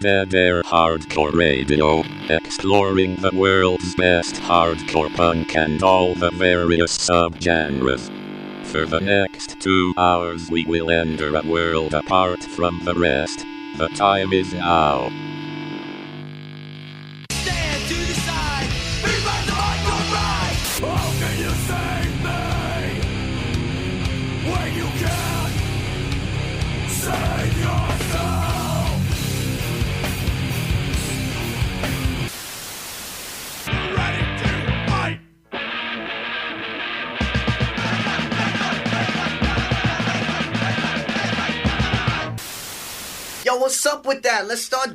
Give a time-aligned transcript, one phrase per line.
[0.00, 8.08] Dead Air Hardcore Radio, exploring the world's best hardcore punk and all the various subgenres.
[8.66, 13.44] For the next two hours, we will enter a world apart from the rest.
[13.76, 15.10] The time is now.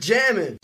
[0.03, 0.59] Jamming.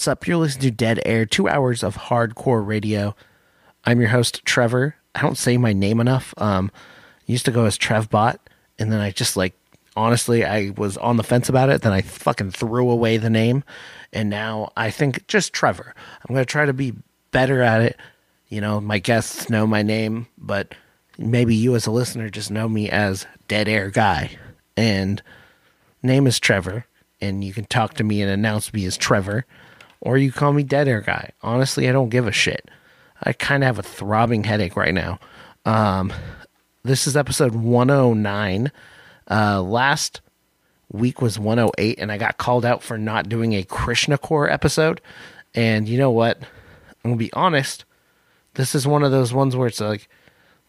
[0.00, 0.26] What's up?
[0.26, 3.14] You're listening to Dead Air, two hours of hardcore radio.
[3.84, 4.94] I'm your host, Trevor.
[5.14, 6.32] I don't say my name enough.
[6.38, 8.38] Um, I used to go as Trevbot,
[8.78, 9.52] and then I just like,
[9.94, 11.82] honestly, I was on the fence about it.
[11.82, 13.62] Then I fucking threw away the name,
[14.10, 15.94] and now I think just Trevor.
[16.26, 16.94] I'm gonna try to be
[17.30, 17.98] better at it.
[18.48, 20.74] You know, my guests know my name, but
[21.18, 24.38] maybe you as a listener just know me as Dead Air Guy,
[24.78, 25.22] and
[26.02, 26.86] name is Trevor,
[27.20, 29.44] and you can talk to me and announce me as Trevor,
[30.00, 31.30] or you call me Dead Air Guy.
[31.42, 32.70] Honestly, I don't give a shit.
[33.22, 35.18] I kind of have a throbbing headache right now.
[35.64, 36.12] Um,
[36.82, 38.72] this is episode 109.
[39.30, 40.20] Uh, last
[40.90, 45.00] week was 108, and I got called out for not doing a Krishna Core episode.
[45.54, 46.38] And you know what?
[47.04, 47.84] I'm gonna be honest.
[48.54, 50.08] This is one of those ones where it's like,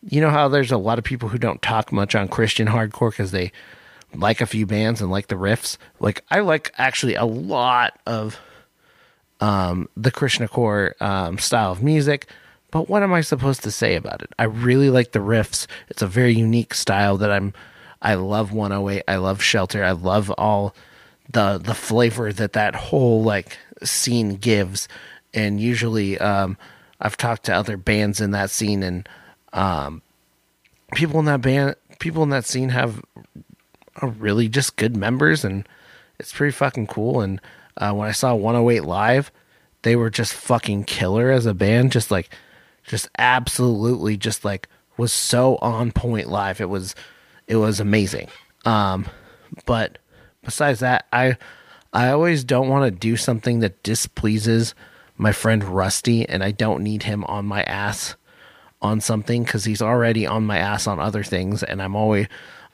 [0.03, 3.12] you know how there's a lot of people who don't talk much on Christian hardcore
[3.12, 3.52] because they
[4.13, 5.78] like a few bands and like the riffs.
[6.00, 8.40] Like I like actually a lot of
[9.41, 12.28] um, the Krishna core um, style of music.
[12.72, 14.29] But what am I supposed to say about it?
[14.40, 15.68] I really like the riffs.
[15.90, 17.53] It's a very unique style that I'm.
[18.01, 19.03] I love 108.
[19.07, 19.84] I love Shelter.
[19.84, 20.74] I love all
[21.30, 24.88] the the flavor that that whole like scene gives.
[25.33, 26.57] And usually, um,
[27.01, 29.07] I've talked to other bands in that scene, and
[29.54, 30.01] um,
[30.94, 33.01] people in that band, people in that scene have
[34.01, 35.68] really just good members, and
[36.19, 37.21] it's pretty fucking cool.
[37.21, 37.42] And
[37.77, 39.31] uh, when I saw 108 live,
[39.83, 41.92] they were just fucking killer as a band.
[41.92, 42.30] Just like,
[42.83, 44.68] just absolutely, just like
[44.98, 46.62] was so on point live.
[46.62, 46.95] It was,
[47.48, 48.28] it was amazing.
[48.66, 49.07] Um,
[49.66, 49.98] but
[50.44, 51.38] besides that, I,
[51.94, 54.75] I always don't want to do something that displeases
[55.18, 58.16] my friend Rusty, and I don't need him on my ass
[58.81, 62.27] on something because he's already on my ass on other things, and I'm always,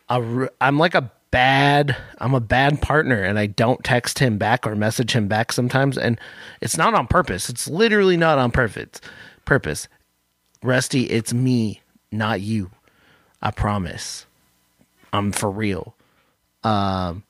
[0.07, 4.65] a, I'm like a bad I'm a bad partner and I don't text him back
[4.65, 6.19] or message him back sometimes and
[6.61, 7.49] it's not on purpose.
[7.49, 9.01] It's literally not on purpose.
[9.45, 9.87] Purpose.
[10.63, 11.81] Rusty, it's me,
[12.11, 12.71] not you.
[13.41, 14.25] I promise.
[15.13, 15.95] I'm for real.
[16.63, 17.23] Um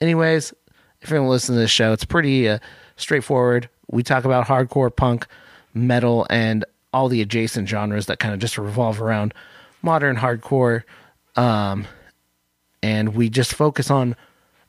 [0.00, 0.52] anyways,
[1.00, 2.58] if you're listen to this show, it's pretty uh,
[2.96, 3.68] straightforward.
[3.90, 5.26] We talk about hardcore punk,
[5.74, 9.34] metal and all the adjacent genres that kind of just revolve around
[9.82, 10.82] modern hardcore
[11.36, 11.86] um
[12.82, 14.16] and we just focus on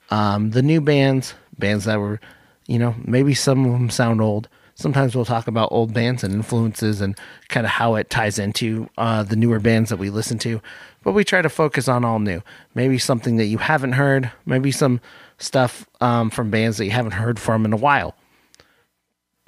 [0.09, 2.19] um, the new bands, bands that were,
[2.67, 4.47] you know, maybe some of them sound old.
[4.75, 7.17] Sometimes we'll talk about old bands and influences and
[7.49, 10.61] kind of how it ties into uh, the newer bands that we listen to.
[11.03, 12.41] But we try to focus on all new.
[12.73, 14.99] Maybe something that you haven't heard, maybe some
[15.37, 18.15] stuff um, from bands that you haven't heard from in a while.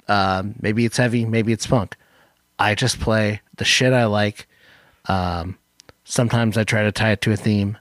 [0.06, 1.96] Uh, maybe it's heavy, maybe it's punk.
[2.58, 4.46] I just play the shit I like.
[5.06, 5.58] Um,
[6.04, 7.78] sometimes I try to tie it to a theme.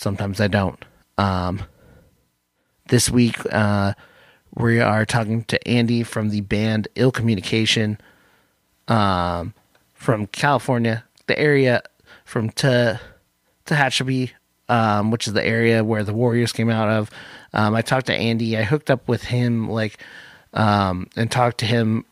[0.00, 0.82] Sometimes I don't.
[1.18, 1.62] Um,
[2.88, 3.92] this week, uh,
[4.54, 7.98] we are talking to Andy from the band Ill Communication
[8.88, 9.52] um,
[9.92, 11.82] from California, the area
[12.24, 12.94] from Te-
[13.66, 14.30] Tehachapi,
[14.70, 17.10] um, which is the area where the Warriors came out of.
[17.52, 18.56] Um, I talked to Andy.
[18.56, 20.02] I hooked up with him like
[20.54, 22.06] um, and talked to him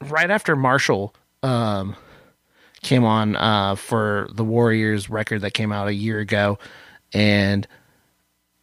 [0.00, 1.14] right after Marshall
[1.44, 1.94] um,
[2.82, 6.58] came on uh, for the Warriors record that came out a year ago
[7.12, 7.66] and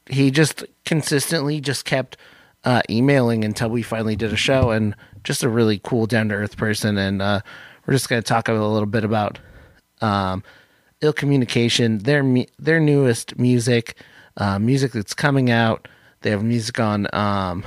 [0.10, 2.18] he just consistently just kept
[2.64, 6.36] uh, emailing until we finally did a show and just a really cool down to
[6.36, 6.98] earth person.
[6.98, 7.42] And uh,
[7.86, 9.40] we're just going to talk a little bit about
[10.02, 10.44] um,
[11.02, 12.24] ill communication their
[12.58, 13.98] their newest music
[14.38, 15.88] uh, music that's coming out.
[16.22, 17.64] They have music on um,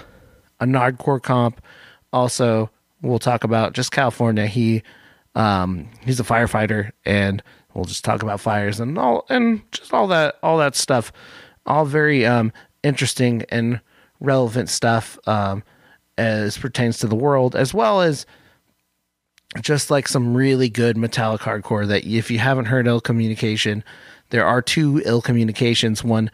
[0.61, 1.63] a nardcore comp.
[2.13, 2.71] Also
[3.03, 4.47] we'll talk about just california.
[4.47, 4.83] He
[5.35, 7.43] um, he's a firefighter and
[7.75, 11.13] we'll just talk about fires and all and just all that all that stuff.
[11.67, 13.81] All very um, interesting and
[14.21, 15.63] relevant stuff um,
[16.17, 18.27] as pertains to the world as well as
[19.63, 23.83] just like some really good metallic hardcore that if you haven't heard ill communication
[24.31, 26.31] there are two ill communications one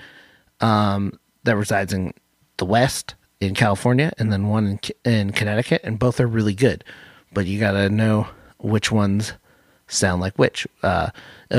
[0.61, 2.13] um, that resides in
[2.57, 6.85] the west in california and then one in, in connecticut and both are really good.
[7.33, 8.29] But you gotta know
[8.59, 9.35] which ones
[9.87, 10.67] sound like which.
[10.83, 11.11] Uh,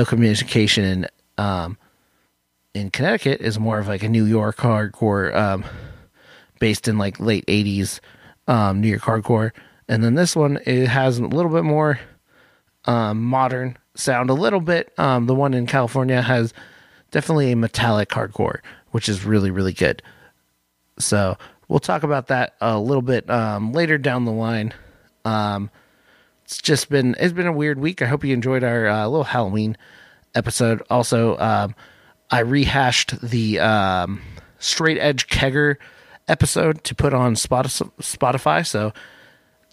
[0.06, 1.06] Communication in,
[1.38, 1.78] um,
[2.74, 5.64] in Connecticut is more of like a New York hardcore, um,
[6.58, 8.00] based in like late 80s
[8.48, 9.52] um, New York hardcore.
[9.88, 11.98] And then this one, it has a little bit more
[12.84, 14.92] um, modern sound, a little bit.
[14.98, 16.52] Um, the one in California has
[17.10, 20.02] definitely a metallic hardcore, which is really, really good.
[20.98, 21.36] So
[21.68, 24.72] we'll talk about that a little bit um, later down the line.
[25.24, 25.70] Um,
[26.46, 28.02] it's just been it's been a weird week.
[28.02, 29.76] I hope you enjoyed our uh, little Halloween
[30.32, 30.80] episode.
[30.88, 31.74] Also, um,
[32.30, 34.22] I rehashed the um,
[34.60, 35.74] Straight Edge Kegger
[36.28, 38.64] episode to put on Spotify.
[38.64, 38.92] So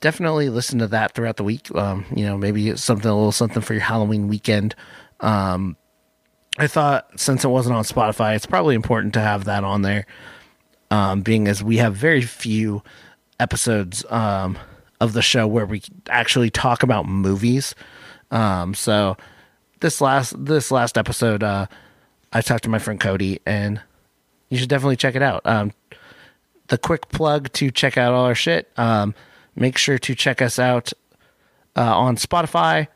[0.02, 1.70] definitely listen to that throughout the week.
[1.76, 4.74] Um, you know, maybe something a little something for your Halloween weekend.
[5.20, 5.78] Um,
[6.58, 10.08] I thought since it wasn't on Spotify, it's probably important to have that on there.
[10.90, 12.82] Um, being as we have very few
[13.40, 14.58] episodes um,
[15.04, 17.76] of the show where we actually talk about movies.
[18.32, 19.18] Um, so
[19.82, 21.68] this last this last episode, uh,
[22.32, 23.82] I talked to my friend Cody, and
[24.50, 25.42] you should definitely check it out.
[25.46, 25.74] Um,
[26.68, 28.72] the quick plug to check out all our shit.
[28.78, 29.14] Um,
[29.56, 30.94] make sure to check us out
[31.76, 32.88] uh, on Spotify,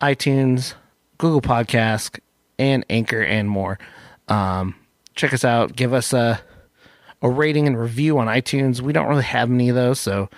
[0.00, 0.74] iTunes,
[1.18, 2.20] Google Podcast,
[2.60, 3.76] and Anchor, and more.
[4.28, 4.76] Um,
[5.16, 5.74] check us out.
[5.74, 6.40] Give us a
[7.22, 8.80] a rating and review on iTunes.
[8.80, 10.30] We don't really have any of those, so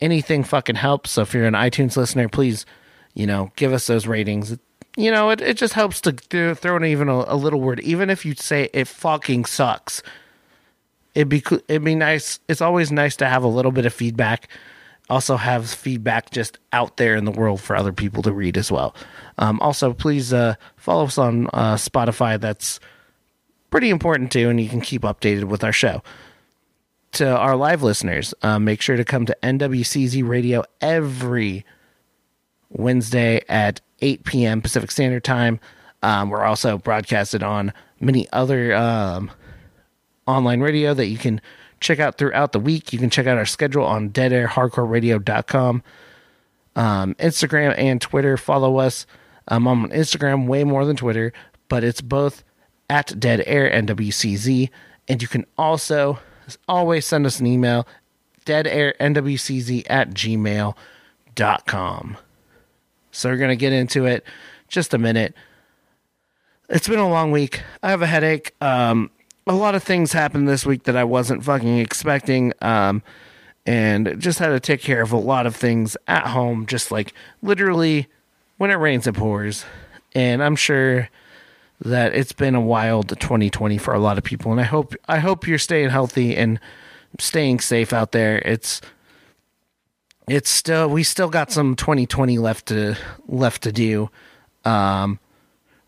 [0.00, 1.10] anything fucking helps.
[1.10, 2.66] So if you're an iTunes listener, please,
[3.14, 4.56] you know, give us those ratings.
[4.96, 7.80] You know, it, it just helps to do, throw in even a, a little word,
[7.80, 10.02] even if you say it fucking sucks.
[11.14, 12.38] It'd be it'd be nice.
[12.48, 14.48] It's always nice to have a little bit of feedback.
[15.08, 18.70] Also, have feedback just out there in the world for other people to read as
[18.70, 18.94] well.
[19.38, 22.40] Um, also, please uh, follow us on uh, Spotify.
[22.40, 22.78] That's
[23.70, 26.00] pretty important too, and you can keep updated with our show
[27.12, 31.64] to our live listeners, um, make sure to come to NWCZ Radio every
[32.70, 34.62] Wednesday at 8 p.m.
[34.62, 35.60] Pacific Standard Time.
[36.02, 39.30] Um, we're also broadcasted on many other um,
[40.26, 41.40] online radio that you can
[41.80, 42.92] check out throughout the week.
[42.92, 45.82] You can check out our schedule on deadairhardcoreradio.com,
[46.76, 48.36] um, Instagram, and Twitter.
[48.36, 49.06] Follow us.
[49.48, 51.32] Um, I'm on Instagram way more than Twitter,
[51.68, 52.44] but it's both
[52.88, 54.70] at Dead Air NWCZ.
[55.08, 56.18] And you can also
[56.68, 57.86] always send us an email
[58.46, 60.76] deadairnwcz at gmail.com.
[63.12, 64.24] So we're going to get into it
[64.68, 65.34] just a minute.
[66.68, 67.62] it's been a long week.
[67.82, 68.54] I have a headache.
[68.60, 69.10] Um,
[69.46, 72.52] a lot of things happened this week that I wasn't fucking expecting.
[72.62, 73.02] Um,
[73.66, 77.12] and just had to take care of a lot of things at home, just like
[77.42, 78.08] literally
[78.56, 79.64] when it rains, it pours.
[80.14, 81.08] And I'm sure
[81.80, 84.52] that it's been a wild 2020 for a lot of people.
[84.52, 86.60] And I hope, I hope you're staying healthy and
[87.18, 88.38] staying safe out there.
[88.44, 88.80] It's,
[90.28, 92.96] it's still, we still got some 2020 left to,
[93.26, 94.10] left to do.
[94.64, 95.18] Um,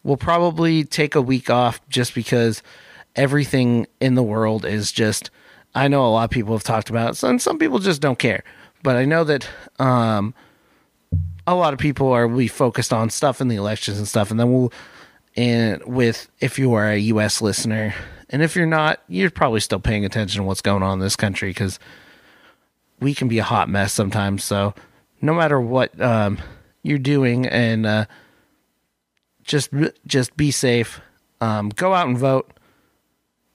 [0.02, 2.62] we'll probably take a week off just because
[3.14, 5.30] everything in the world is just
[5.74, 8.18] I know a lot of people have talked about it, and some people just don't
[8.18, 8.44] care.
[8.82, 10.34] But I know that um,
[11.46, 14.38] a lot of people are we focused on stuff in the elections and stuff, and
[14.38, 14.72] then we'll
[15.36, 17.40] and with if you are a U.S.
[17.40, 17.94] listener,
[18.30, 21.16] and if you're not, you're probably still paying attention to what's going on in this
[21.16, 21.78] country because
[23.00, 24.44] we can be a hot mess sometimes.
[24.44, 24.74] So
[25.20, 26.38] no matter what um,
[26.82, 28.06] you're doing, and uh,
[29.44, 29.70] just
[30.06, 31.00] just be safe,
[31.40, 32.50] um, go out and vote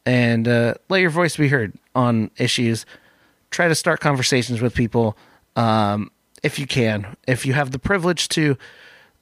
[0.06, 2.86] and uh, let your voice be heard on issues.
[3.52, 5.18] Try to start conversations with people
[5.56, 6.12] um,
[6.44, 7.18] if you can.
[7.28, 8.58] If you have the privilege to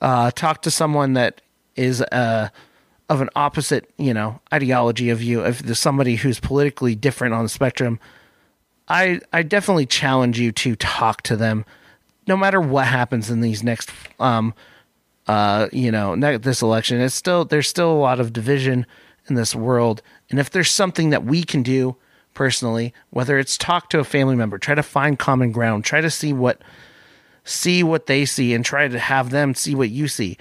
[0.02, 1.42] uh, talk to someone that
[1.76, 2.50] is uh,
[3.10, 7.44] of an opposite, you know, ideology of you, if there's somebody who's politically different on
[7.44, 8.00] the spectrum,
[8.88, 11.66] I I definitely challenge you to talk to them,
[12.28, 13.90] no matter what happens in these next,
[14.20, 14.54] um,
[15.28, 17.02] uh, you know, this election.
[17.02, 18.86] It's still there's still a lot of division
[19.28, 21.96] in this world and if there's something that we can do
[22.34, 26.10] personally, whether it's talk to a family member, try to find common ground, try to
[26.10, 26.62] see what
[27.44, 30.38] see what they see and try to have them see what you see.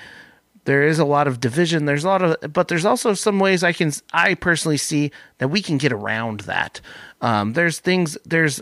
[0.65, 1.85] There is a lot of division.
[1.85, 5.49] There's a lot of, but there's also some ways I can, I personally see that
[5.49, 6.81] we can get around that.
[7.21, 8.61] Um, there's things, there's,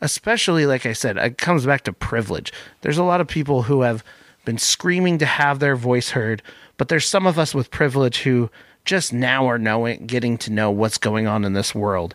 [0.00, 2.52] especially like I said, it comes back to privilege.
[2.82, 4.04] There's a lot of people who have
[4.44, 6.42] been screaming to have their voice heard,
[6.76, 8.50] but there's some of us with privilege who
[8.84, 12.14] just now are knowing, getting to know what's going on in this world.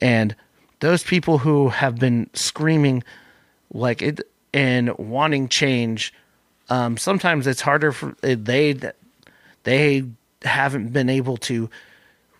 [0.00, 0.36] And
[0.80, 3.02] those people who have been screaming
[3.72, 4.20] like it
[4.54, 6.14] and wanting change,
[6.68, 8.74] um, sometimes it's harder for they
[9.64, 10.04] they
[10.42, 11.70] haven't been able to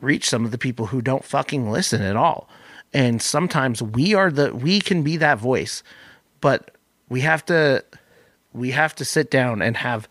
[0.00, 2.48] reach some of the people who don't fucking listen at all.
[2.92, 5.82] And sometimes we are the we can be that voice,
[6.40, 6.76] but
[7.08, 7.84] we have to
[8.52, 10.08] we have to sit down and have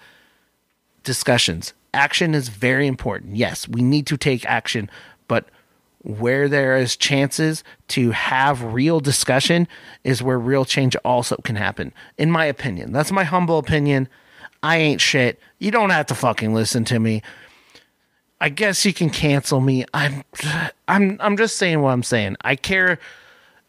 [1.03, 3.35] discussions action is very important.
[3.35, 4.89] Yes, we need to take action,
[5.27, 5.45] but
[6.03, 9.67] where there is chances to have real discussion
[10.03, 11.93] is where real change also can happen.
[12.17, 14.09] In my opinion, that's my humble opinion.
[14.63, 15.39] I ain't shit.
[15.59, 17.21] You don't have to fucking listen to me.
[18.39, 19.85] I guess you can cancel me.
[19.93, 20.23] I'm
[20.87, 22.37] I'm I'm just saying what I'm saying.
[22.41, 22.97] I care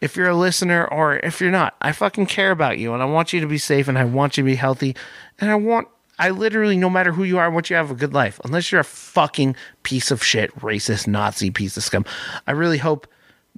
[0.00, 1.76] if you're a listener or if you're not.
[1.82, 4.36] I fucking care about you and I want you to be safe and I want
[4.36, 4.96] you to be healthy
[5.38, 8.12] and I want I literally, no matter who you are, what you have a good
[8.12, 12.04] life, unless you're a fucking piece of shit, racist, Nazi piece of scum.
[12.46, 13.06] I really hope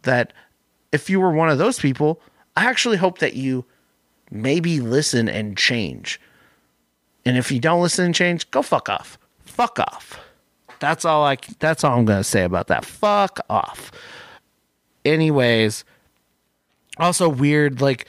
[0.03, 0.33] that
[0.93, 2.21] if you were one of those people,
[2.57, 3.65] I actually hope that you
[4.31, 6.21] maybe listen and change.
[7.25, 9.19] And if you don't listen and change, go fuck off.
[9.45, 10.21] Fuck off.
[10.81, 12.85] That's all I that's all I'm to say about that.
[12.85, 13.91] Fuck off.
[15.05, 15.85] Anyways,
[16.99, 18.07] also weird like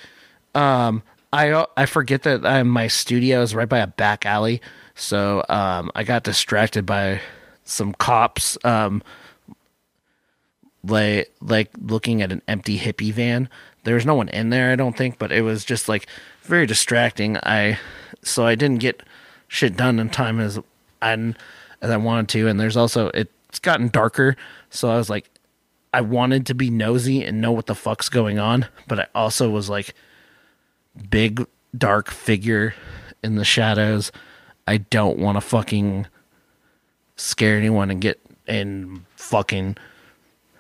[0.54, 1.02] um
[1.36, 4.62] I I forget that uh, my studio is right by a back alley,
[4.96, 7.20] so um, I got distracted by
[7.66, 9.04] some cops, um,
[10.84, 13.50] like like looking at an empty hippie van.
[13.84, 16.08] There was no one in there, I don't think, but it was just like
[16.44, 17.38] very distracting.
[17.44, 17.80] I
[18.24, 19.04] so I didn't get
[19.50, 20.58] shit done in time as
[21.02, 21.34] I
[21.82, 24.38] as I wanted to, and there's also it's gotten darker,
[24.70, 25.30] so I was like,
[25.94, 29.50] I wanted to be nosy and know what the fuck's going on, but I also
[29.50, 29.94] was like
[31.10, 31.46] big
[31.78, 32.74] dark figure
[33.24, 34.12] in the shadows.
[34.68, 36.08] I don't want to fucking
[37.16, 39.78] scare anyone and get and fucking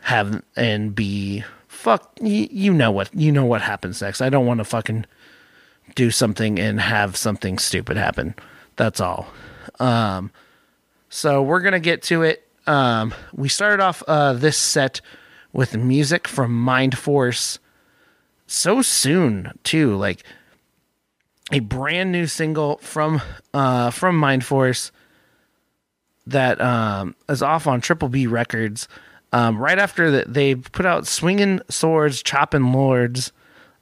[0.02, 4.22] have and be fuck you, you know what you know what happens next.
[4.22, 5.06] I don't want to fucking
[5.96, 8.36] do something and have something stupid happen.
[8.76, 9.28] That's all.
[9.80, 10.32] Um
[11.10, 12.48] so we're to get to it.
[12.68, 15.02] Um we started off uh this set
[15.54, 17.60] with music from Mind Force
[18.48, 19.96] so soon too.
[19.96, 20.24] Like
[21.52, 23.22] a brand new single from
[23.54, 24.92] uh from Mind Force
[26.28, 28.88] that um is off on Triple B Records.
[29.34, 33.32] Um, right after that, they put out "Swinging Swords, Chopping Lords."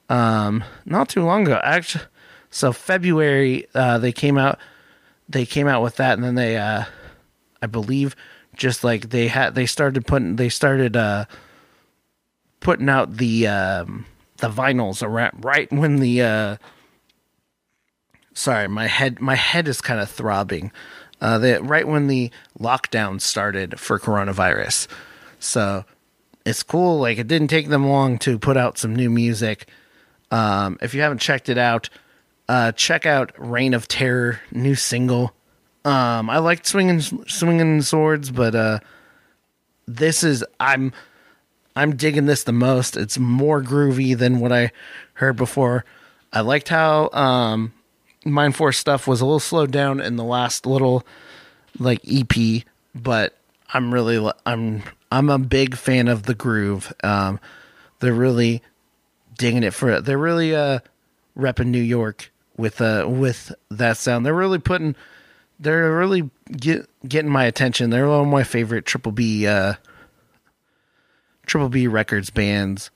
[0.08, 2.04] Um, not too long ago, actually.
[2.50, 4.58] So February, uh, they came out.
[5.28, 6.84] They came out with that, and then they, uh,
[7.62, 8.14] I believe,
[8.54, 11.24] just like they had, they started putting, they started uh,
[12.60, 14.04] putting out the um,
[14.38, 16.56] the vinyls around right when the uh
[18.32, 20.72] sorry my head my head is kind of throbbing
[21.24, 24.86] uh, the, right when the lockdown started for coronavirus.
[25.38, 25.86] So
[26.44, 26.98] it's cool.
[26.98, 29.68] Like it didn't take them long to put out some new music.
[30.30, 31.88] Um, if you haven't checked it out,
[32.46, 35.32] uh, check out "Reign of Terror" new single.
[35.86, 38.80] Um, I liked swinging swinging swords, but uh,
[39.86, 40.92] this is I'm
[41.76, 42.96] I'm digging this the most.
[42.96, 44.70] It's more groovy than what I
[45.14, 45.84] heard before.
[46.32, 47.72] I liked how um,
[48.24, 51.04] Mind Force stuff was a little slowed down in the last little
[51.78, 52.64] like EP,
[52.94, 53.36] but
[53.72, 56.92] I'm really I'm I'm a big fan of the groove.
[57.02, 57.40] Um,
[58.00, 58.62] they're really
[59.36, 60.04] digging it for it.
[60.04, 60.80] They're really uh
[61.36, 64.24] repping New York with uh with that sound.
[64.24, 64.94] They're really putting
[65.58, 67.90] they're really get, getting my attention.
[67.90, 69.74] They're one of my favorite Triple B uh
[71.46, 72.90] Triple B Records bands.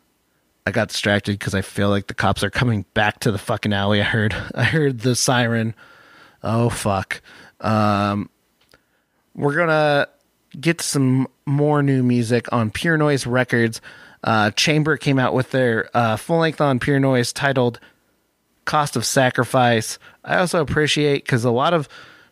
[0.66, 3.72] I got distracted because I feel like the cops are coming back to the fucking
[3.72, 4.00] alley.
[4.00, 5.74] I heard I heard the siren.
[6.42, 7.22] Oh fuck.
[7.60, 8.28] Um
[9.34, 10.08] we're gonna
[10.58, 13.80] get some more new music on Pure Noise Records.
[14.24, 17.78] Uh, Chamber came out with their uh, full length on Pure Noise titled
[18.64, 21.88] "Cost of Sacrifice." I also appreciate because a lot of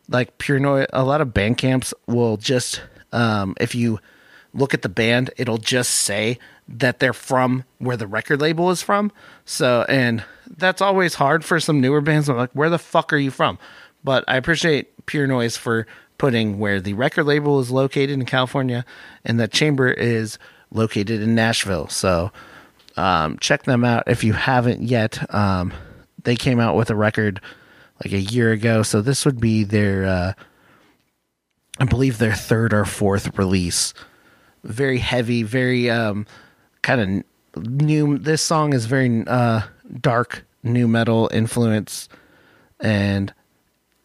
[0.09, 2.83] like Pure Noise, a lot of band camps will just
[3.13, 4.01] um, if you
[4.57, 8.83] look at the band, it'll just say that they're from where the record label is
[8.83, 9.13] from.
[9.45, 10.25] So, and
[10.57, 12.29] that's always hard for some newer bands.
[12.29, 13.59] I'm like, where the fuck are you from?
[14.03, 15.87] But I appreciate Pure Noise for
[16.19, 18.85] putting where the record label is located in California
[19.25, 20.39] and the chamber is
[20.73, 21.89] located in Nashville.
[21.89, 22.33] So
[22.97, 25.33] um, check them out if you haven't yet.
[25.35, 25.73] Um,
[26.25, 27.41] they came out with a record
[28.05, 30.33] like a year ago, so this would be their, uh,
[31.79, 33.95] I believe, their third or fourth release.
[34.67, 36.27] Very heavy, very um,
[36.83, 38.19] kind of new.
[38.19, 39.63] This song is very uh,
[40.01, 42.09] dark, nu metal influence,
[42.81, 43.33] and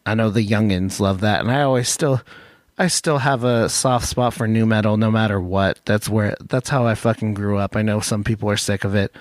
[0.06, 2.22] I know the youngins love that, and I always still,
[2.78, 5.80] I still have a soft spot for nu metal, no matter what.
[5.84, 7.76] That's where that's how I fucking grew up.
[7.76, 9.14] I know some people are sick of it,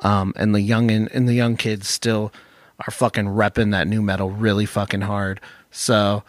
[0.00, 2.32] um, and the youngin and the young kids still
[2.86, 5.40] are fucking repping that nu metal really fucking hard.
[5.70, 6.22] So,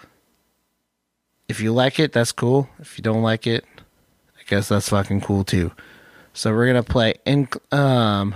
[1.48, 2.69] if you like it, that's cool.
[2.80, 3.65] If you don't like it,
[4.48, 5.72] Guess that's fucking cool too.
[6.34, 8.36] So we're gonna play in um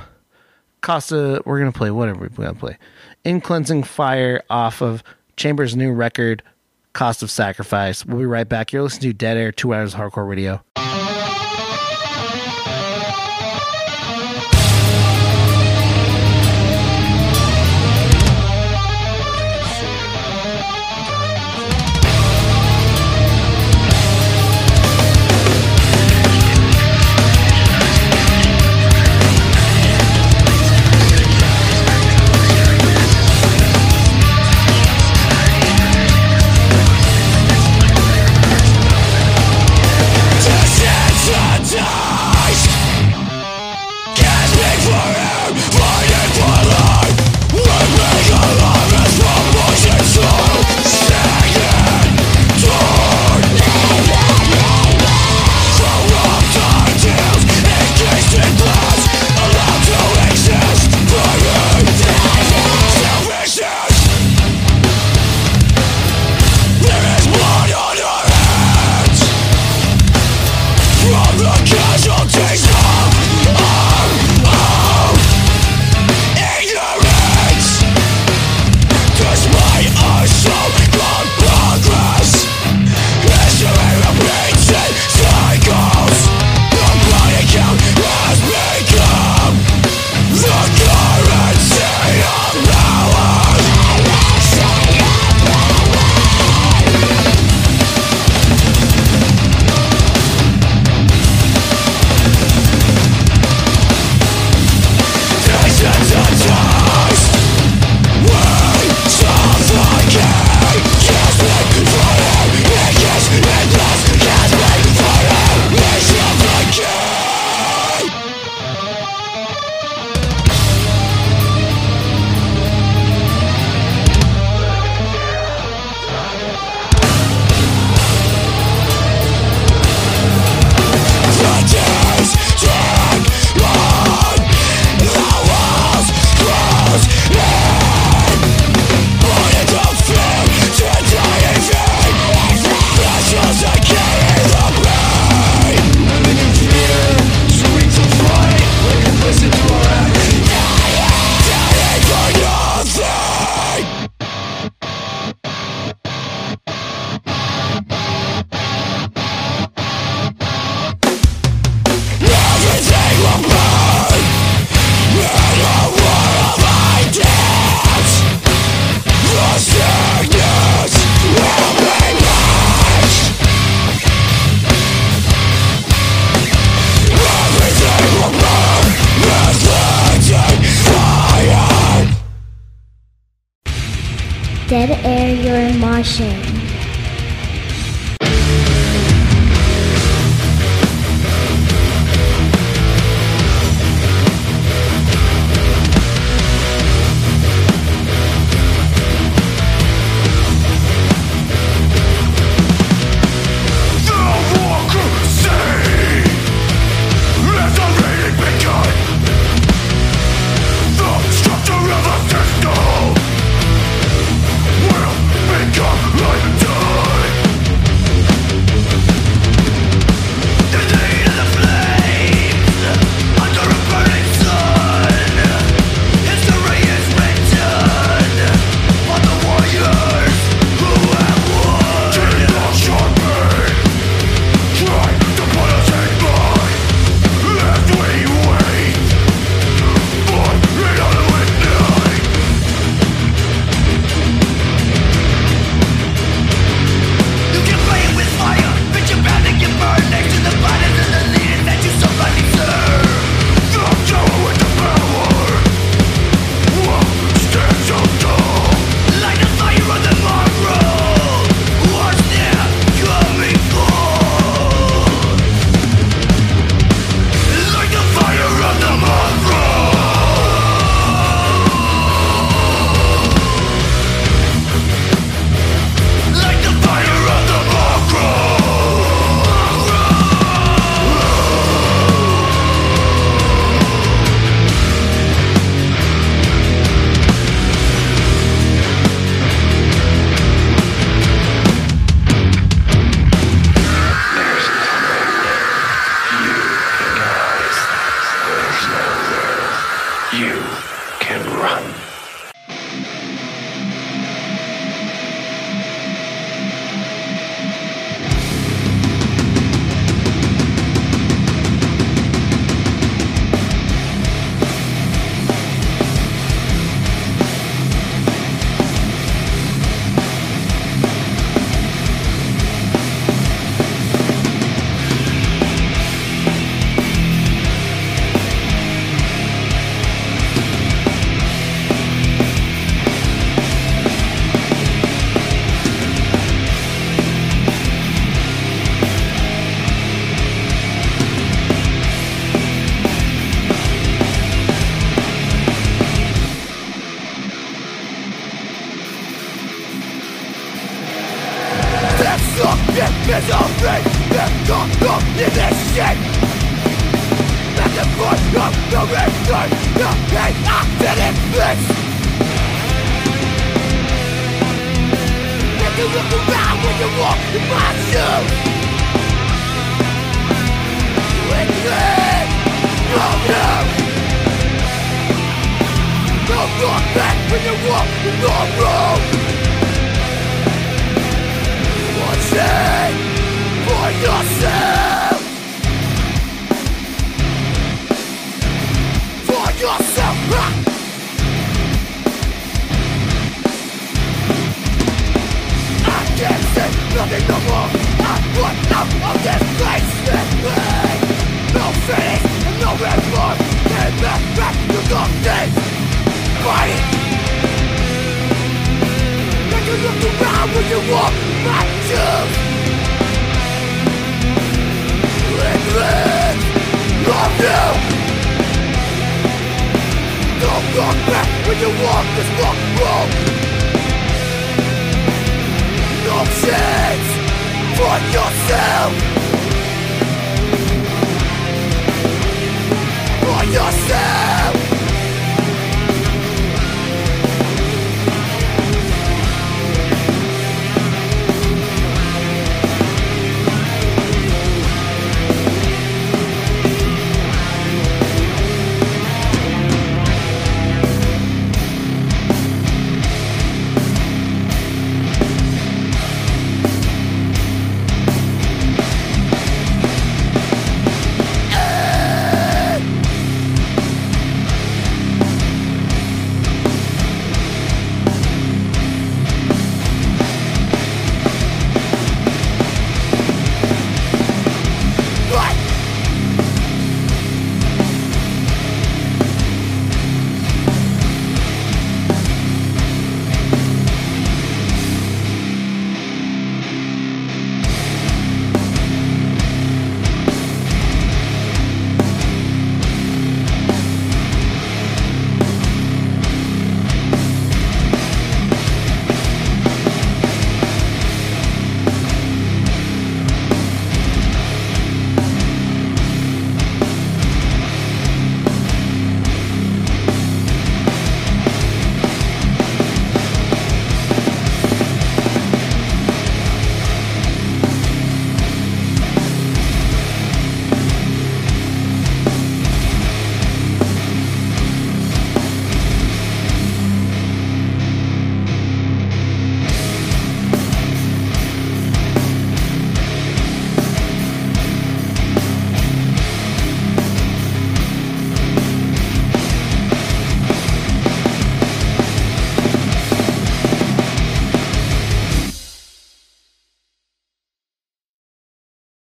[0.81, 1.41] Costa.
[1.45, 2.77] We're gonna play whatever we're gonna play.
[3.23, 5.03] In cleansing fire off of
[5.37, 6.43] Chambers' new record,
[6.93, 8.05] Cost of Sacrifice.
[8.05, 8.73] We'll be right back.
[8.73, 10.61] You're listening to Dead Air, two hours hardcore radio.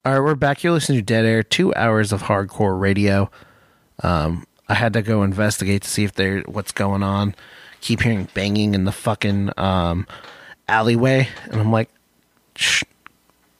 [0.04, 0.64] All right, we're back.
[0.64, 3.30] You're listening to Dead Air, two hours of hardcore radio.
[4.02, 7.36] Um, I had to go investigate to see if there what's going on.
[7.82, 10.08] Keep hearing banging in the fucking um,
[10.66, 11.88] alleyway, and I'm like,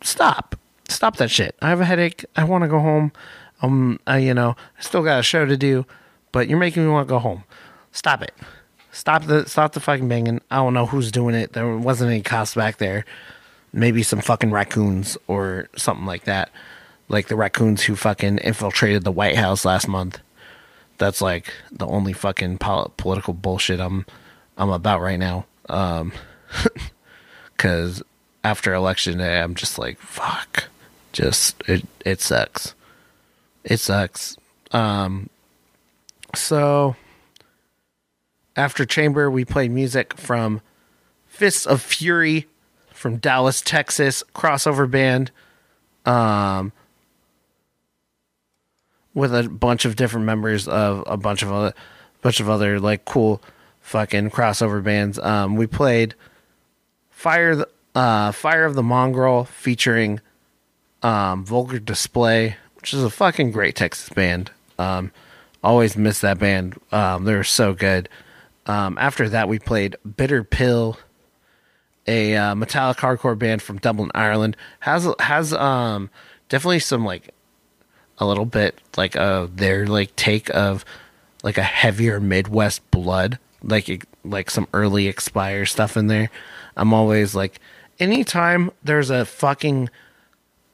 [0.01, 0.57] stop,
[0.89, 1.55] stop that shit.
[1.63, 2.25] I have a headache.
[2.35, 3.13] I want to go home.
[3.63, 5.87] Um, I, you know, I still got a show to do,
[6.33, 7.45] but you're making me want to go home.
[7.93, 8.35] Stop it.
[8.91, 10.41] Stop the stop the fucking banging.
[10.51, 11.53] I don't know who's doing it.
[11.53, 13.05] There wasn't any cops back there
[13.73, 16.51] maybe some fucking raccoons or something like that.
[17.09, 20.19] Like the raccoons who fucking infiltrated the White House last month.
[20.99, 24.07] That's like the only fucking pol- political bullshit I'm
[24.57, 25.47] I'm about right now.
[25.69, 26.13] Um
[27.57, 28.03] cuz
[28.45, 30.65] after election day I'm just like fuck.
[31.13, 32.75] Just it it sucks.
[33.65, 34.37] It sucks.
[34.71, 35.29] Um
[36.35, 36.97] so
[38.57, 40.61] after chamber we played music from
[41.27, 42.47] Fists of Fury
[43.03, 45.33] from Dallas, Texas, crossover band,
[46.07, 46.71] um,
[49.13, 51.75] with a bunch of different members of a bunch of other,
[52.21, 53.43] bunch of other like cool,
[53.81, 55.19] fucking crossover bands.
[55.19, 56.15] Um, we played
[57.11, 60.21] Fire, the, uh, Fire of the Mongrel featuring,
[61.03, 64.53] um, Vulgar Display, which is a fucking great Texas band.
[64.79, 65.11] Um,
[65.65, 66.81] always miss that band.
[66.93, 68.09] Um, they're so good.
[68.67, 70.97] Um, after that, we played Bitter Pill
[72.07, 74.57] a uh, metallic hardcore band from Dublin, Ireland.
[74.81, 76.11] Has has um
[76.49, 77.31] definitely some like
[78.19, 80.85] a little bit like uh their like take of
[81.43, 86.31] like a heavier Midwest blood, like like some early expire stuff in there.
[86.77, 87.61] I'm always like
[87.99, 89.91] anytime there's a fucking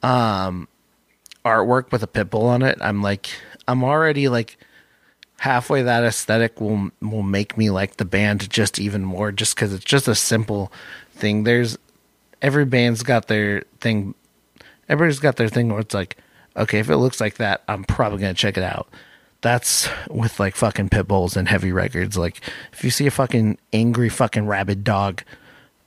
[0.03, 0.67] um
[1.45, 3.29] artwork with a pit bull on it, I'm like
[3.67, 4.57] I'm already like
[5.39, 9.73] halfway that aesthetic will will make me like the band just even more just cuz
[9.73, 10.71] it's just a simple
[11.19, 11.43] thing.
[11.43, 11.77] There's
[12.41, 14.15] every band's got their thing.
[14.87, 16.17] Everybody's got their thing where it's like,
[16.57, 18.87] okay, if it looks like that, I'm probably gonna check it out.
[19.41, 22.17] That's with like fucking pit bulls and heavy records.
[22.17, 22.41] Like
[22.73, 25.23] if you see a fucking angry fucking rabid dog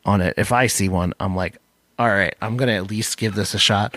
[0.05, 1.59] on it, if I see one, I'm like,
[1.99, 3.97] all right, I'm gonna at least give this a shot,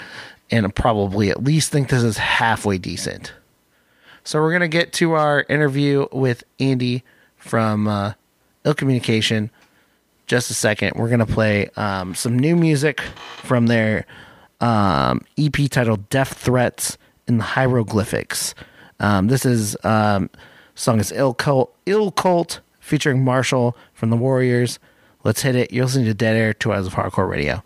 [0.52, 3.34] and probably at least think this is halfway decent.
[4.24, 7.04] So we're gonna get to our interview with Andy
[7.38, 8.14] from uh,
[8.64, 9.52] Ill Communication
[10.28, 10.94] just a second.
[10.96, 13.02] We're gonna play um, some new music
[13.44, 14.06] from their
[14.62, 18.56] um, EP titled "Death Threats in the Hieroglyphics."
[19.00, 20.30] Um, this is um,
[20.76, 24.80] song is "Ill Cult," "Ill Cult" featuring Marshall from the Warriors.
[25.24, 25.72] Let's hit it.
[25.74, 27.64] You're listening to Dead Air, two hours of hardcore radio.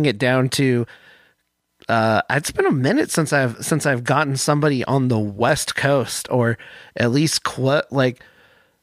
[0.00, 0.86] Right, it down to.
[1.88, 6.28] Uh, it's been a minute since I've since I've gotten somebody on the West Coast,
[6.30, 6.56] or
[6.96, 7.42] at least
[7.90, 8.22] like,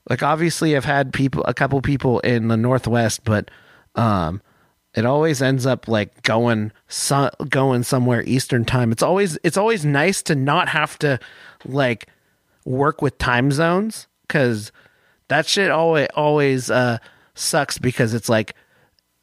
[0.10, 3.50] like obviously I've had people, a couple people in the Northwest, but
[3.96, 4.42] um,
[4.94, 8.92] it always ends up like going so, going somewhere Eastern time.
[8.92, 11.20] It's always it's always nice to not have to
[11.66, 12.08] like
[12.66, 14.72] work with time zones because
[15.28, 16.98] that shit always always uh,
[17.36, 18.56] sucks because it's like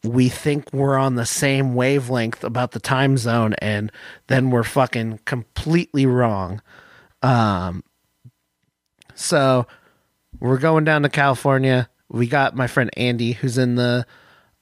[0.06, 3.90] we think we're on the same wavelength about the time zone and
[4.28, 6.60] then we're fucking completely wrong.
[7.22, 7.82] Um,
[9.14, 9.66] so
[10.40, 11.88] we're going down to California.
[12.08, 14.06] We got my friend Andy who's in the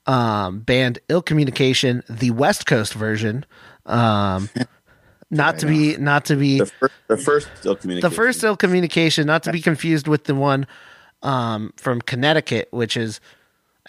[0.05, 3.45] um, band Ill Communication, the West Coast version.
[3.85, 4.49] Um,
[5.31, 8.09] not to be not to be The, fir- the first ill communication.
[8.09, 10.67] the first ill communication, not to be confused with the one
[11.23, 13.19] um, from Connecticut, which is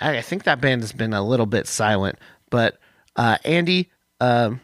[0.00, 2.18] I think that band has been a little bit silent.
[2.50, 2.78] But
[3.16, 4.60] uh, Andy, um,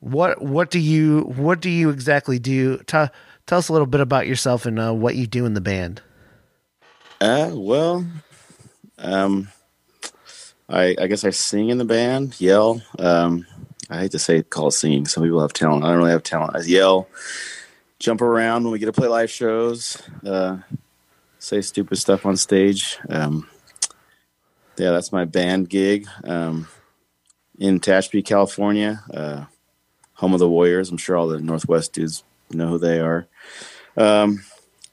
[0.00, 2.78] what what do you what do you exactly do?
[2.86, 3.10] Tell
[3.50, 6.02] us a little bit about yourself and uh, what you do in the band.
[7.20, 8.06] Uh, well,
[8.98, 9.48] um,
[10.68, 12.80] I I guess I sing in the band, yell.
[12.98, 13.46] Um,
[13.90, 15.06] I hate to say it, call singing.
[15.06, 15.84] Some people have talent.
[15.84, 16.54] I don't really have talent.
[16.54, 17.08] I yell,
[17.98, 20.00] jump around when we get to play live shows.
[20.24, 20.58] Uh,
[21.38, 22.98] say stupid stuff on stage.
[23.08, 23.48] Um,
[24.78, 26.06] yeah, that's my band gig.
[26.24, 26.68] Um,
[27.58, 29.44] in Tehachapi, California, uh,
[30.14, 30.90] home of the Warriors.
[30.90, 33.26] I'm sure all the Northwest dudes know who they are.
[33.96, 34.42] Um,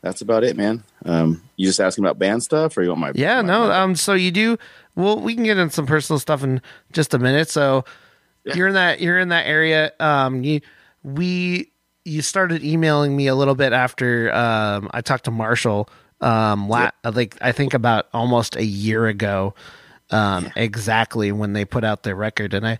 [0.02, 0.84] that's about it, man.
[1.06, 3.12] Um, you just asking about band stuff, or you want my?
[3.16, 3.72] Yeah, my- no.
[3.72, 4.58] Um, so you do.
[4.96, 7.50] Well, we can get into some personal stuff in just a minute.
[7.50, 7.86] So
[8.44, 9.92] you're in that you're in that area.
[10.00, 10.62] Um, you
[11.04, 11.72] we
[12.04, 15.90] you started emailing me a little bit after um I talked to Marshall.
[16.26, 19.54] Um, la- like I think about almost a year ago.
[20.12, 22.78] Um, exactly when they put out their record, and I.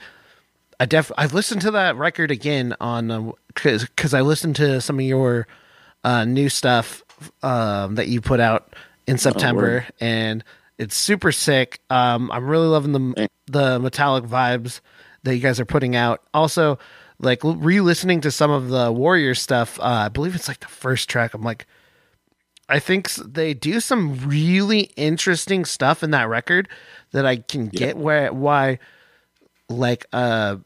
[0.78, 5.00] I def I've listened to that record again on because because I listened to some
[5.00, 5.48] of your
[6.04, 7.02] uh, new stuff
[7.42, 8.76] um, that you put out
[9.08, 10.44] in September, and
[10.78, 11.80] it's super sick.
[11.90, 14.82] Um, I'm really loving the the metallic vibes
[15.24, 16.22] that you guys are putting out.
[16.34, 16.78] Also,
[17.20, 19.80] like re-listening to some of the Warriors stuff.
[19.80, 21.34] Uh, I believe it's like the first track.
[21.34, 21.66] I'm like,
[22.68, 26.68] I think they do some really interesting stuff in that record
[27.12, 28.80] that I can get where why
[29.70, 30.60] like a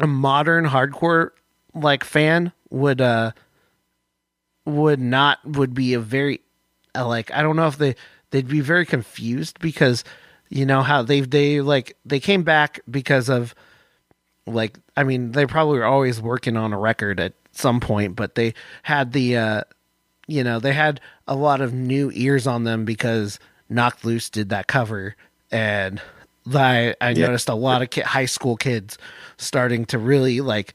[0.00, 1.30] a modern hardcore
[1.74, 3.32] like fan would uh
[4.64, 6.40] would not would be a very
[6.94, 7.96] uh, like I don't know if they
[8.30, 10.04] they'd be very confused because
[10.50, 13.54] you know how they they like they came back because of
[14.46, 18.36] like I mean they probably were always working on a record at some point but
[18.36, 19.62] they had the uh
[20.28, 24.50] you know they had a lot of new ears on them because Knocked Loose did
[24.50, 25.16] that cover
[25.50, 26.00] and
[26.54, 27.26] I I Yeah.
[27.26, 28.96] noticed a lot of ki- high school kids
[29.38, 30.74] starting to really like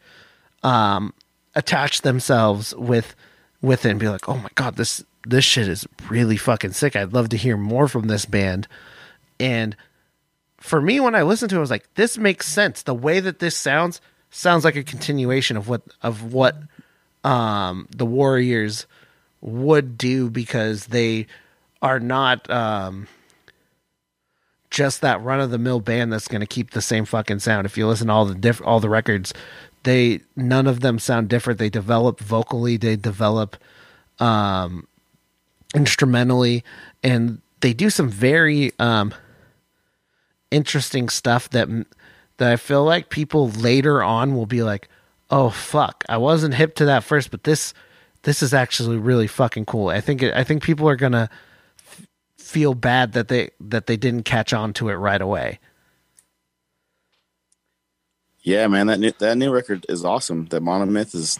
[0.63, 1.13] um
[1.55, 3.15] attach themselves with
[3.61, 6.95] with it and be like, "Oh my god, this this shit is really fucking sick.
[6.97, 8.67] I'd love to hear more from this band."
[9.39, 9.75] And
[10.57, 12.83] for me when I listened to it, I was like, "This makes sense.
[12.83, 14.01] The way that this sounds
[14.31, 16.57] sounds like a continuation of what of what
[17.23, 18.85] um the Warriors
[19.43, 21.27] would do because they
[21.81, 23.07] are not um
[24.69, 27.65] just that run of the mill band that's going to keep the same fucking sound.
[27.65, 29.33] If you listen to all the diff- all the records,
[29.83, 31.59] they none of them sound different.
[31.59, 33.57] They develop vocally, they develop
[34.19, 34.87] um
[35.75, 36.63] instrumentally
[37.03, 39.13] and they do some very um
[40.51, 41.67] interesting stuff that
[42.37, 44.87] that I feel like people later on will be like,
[45.29, 47.73] "Oh fuck, I wasn't hip to that first, but this
[48.23, 51.29] this is actually really fucking cool." I think it, I think people are going to
[52.37, 55.59] feel bad that they that they didn't catch on to it right away.
[58.43, 60.45] Yeah, man, that new that new record is awesome.
[60.47, 61.39] That Monomyth is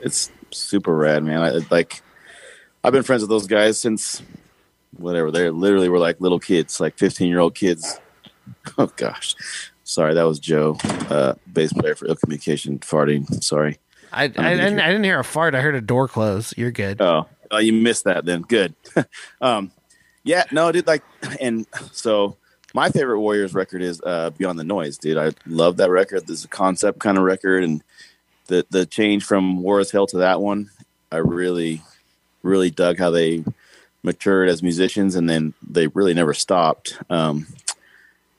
[0.00, 1.42] it's super rad, man.
[1.42, 2.02] I like
[2.84, 4.22] I've been friends with those guys since
[4.96, 5.32] whatever.
[5.32, 8.00] They literally were like little kids, like fifteen year old kids.
[8.78, 9.34] Oh gosh,
[9.82, 10.76] sorry, that was Joe,
[11.10, 13.42] uh, bass player for Ill Communication, farting.
[13.42, 13.78] Sorry.
[14.16, 15.54] I I, didn't, I didn't hear a fart.
[15.54, 16.56] I heard a door close.
[16.56, 17.00] You're good.
[17.00, 18.42] Oh, oh, you missed that then.
[18.42, 18.74] Good.
[19.40, 19.70] um,
[20.24, 20.86] yeah, no, dude.
[20.86, 21.04] Like,
[21.40, 22.36] and so
[22.74, 25.18] my favorite Warriors record is uh, Beyond the Noise, dude.
[25.18, 26.26] I love that record.
[26.26, 27.82] This is a concept kind of record, and
[28.46, 30.70] the the change from War is Hell to that one,
[31.10, 31.82] I really,
[32.42, 33.44] really dug how they
[34.02, 36.98] matured as musicians, and then they really never stopped.
[37.10, 37.46] Um,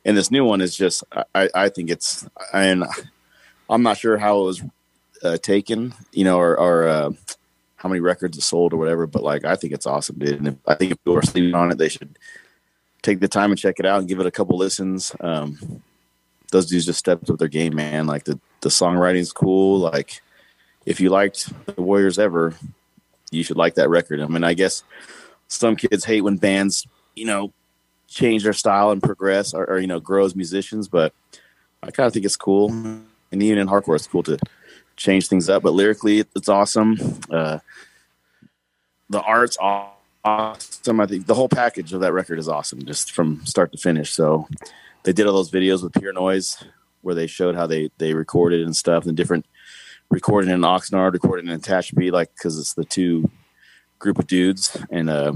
[0.06, 1.04] and this new one is just,
[1.36, 2.86] I, I think it's, and
[3.70, 4.64] I'm not sure how it was
[5.24, 7.12] uh, taken, you know, or, or uh,
[7.78, 9.08] how many records are sold or whatever.
[9.08, 10.40] But like, I think it's awesome, dude.
[10.40, 12.18] And if, I think if people are sleeping on it, they should
[13.02, 15.16] take the time and check it out and give it a couple listens.
[15.20, 15.82] Um,
[16.52, 18.08] those dudes just stepped up their game, man.
[18.08, 19.80] Like the the songwriting's cool.
[19.80, 20.22] Like
[20.86, 22.54] if you liked the Warriors ever,
[23.32, 24.22] you should like that record.
[24.22, 24.84] I mean, I guess
[25.48, 27.54] some kids hate when bands, you know,
[28.08, 30.88] change their style and progress or, or you know grow as musicians.
[30.88, 31.14] But
[31.84, 34.38] I kind of think it's cool, and even in hardcore, it's cool to
[34.98, 35.64] change things up.
[35.64, 36.98] But lyrically, it's awesome.
[37.32, 37.60] Uh,
[39.10, 41.00] the art's awesome.
[41.00, 44.12] I think the whole package of that record is awesome, just from start to finish.
[44.12, 44.48] So
[45.04, 46.64] they did all those videos with Pure Noise
[47.02, 49.46] where they showed how they they recorded and stuff, and different
[50.10, 53.30] recording in Oxnard, recording in Tehachapi, like because it's the two
[54.00, 55.34] group of dudes, and uh,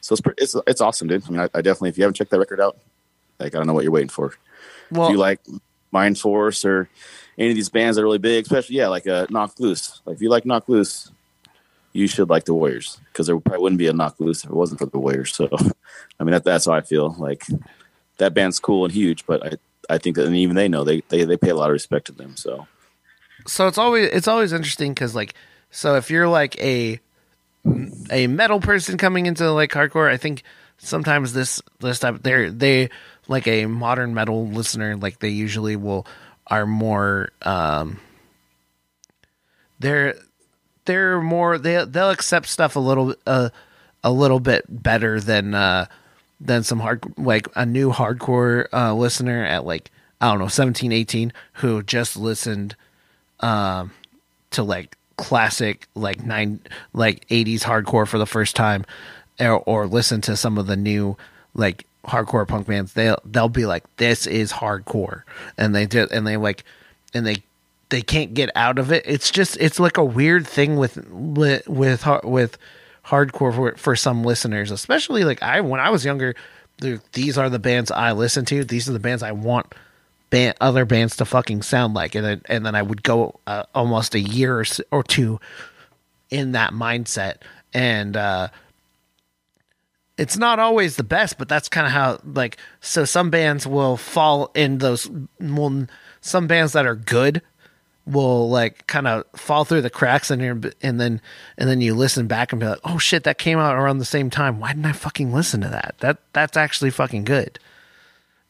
[0.00, 1.24] so it's, it's it's awesome, dude.
[1.26, 2.76] I mean, I, I definitely if you haven't checked that record out,
[3.38, 4.34] like I don't know what you're waiting for.
[4.90, 5.40] Well, if you like
[5.92, 6.88] Mindforce or
[7.40, 10.02] any of these bands that are really big, especially yeah, like uh, Knocked Loose.
[10.04, 11.10] Like if you like Knocked Loose,
[11.94, 14.56] you should like the Warriors because there probably wouldn't be a Knocked Loose if it
[14.56, 15.34] wasn't for the Warriors.
[15.34, 15.48] So,
[16.20, 17.14] I mean that that's how I feel.
[17.18, 17.46] Like
[18.18, 19.56] that band's cool and huge, but I
[19.88, 22.06] I think that and even they know they they they pay a lot of respect
[22.06, 22.36] to them.
[22.36, 22.66] So
[23.46, 25.34] so it's always it's always interesting because like
[25.70, 27.00] so if you're like a
[28.10, 30.42] a metal person coming into like hardcore, I think
[30.76, 32.90] sometimes this this type they're they
[33.28, 36.06] like a modern metal listener like they usually will
[36.50, 38.00] are more um
[39.78, 40.14] they're
[40.84, 43.50] they're more they they'll accept stuff a little uh
[44.02, 45.86] a little bit better than uh
[46.40, 49.90] than some hard like a new hardcore uh listener at like
[50.20, 52.76] I don't know 17 18 who just listened
[53.40, 53.92] um
[54.50, 56.60] to like classic like nine
[56.94, 58.84] like 80s hardcore for the first time
[59.38, 61.16] or, or listen to some of the new
[61.54, 65.22] like hardcore punk bands they'll they'll be like this is hardcore.
[65.56, 66.64] And they do, and they like
[67.14, 67.42] and they
[67.88, 69.04] they can't get out of it.
[69.06, 72.58] It's just it's like a weird thing with with with,
[73.02, 76.34] hardcore for, for some listeners especially like i when i was younger
[76.80, 78.62] the, these are the bands i listen to.
[78.62, 79.74] These are the bands i want
[80.30, 83.64] band, other bands to fucking sound like, and then and then I would go uh,
[83.74, 85.40] almost a year or, or two
[86.30, 87.36] in that mindset,
[87.74, 88.48] and uh,
[90.20, 93.96] it's not always the best, but that's kind of how like so some bands will
[93.96, 95.08] fall in those
[95.40, 95.86] will
[96.20, 97.40] some bands that are good
[98.06, 101.20] will like kind of fall through the cracks in here and then
[101.56, 104.04] and then you listen back and be like oh shit that came out around the
[104.04, 104.60] same time.
[104.60, 105.94] Why didn't i fucking listen to that?
[106.00, 107.58] That that's actually fucking good.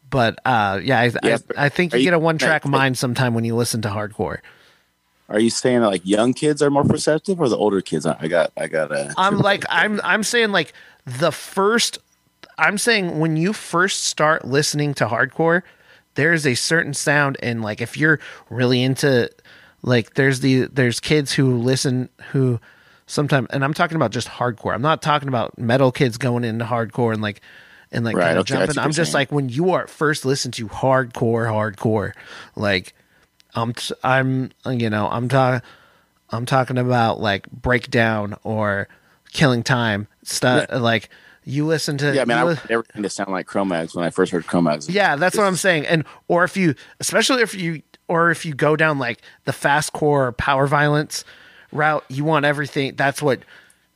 [0.09, 2.69] But uh yeah i Yeah, I, I think you you- get a one track are-
[2.69, 4.39] mind sometime when you listen to hardcore
[5.31, 8.05] are you saying that like young kids are more perceptive or the older kids?
[8.05, 9.15] I got I got a.
[9.17, 10.73] I'm like I'm I'm saying like
[11.07, 11.99] the first
[12.59, 15.63] I'm saying when you first start listening to hardcore,
[16.17, 18.19] there's a certain sound and like if you're
[18.51, 19.31] really into
[19.83, 22.61] like there's the there's kids who listen who
[23.07, 24.75] sometimes and I'm talking about just hardcore.
[24.75, 27.41] I'm not talking about metal kids going into hardcore and like
[27.93, 28.79] and like Right, kind of okay, jumping.
[28.79, 29.21] I'm just saying.
[29.21, 32.13] like when you are first listen to hardcore, hardcore,
[32.57, 32.95] like
[33.55, 35.67] I'm t- I'm you know I'm talking
[36.31, 38.89] I'm talking about like breakdown or
[39.33, 40.67] killing time stuff.
[40.73, 41.09] Like
[41.45, 44.31] you listen to yeah, man, I li- everything to sound like Cro-Mags when I first
[44.31, 44.89] heard Cro-Mags.
[44.89, 45.87] yeah, that's what I'm saying.
[45.87, 49.93] And or if you, especially if you, or if you go down like the fast
[49.93, 51.25] core power violence
[51.73, 52.95] route, you want everything.
[52.95, 53.41] That's what,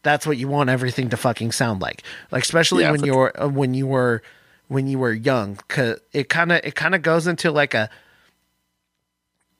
[0.03, 2.03] that's what you want everything to fucking sound like.
[2.31, 4.23] Like especially Yeah, when for you're uh, when you were
[4.69, 7.91] when you were young, cause it kind of it kind of goes into like a.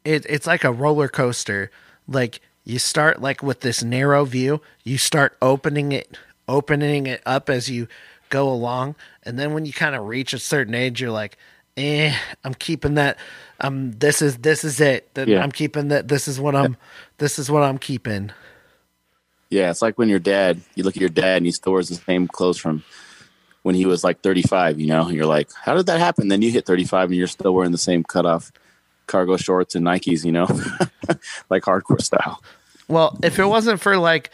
[0.05, 1.71] It, it's like a roller coaster.
[2.07, 7.49] Like you start like with this narrow view, you start opening it, opening it up
[7.49, 7.89] as you
[8.31, 11.37] go along, and then when you kind of reach a certain age, you're like,
[11.77, 13.19] eh, I'm keeping that.
[13.61, 15.13] Um, this is this is it.
[15.15, 15.43] That Yeah.
[15.43, 16.09] I'm keeping that.
[16.09, 16.77] This is what I'm.
[17.19, 18.33] This is what I'm keeping.
[19.51, 21.89] Yeah, it's like when your dad, you look at your dad and he still wears
[21.89, 22.83] the same clothes from
[23.63, 26.27] when he was like 35, you know, and you're like, how did that happen?
[26.27, 28.51] Then you hit 35 and you're still wearing the same cutoff
[29.07, 30.47] cargo shorts and Nikes, you know,
[31.51, 32.43] like hardcore style.
[32.89, 34.31] Well, if it wasn't for like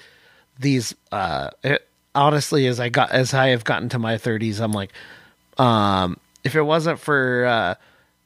[0.58, 4.72] these, uh, it, honestly, as I got as I have gotten to my 30s, I'm
[4.72, 4.92] like,
[5.58, 7.74] um, if it wasn't for uh,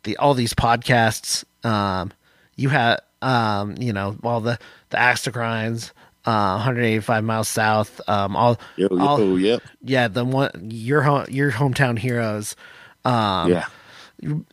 [0.04, 2.12] the all these podcasts, um,
[2.56, 4.58] you had, um, you know, all the
[4.90, 5.92] the grinds,
[6.24, 9.62] uh, 185 miles south, um, all, Yo, yo, all yep.
[9.82, 12.56] yeah, the one your home your hometown heroes.
[13.04, 13.66] Um, yeah.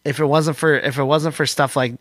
[0.04, 1.96] If it wasn't for if it wasn't for stuff like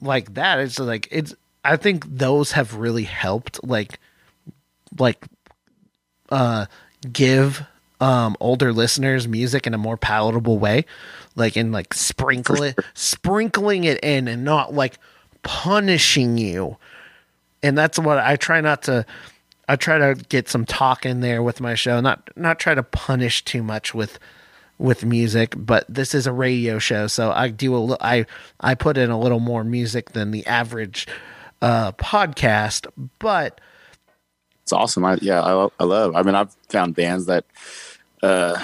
[0.00, 3.98] like that it's like it's i think those have really helped like
[4.98, 5.24] like
[6.30, 6.66] uh
[7.12, 7.62] give
[8.00, 10.84] um older listeners music in a more palatable way
[11.36, 14.98] like in like sprinkle it sprinkling it in and not like
[15.42, 16.76] punishing you.
[17.62, 19.04] And that's what i try not to
[19.68, 22.82] i try to get some talk in there with my show not not try to
[22.82, 24.18] punish too much with
[24.80, 28.24] with music, but this is a radio show, so I do a I
[28.58, 31.06] I put in a little more music than the average
[31.60, 32.86] uh, podcast.
[33.18, 33.60] But
[34.62, 35.04] It's awesome.
[35.04, 37.44] I, yeah, I, I love, I mean, I've found bands that,
[38.22, 38.58] uh,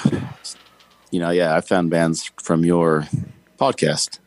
[1.10, 3.06] you know, yeah, I found bands from your
[3.58, 4.18] podcast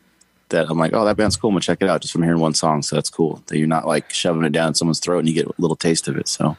[0.49, 1.49] that I'm like, oh, that band's cool.
[1.49, 2.81] I'm gonna check it out just from hearing one song.
[2.83, 5.47] So that's cool that you're not like shoving it down someone's throat and you get
[5.47, 6.27] a little taste of it.
[6.27, 6.55] So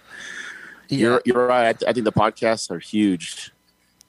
[0.89, 1.69] you're you're right.
[1.69, 3.53] I, th- I think the podcasts are huge.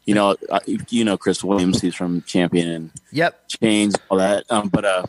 [0.05, 1.81] You know, uh, you know Chris Williams.
[1.81, 3.47] He's from Champion and Yep.
[3.47, 4.45] Chains, all that.
[4.49, 5.05] Um, but uh,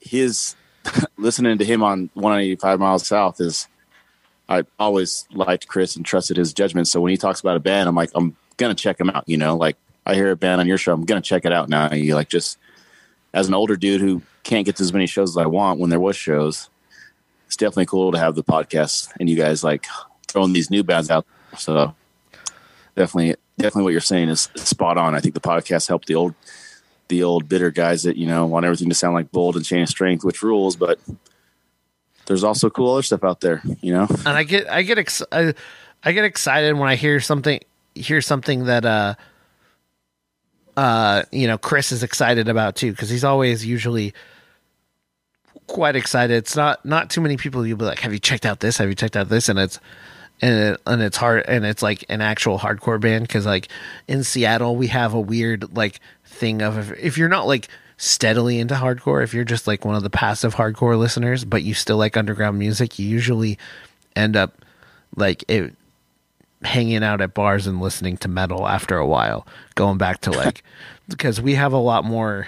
[0.00, 0.54] his
[1.18, 3.68] listening to him on 185 miles south is.
[4.48, 6.86] I always liked Chris and trusted his judgment.
[6.86, 9.24] So when he talks about a band, I'm like, I'm gonna check him out.
[9.28, 11.68] You know, like I hear a band on your show, I'm gonna check it out
[11.68, 11.92] now.
[11.92, 12.56] You like just
[13.34, 15.90] as an older dude who can't get to as many shows as I want when
[15.90, 16.70] there was shows.
[17.46, 19.86] It's definitely cool to have the podcast and you guys like
[20.28, 21.26] throwing these new bands out.
[21.58, 21.94] So
[22.94, 25.14] definitely, definitely what you're saying is spot on.
[25.14, 26.34] I think the podcast helped the old,
[27.08, 29.82] the old bitter guys that you know want everything to sound like bold and chain
[29.82, 30.76] of strength, which rules.
[30.76, 30.98] But
[32.26, 33.62] there's also cool other stuff out there.
[33.80, 35.54] You know, and I get I get ex- I,
[36.02, 37.60] I get excited when I hear something
[37.94, 39.14] hear something that uh
[40.76, 44.12] uh you know Chris is excited about too because he's always usually
[45.66, 46.36] quite excited.
[46.36, 48.78] It's not not too many people you'll be like, have you checked out this?
[48.78, 49.48] Have you checked out this?
[49.48, 49.80] And it's
[50.40, 53.68] and it, and it's hard and it's like an actual hardcore band because like
[54.06, 58.58] in Seattle we have a weird like thing of if, if you're not like steadily
[58.58, 61.96] into hardcore if you're just like one of the passive hardcore listeners but you still
[61.96, 63.58] like underground music you usually
[64.14, 64.62] end up
[65.16, 65.74] like it
[66.62, 70.62] hanging out at bars and listening to metal after a while going back to like
[71.08, 72.46] because we have a lot more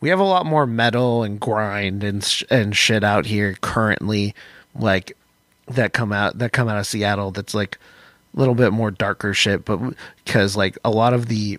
[0.00, 4.34] we have a lot more metal and grind and sh- and shit out here currently
[4.74, 5.16] like
[5.74, 7.78] that come out that come out of Seattle that's like
[8.36, 9.78] a little bit more darker shit but
[10.24, 11.58] because like a lot of the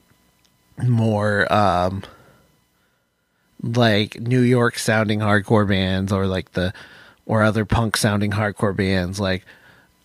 [0.84, 2.04] more um
[3.64, 6.74] like New York sounding hardcore bands or like the
[7.26, 9.46] or other punk sounding hardcore bands like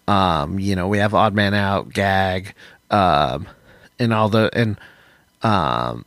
[0.08, 2.54] um you know we have Odd Man Out Gag
[2.90, 3.46] um
[3.98, 4.78] and all the and
[5.42, 6.04] um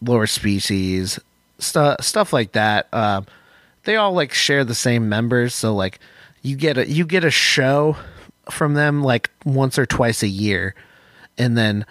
[0.00, 1.18] lower species
[1.58, 3.26] stuff stuff like that um
[3.84, 6.00] they all like share the same members so like
[6.42, 7.96] you get a you get a show
[8.50, 10.74] from them like once or twice a year.
[11.38, 11.86] And then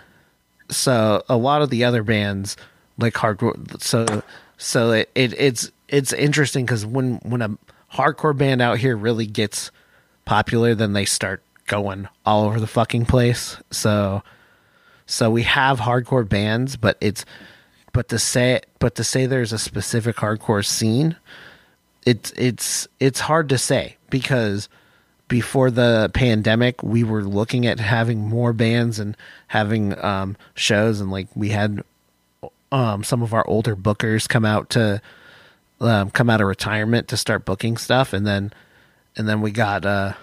[0.70, 2.58] so a lot of the other bands
[2.98, 4.24] like hardcore so
[4.58, 7.58] so it, it it's it's interesting because when when a
[7.94, 9.72] hardcore band out here really gets
[10.26, 13.58] popular then they start going all over the fucking place.
[13.72, 14.22] So
[15.06, 17.26] so we have hardcore bands but it's
[17.94, 21.16] but to say but to say there's a specific hardcore scene
[22.06, 24.70] it's it's it's hard to say because
[25.28, 31.10] before the pandemic we were looking at having more bands and having um shows and
[31.10, 31.84] like we had
[32.72, 35.02] um some of our older bookers come out to
[35.80, 38.52] um come out of retirement to start booking stuff and then
[39.16, 40.14] and then we got uh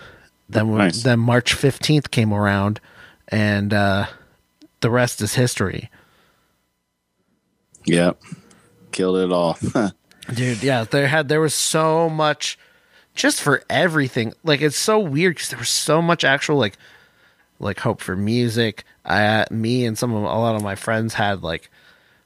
[0.50, 1.02] then we, Nice.
[1.02, 2.80] then March 15th came around
[3.28, 4.06] and uh
[4.80, 5.90] the rest is history
[7.86, 8.20] Yep,
[8.92, 9.56] killed it all.
[10.34, 12.58] dude yeah there had there was so much
[13.18, 14.32] just for everything.
[14.44, 16.78] Like it's so weird because there was so much actual like
[17.60, 18.84] like hope for music.
[19.04, 21.68] I me and some of a lot of my friends had like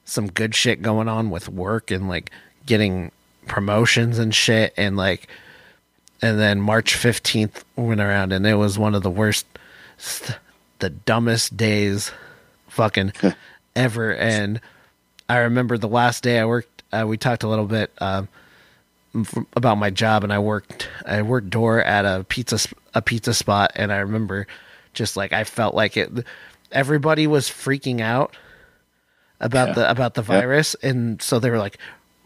[0.04, 2.30] some good shit going on with work and like
[2.66, 3.10] getting
[3.46, 4.74] promotions and shit.
[4.76, 5.28] And like
[6.20, 9.46] and then march 15th went around and it was one of the worst
[10.78, 12.12] the dumbest days
[12.68, 13.12] fucking
[13.76, 14.14] ever.
[14.14, 14.60] And
[15.28, 16.82] I remember the last day I worked.
[16.92, 18.41] Uh, we talked a little bit um, f-
[19.54, 20.88] about my job, and I worked.
[21.06, 22.58] I worked door at a pizza
[22.94, 24.46] a pizza spot, and I remember
[24.94, 26.10] just like I felt like it.
[26.70, 28.34] Everybody was freaking out
[29.40, 29.74] about Yeah.
[29.74, 31.76] the about the virus, and so they were like,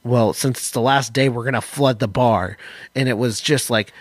[0.05, 2.57] "Well, since it's the last day, we're gonna flood the bar,"
[2.95, 3.93] and it was just like.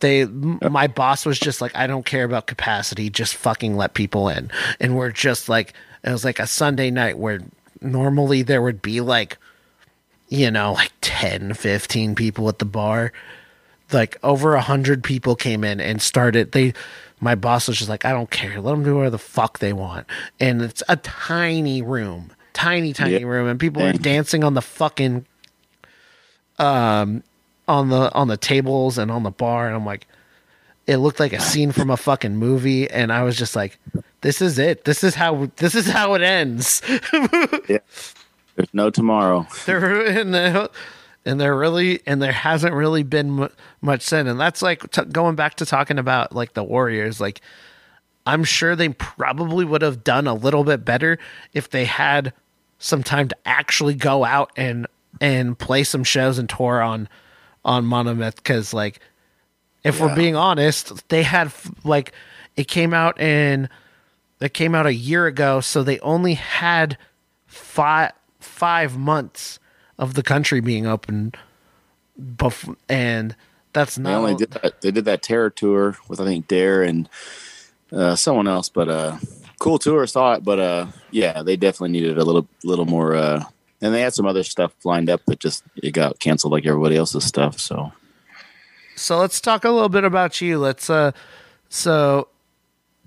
[0.00, 4.28] They, my boss was just like, I don't care about capacity, just fucking let people
[4.28, 4.50] in.
[4.80, 7.38] And we're just like, it was like a Sunday night where
[7.80, 9.38] normally there would be like
[10.32, 13.12] you know like 10 15 people at the bar.
[13.92, 16.72] Like over a hundred people came in and started they
[17.20, 18.60] my boss was just like i don't care.
[18.60, 20.06] Let them do whatever the fuck they want.
[20.40, 23.26] And it's a tiny room tiny tiny Yeah.
[23.26, 25.26] room and people are dancing on the fucking
[26.58, 27.22] um
[27.68, 30.06] on the on the tables and on the bar and i'm like
[30.86, 33.78] it looked like a scene from a fucking movie and i was just like
[34.20, 34.84] this is it.
[34.84, 36.80] This is how this is how it ends
[38.56, 39.46] There's no tomorrow.
[39.66, 40.68] there and, uh,
[41.24, 43.48] and there really and there hasn't really been
[43.80, 47.40] much sin and that's like t- going back to talking about like the warriors like
[48.26, 51.20] i'm sure they probably would have done a little bit better
[51.52, 52.32] if they had
[52.82, 54.86] some time to actually go out and
[55.20, 57.08] and play some shows and tour on
[57.64, 58.36] on monomyth.
[58.36, 59.00] Because like
[59.84, 62.12] if we're being honest they had f- like
[62.56, 63.68] it came out in
[64.40, 66.98] it came out a year ago, so they only had
[67.46, 69.58] five five months
[69.98, 71.32] of the country being open,
[72.20, 73.36] bef- and
[73.72, 74.10] that's not.
[74.10, 74.80] They only did that.
[74.80, 77.08] They did that terror tour with I think Dare and
[77.92, 79.18] uh, someone else, but uh,
[79.58, 80.06] cool tour.
[80.06, 83.14] Saw it, but uh, yeah, they definitely needed a little little more.
[83.14, 83.44] Uh,
[83.82, 86.96] and they had some other stuff lined up that just it got canceled like everybody
[86.96, 87.58] else's stuff.
[87.58, 87.92] So
[88.96, 90.58] So let's talk a little bit about you.
[90.58, 91.12] Let's uh
[91.68, 92.28] so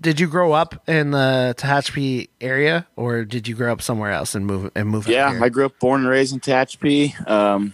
[0.00, 4.34] did you grow up in the Tehachapi area or did you grow up somewhere else
[4.34, 5.38] and move and move yeah?
[5.42, 7.28] I grew up born and raised in Tehachapi.
[7.28, 7.72] Um,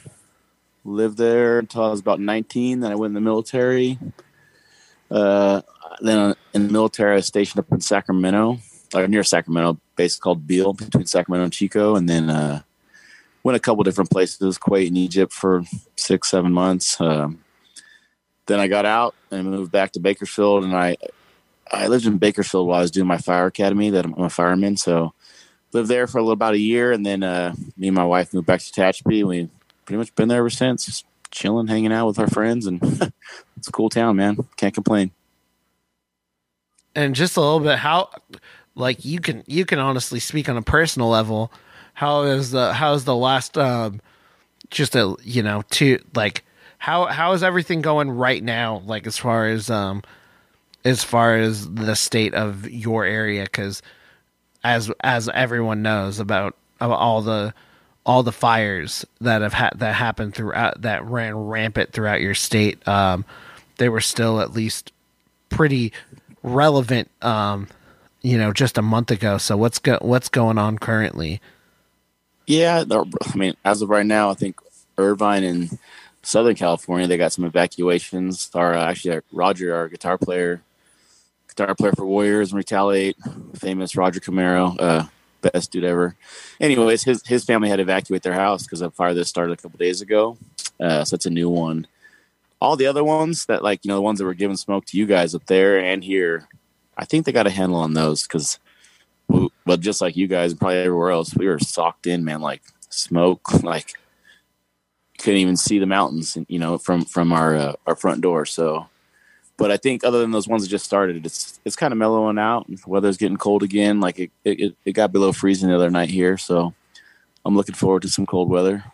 [0.85, 2.81] lived there until I was about 19.
[2.81, 3.99] Then I went in the military.
[5.11, 5.62] Uh,
[6.01, 8.59] then in the military, I was stationed up in Sacramento,
[8.95, 11.97] or near Sacramento, base called Beale, between Sacramento and Chico.
[11.97, 12.62] And then uh,
[13.43, 15.64] went a couple different places, Kuwait and Egypt for
[15.97, 17.01] six, seven months.
[17.01, 17.45] Um,
[18.47, 20.97] then I got out and moved back to Bakersfield, and I
[21.73, 23.91] I lived in Bakersfield while I was doing my fire academy.
[23.91, 25.14] That I'm a fireman, so
[25.73, 28.35] lived there for a little about a year, and then uh, me and my wife
[28.35, 29.25] moved back to Tehachapi.
[29.25, 29.51] We've
[29.87, 32.83] pretty much been there ever since, just chilling, hanging out with our friends, and
[33.57, 34.37] it's a cool town, man.
[34.57, 35.12] Can't complain.
[36.95, 38.11] and just a little bit how
[38.75, 41.53] like you can you can honestly speak on a personal level
[41.95, 44.01] how is the how is the last um
[44.70, 46.45] just a you know to like
[46.79, 50.03] how how is everything going right now like as far as um
[50.85, 53.83] as far as the state of your area cuz
[54.64, 57.55] as as everyone knows about, about all the
[58.07, 62.87] all the fires that have ha- that happened throughout that ran rampant throughout your state
[62.89, 63.24] um
[63.78, 64.93] they were still at least
[65.51, 65.93] pretty
[66.43, 67.68] relevant um
[68.22, 71.41] you know just a month ago so what's go- what's going on currently
[72.47, 74.57] Yeah, I mean, as of right now, I think
[74.99, 75.78] Irvine and
[76.22, 78.51] Southern California, they got some evacuations.
[78.55, 80.62] Our uh, actually, Roger, our guitar player,
[81.53, 83.16] guitar player for Warriors and Retaliate,
[83.55, 85.05] famous Roger Camaro, uh,
[85.40, 86.16] best dude ever.
[86.61, 89.62] Anyways, his his family had to evacuate their house because a fire that started a
[89.62, 90.38] couple days ago.
[90.80, 91.86] Uh, so it's a new one.
[92.61, 94.96] All the other ones that, like you know, the ones that were giving smoke to
[94.96, 96.48] you guys up there and here,
[96.96, 98.59] I think they got a handle on those because
[99.64, 102.40] but just like you guys and probably everywhere else, we were socked in, man.
[102.40, 103.94] Like smoke, like
[105.18, 108.46] couldn't even see the mountains, you know, from from our uh, our front door.
[108.46, 108.88] So,
[109.62, 112.38] but I think other than those ones that just started, it's it's kind of mellowing
[112.38, 112.66] out.
[112.86, 114.00] Weather's getting cold again.
[114.00, 116.74] Like it, it it got below freezing the other night here, so
[117.44, 118.84] I'm looking forward to some cold weather.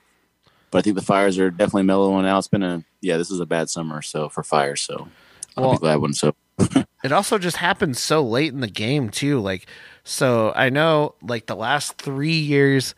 [0.70, 2.38] But I think the fires are definitely mellowing out.
[2.40, 4.82] It's been a yeah, this is a bad summer, so for fires.
[4.82, 5.08] So
[5.56, 6.34] I'll Well- be glad when so.
[7.04, 9.64] it also just happened so late in the game too like
[10.02, 12.96] so i know like the last three years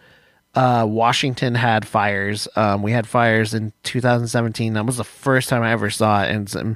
[0.54, 5.62] uh washington had fires um we had fires in 2017 that was the first time
[5.62, 6.74] i ever saw it and some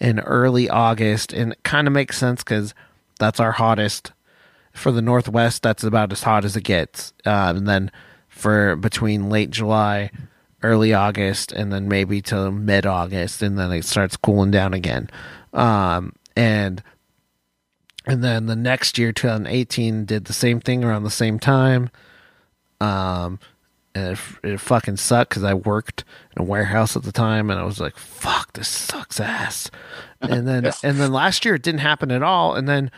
[0.00, 2.74] in early august and it kind of makes sense because
[3.18, 4.12] that's our hottest.
[4.72, 7.90] For the northwest that's about as hot as it gets um, and then
[8.28, 10.10] for between late july
[10.62, 15.08] early august and then maybe till mid august and then it starts cooling down again.
[15.54, 16.82] Um, and
[18.04, 21.88] and then the next year 2018 did the same thing around the same time.
[22.80, 23.38] Um
[23.96, 26.04] and it, it fucking sucked because i worked
[26.36, 29.70] in a warehouse at the time and i was like fuck this sucks ass.
[30.22, 32.90] And then and then last year it didn't happen at all and then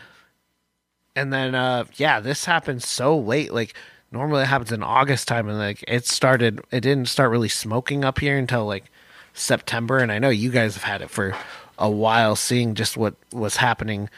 [1.17, 3.73] and then uh yeah this happened so late like
[4.09, 8.05] normally it happens in august time and like it started it didn't start really smoking
[8.05, 8.85] up here until like
[9.33, 11.35] september and i know you guys have had it for
[11.77, 14.09] a while seeing just what was happening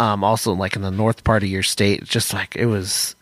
[0.00, 3.14] um also like in the north part of your state just like it was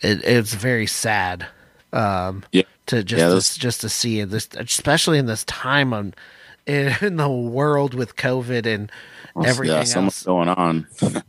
[0.00, 1.46] it, it's very sad
[1.92, 2.64] um Yeah.
[2.86, 6.14] to just Yeah, to, just to see this especially in this time on
[6.66, 8.92] in the world with covid and
[9.42, 10.86] everything yeah, else something's going on.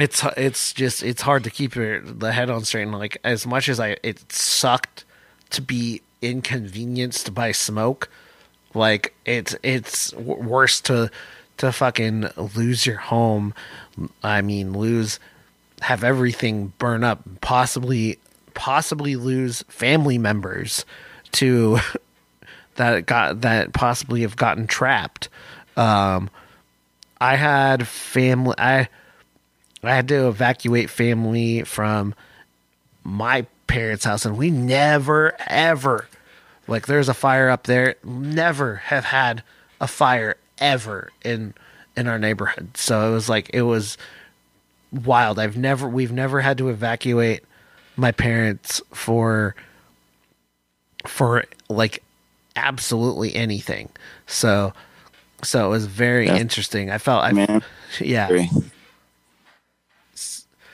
[0.00, 3.46] it's it's just it's hard to keep your the head on straight and like as
[3.46, 5.04] much as i it sucked
[5.50, 8.08] to be inconvenienced by smoke
[8.74, 11.10] like it's it's worse to
[11.58, 13.54] to fucking lose your home
[14.22, 15.20] i mean lose
[15.82, 18.18] have everything burn up possibly
[18.54, 20.84] possibly lose family members
[21.32, 21.78] to
[22.76, 25.28] that got that possibly have gotten trapped
[25.76, 26.28] um
[27.20, 28.88] i had family i
[29.84, 32.14] I had to evacuate family from
[33.02, 36.08] my parents' house, and we never, ever,
[36.66, 37.96] like, there's a fire up there.
[38.02, 39.42] Never have had
[39.80, 41.54] a fire ever in
[41.96, 42.76] in our neighborhood.
[42.76, 43.98] So it was like it was
[44.90, 45.38] wild.
[45.38, 47.44] I've never, we've never had to evacuate
[47.96, 49.54] my parents for
[51.06, 52.02] for like
[52.56, 53.88] absolutely anything.
[54.26, 54.72] So
[55.42, 56.90] so it was very interesting.
[56.90, 57.62] I felt I Man,
[58.00, 58.28] yeah.
[58.28, 58.48] Very-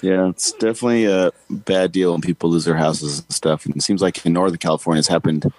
[0.03, 3.67] Yeah, it's definitely a bad deal when people lose their houses and stuff.
[3.67, 5.53] And it seems like in Northern California, it's happened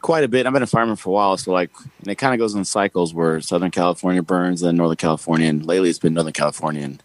[0.00, 0.46] quite a bit.
[0.46, 1.70] I've been a fireman for a while, so like,
[2.00, 5.64] and it kind of goes in cycles where Southern California burns, then Northern California, and
[5.64, 7.00] lately it's been Northern California, and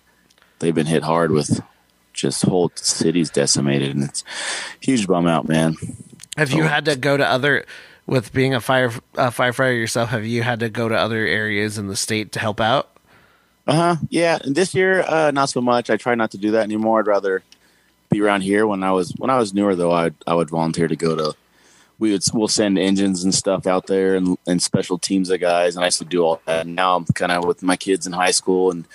[0.57, 1.61] they've been hit hard with
[2.17, 4.23] just whole cities decimated, and it's
[4.81, 5.75] huge bum out, man.
[6.35, 6.67] Have you Oh.
[6.67, 7.65] had to go to other
[8.05, 10.09] with being a fire a firefighter yourself?
[10.09, 12.89] Have you had to go to other areas in the state to help out?
[13.65, 13.95] Uh huh.
[14.09, 14.39] Yeah.
[14.45, 15.89] This year, uh, not so much.
[15.89, 16.99] I try not to do that anymore.
[16.99, 17.43] I'd rather
[18.09, 18.65] be around here.
[18.67, 21.33] When I was when I was newer, though, I I would volunteer to go to.
[21.99, 25.75] We would we'll send engines and stuff out there and, and special teams of guys,
[25.75, 26.65] and I used to do all that.
[26.67, 28.85] And now I'm kind of with my kids in high school, and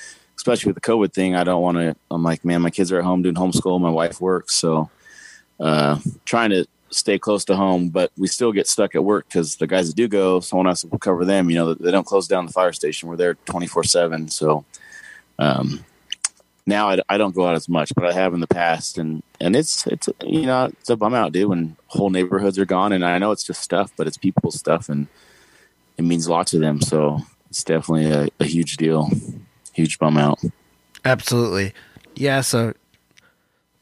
[0.43, 1.95] especially with the COVID thing, I don't want to.
[2.11, 3.80] I'm like, man, my kids are at home doing homeschool.
[3.80, 4.90] My wife works, so
[5.61, 9.55] uh, trying to stay close to home, but we still get stuck at work because
[9.55, 11.49] the guys that do go, someone else will cover them.
[11.49, 13.09] You know, they don't close down the fire station.
[13.09, 14.28] We're there 24 seven.
[14.28, 14.64] So,
[15.38, 15.84] um,
[16.66, 19.22] now I, I don't go out as much, but I have in the past, and
[19.40, 21.51] and it's it's you know it's a bum out, dude.
[21.51, 24.88] When whole neighborhoods are gone, and I know it's just stuff, but it's people's stuff,
[24.88, 25.07] and
[25.99, 26.80] it means a lot to them.
[26.80, 29.09] So it's definitely a, a huge deal,
[29.73, 30.41] huge bum out.
[31.05, 31.73] Absolutely.
[32.14, 32.75] Yeah, so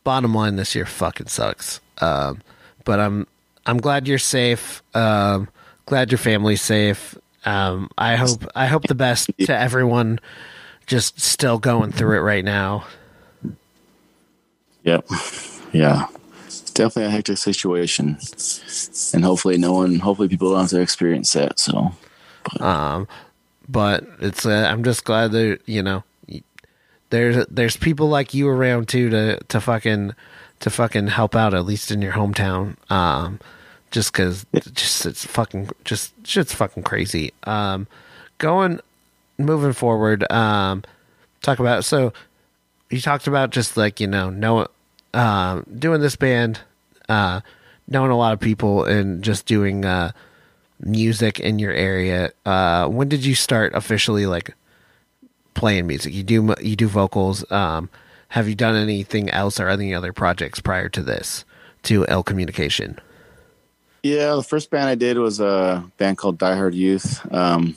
[0.04, 1.80] bottom line this year fucking sucks.
[2.00, 2.40] Um,
[2.84, 3.26] but I'm
[3.66, 4.82] I'm glad you're safe.
[4.94, 5.48] Um,
[5.86, 7.16] glad your family's safe.
[7.44, 10.20] Um, I hope I hope the best to everyone
[10.86, 12.86] just still going through it right now.
[14.84, 15.06] Yep,
[15.72, 16.06] yeah,
[16.46, 18.18] it's definitely a hectic situation,
[19.12, 21.58] and hopefully no one, hopefully people don't have to experience that.
[21.58, 21.92] So
[22.60, 23.06] Um,
[23.70, 26.02] but it's uh, I'm just glad that you know
[27.10, 30.14] there's there's people like you around too to to fucking
[30.60, 32.76] to fucking help out at least in your hometown.
[32.90, 33.40] Um,
[33.90, 37.32] just because just it's fucking just shit's fucking crazy.
[37.44, 37.86] Um,
[38.38, 38.80] going
[39.38, 40.30] moving forward.
[40.30, 40.84] Um,
[41.42, 42.12] talk about so
[42.90, 44.66] you talked about just like you know know
[45.14, 46.60] um doing this band
[47.08, 47.40] uh
[47.88, 50.12] knowing a lot of people and just doing uh
[50.80, 54.54] music in your area uh when did you start officially like
[55.54, 57.88] playing music you do you do vocals um
[58.28, 61.44] have you done anything else or any other projects prior to this
[61.82, 62.98] to Ill Communication
[64.02, 67.20] Yeah, the first band I did was a band called Die Hard Youth.
[67.32, 67.76] Um,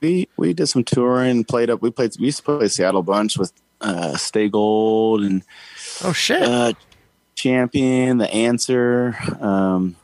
[0.00, 1.82] we we did some touring, played up.
[1.82, 2.12] We played.
[2.18, 3.52] We used to play Seattle bunch with
[3.82, 5.42] uh, Stay Gold and
[6.02, 6.72] oh shit uh,
[7.34, 9.16] Champion, The Answer.
[9.40, 9.96] Um,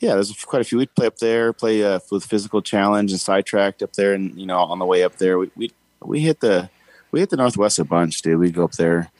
[0.00, 0.78] yeah, there's quite a few.
[0.78, 4.46] We'd play up there, play uh, with Physical Challenge and Sidetracked up there, and you
[4.46, 5.72] know on the way up there, we we
[6.02, 6.68] we hit the
[7.12, 8.38] we hit the Northwest a bunch, dude.
[8.38, 9.10] We'd go up there.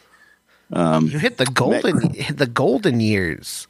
[0.72, 3.66] Um, you hit the golden hit the golden years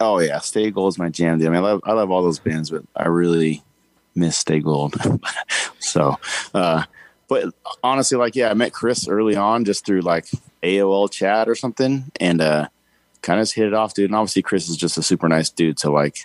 [0.00, 1.38] Oh yeah, Stay Gold is my jam.
[1.38, 1.48] Dude.
[1.48, 3.62] I mean, I love I love all those bands, but I really
[4.14, 4.94] miss Stay Gold.
[5.80, 6.16] so,
[6.54, 6.84] uh,
[7.26, 10.26] but honestly, like yeah, I met Chris early on just through like
[10.62, 12.68] AOL chat or something, and uh,
[13.22, 14.10] kind of just hit it off, dude.
[14.10, 16.18] And obviously, Chris is just a super nice dude, so like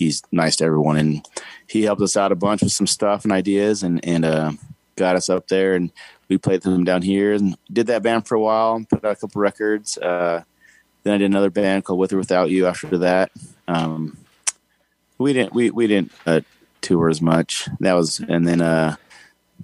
[0.00, 1.28] he's nice to everyone, and
[1.66, 4.52] he helped us out a bunch with some stuff and ideas, and and uh,
[4.96, 5.92] got us up there, and
[6.28, 9.16] we played them down here, and did that band for a while, put out a
[9.16, 9.98] couple records.
[9.98, 10.42] Uh,
[11.02, 13.30] then I did another band called With or Without You after that.
[13.68, 14.16] Um,
[15.18, 16.40] we didn't we we didn't uh,
[16.80, 17.68] tour as much.
[17.80, 18.96] That was and then uh,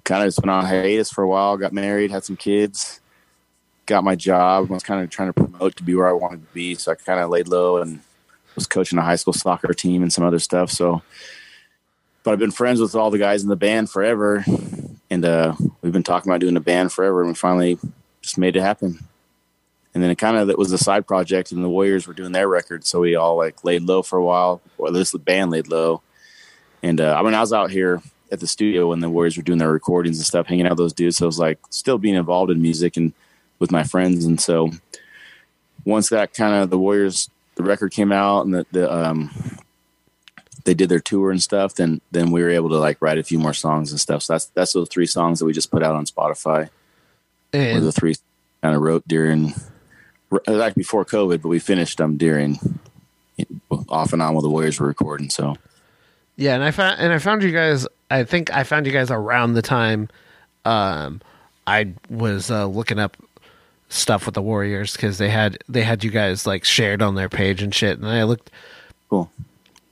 [0.03, 1.57] kind of just went on hiatus for a while.
[1.57, 3.01] Got married, had some kids,
[3.87, 4.69] got my job.
[4.69, 6.75] Was kind of trying to promote to be where I wanted to be.
[6.75, 8.01] So I kind of laid low and
[8.57, 10.69] was coaching a high school soccer team and some other stuff.
[10.69, 11.01] So,
[12.23, 14.43] but I've been friends with all the guys in the band forever,
[15.09, 17.79] and uh, we've been talking about doing a band forever, and we finally
[18.21, 18.99] just made it happen.
[19.93, 22.31] And then it kind of it was a side project and the warriors were doing
[22.31, 22.85] their record.
[22.85, 24.61] So we all like laid low for a while.
[24.77, 26.03] Or at least the band laid low.
[26.83, 29.43] And uh, i mean i was out here at the studio when the warriors were
[29.43, 31.17] doing their recordings and stuff hanging out with those dudes.
[31.17, 33.11] So i was like still being involved in music and
[33.57, 34.25] with my friends.
[34.25, 34.69] And so
[35.83, 39.31] once that kind of the warriors the record came out and the, the um
[40.63, 43.23] they did their tour and stuff then then we were able to like write a
[43.23, 45.83] few more songs and stuff so that's that's those three songs that we just put
[45.83, 46.69] out on spotify
[47.53, 48.15] and the three
[48.61, 49.53] kind of wrote during
[50.47, 52.59] like before COVID, but we finished them during
[53.89, 55.29] off and on while the Warriors were recording.
[55.29, 55.55] So
[56.35, 57.87] Yeah, and I found and I found you guys.
[58.09, 60.09] I think I found you guys around the time
[60.65, 61.21] um,
[61.65, 63.17] I was uh, looking up
[63.89, 67.29] stuff with the Warriors because they had they had you guys like shared on their
[67.29, 67.97] page and shit.
[67.97, 68.51] And I looked
[69.09, 69.31] cool.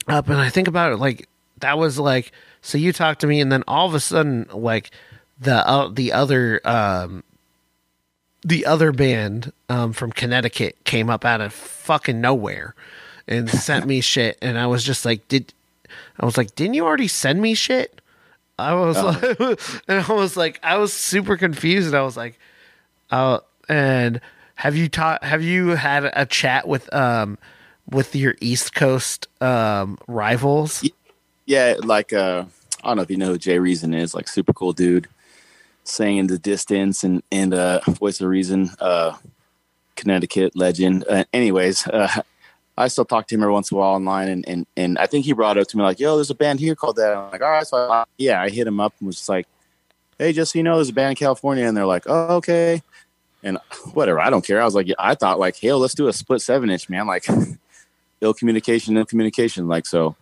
[0.07, 1.27] up and I think about it like
[1.59, 2.31] that was like
[2.61, 4.91] so you talked to me and then all of a sudden like
[5.39, 7.23] the uh, the other um
[8.43, 12.75] the other band um from Connecticut came up out of fucking nowhere
[13.27, 15.53] and sent me shit and I was just like did
[16.19, 18.01] I was like didn't you already send me shit
[18.59, 19.39] I was like
[19.87, 22.37] and I was like I was super confused and I was like
[23.09, 23.39] Uh,
[23.70, 24.22] and
[24.55, 25.24] have you taught?
[25.24, 27.38] Have you had a chat with um
[27.89, 30.84] with your East Coast um rivals?
[31.45, 32.45] Yeah, like uh,
[32.84, 35.07] I don't know if you know who Jay Reason is, like super cool dude,
[35.84, 39.16] sang in the distance and and uh, voice of reason, uh,
[39.95, 41.05] Connecticut legend.
[41.09, 42.22] Uh, anyways, uh,
[42.78, 45.05] I still talk to him every once in a while online, and and and I
[45.05, 47.16] think he brought it up to me like, "Yo, there's a band here called that."
[47.16, 49.47] I'm like, "All right," so I, yeah, I hit him up and was just like,
[50.18, 52.82] "Hey, just so you know, there's a band in California," and they're like, "Oh, okay."
[53.45, 53.59] And
[53.93, 54.59] whatever, I don't care.
[54.59, 57.05] I was like, I thought like, hey, let's do a split seven inch, man.
[57.05, 57.25] Like,
[58.21, 59.67] ill communication, ill communication.
[59.67, 60.15] Like, so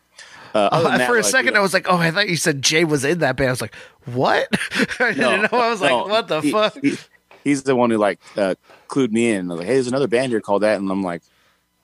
[0.54, 2.62] uh, than that, For a like, second, I was like, "Oh, I thought you said
[2.62, 3.74] Jay was in that band." I was like,
[4.06, 4.48] "What?"
[5.00, 5.58] I didn't know.
[5.58, 6.98] I was like, "What the he- fuck?" he-
[7.44, 8.56] he's the one who like uh,
[8.88, 9.50] clued me in.
[9.50, 11.24] I was like, hey, there's another band here called that, and I'm like,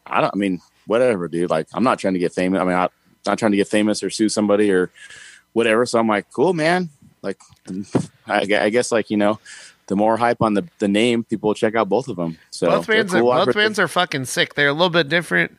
[0.06, 0.34] I don't.
[0.34, 1.50] I mean, whatever, dude.
[1.50, 2.60] Like, I'm not trying to get famous.
[2.60, 2.90] I mean, I'm
[3.26, 4.92] not trying to get famous or sue somebody or
[5.54, 5.86] whatever.
[5.86, 6.90] So I'm like, cool, man.
[7.22, 7.40] Like,
[8.28, 9.40] I, I guess like you know,
[9.90, 12.38] the more hype on the the name, people will check out both of them.
[12.52, 13.30] So both bands cool.
[13.32, 14.54] are both bands are fucking sick.
[14.54, 15.58] They're a little bit different.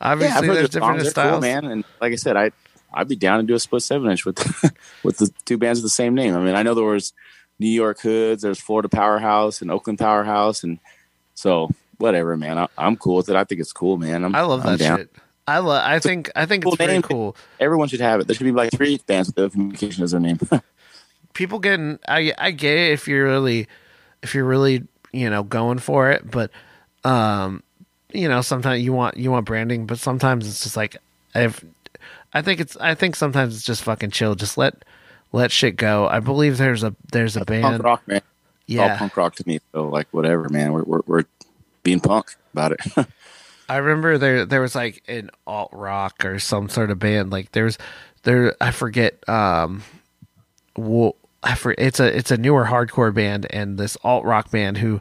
[0.00, 1.32] Obviously, heard there's different styles.
[1.32, 1.64] cool, man.
[1.64, 2.52] And like I said, I
[2.92, 4.38] I'd be down to do a split seven inch with
[5.02, 6.36] with the two bands with the same name.
[6.36, 7.14] I mean, I know there was
[7.58, 10.78] New York Hoods, there's Florida Powerhouse and Oakland Powerhouse, and
[11.34, 12.58] so whatever, man.
[12.58, 13.36] I, I'm cool with it.
[13.36, 14.24] I think it's cool, man.
[14.24, 14.98] I'm, I love I'm that down.
[14.98, 15.10] shit.
[15.46, 15.82] I love.
[15.82, 16.30] I think.
[16.36, 17.00] I think cool it's name.
[17.00, 17.34] cool.
[17.58, 18.26] Everyone should have it.
[18.26, 20.38] There should be like three bands with the communication as their name.
[21.40, 21.98] People getting.
[22.06, 22.34] I.
[22.36, 23.66] I get it if you're really,
[24.22, 26.30] if you're really, you know, going for it.
[26.30, 26.50] But,
[27.02, 27.62] um,
[28.12, 30.98] you know, sometimes you want you want branding, but sometimes it's just like
[31.34, 31.64] I've.
[32.34, 32.76] I think it's.
[32.76, 34.34] I think sometimes it's just fucking chill.
[34.34, 34.84] Just let
[35.32, 36.06] let shit go.
[36.08, 37.84] I believe there's a there's a punk band.
[37.84, 38.20] rock, man.
[38.68, 39.60] It's all Yeah, punk rock to me.
[39.72, 40.74] So like whatever, man.
[40.74, 41.24] We're we're, we're
[41.82, 42.80] being punk about it.
[43.70, 47.32] I remember there there was like an alt rock or some sort of band.
[47.32, 47.78] Like there's
[48.24, 49.84] there I forget um
[50.76, 51.14] I
[51.44, 55.00] it's a it's a newer hardcore band and this alt rock band who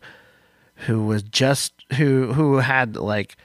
[0.85, 3.35] who was just who who had like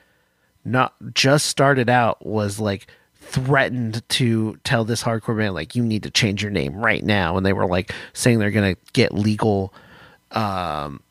[0.65, 2.87] not just started out was like
[3.17, 7.37] threatened to tell this hardcore band like you need to change your name right now.
[7.37, 9.75] And they were like saying they're gonna get legal
[10.31, 11.03] um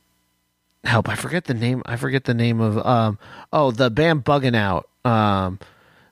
[0.83, 1.09] help.
[1.09, 3.19] I forget the name i forget the name of um
[3.51, 4.89] oh the band bugging out.
[5.03, 5.59] Um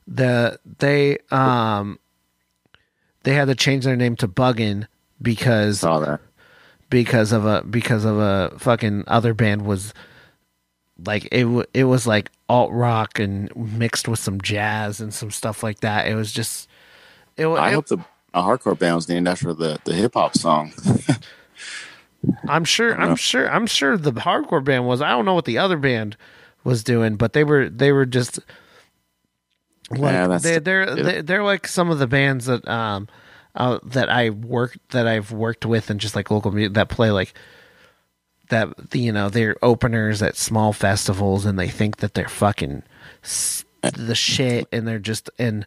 [0.06, 1.98] the they um
[3.22, 4.86] they had to change their name to buggin
[5.22, 5.80] because
[6.90, 9.94] because of a because of a fucking other band was
[11.04, 15.30] like it w- it was like alt rock and mixed with some jazz and some
[15.30, 16.06] stuff like that.
[16.06, 16.68] It was just
[17.36, 17.98] it, I it hope the
[18.34, 20.72] a hardcore band was named after the the hip hop song.
[22.48, 25.58] I'm sure I'm sure I'm sure the hardcore band was I don't know what the
[25.58, 26.16] other band
[26.64, 28.38] was doing, but they were they were just
[29.90, 33.08] like Yeah, they they're they, they're like some of the bands that um
[33.54, 37.10] uh, that I work that I've worked with and just like local music that play
[37.10, 37.34] like
[38.48, 42.82] that you know they're openers at small festivals and they think that they're fucking
[43.80, 45.66] the shit and they're just and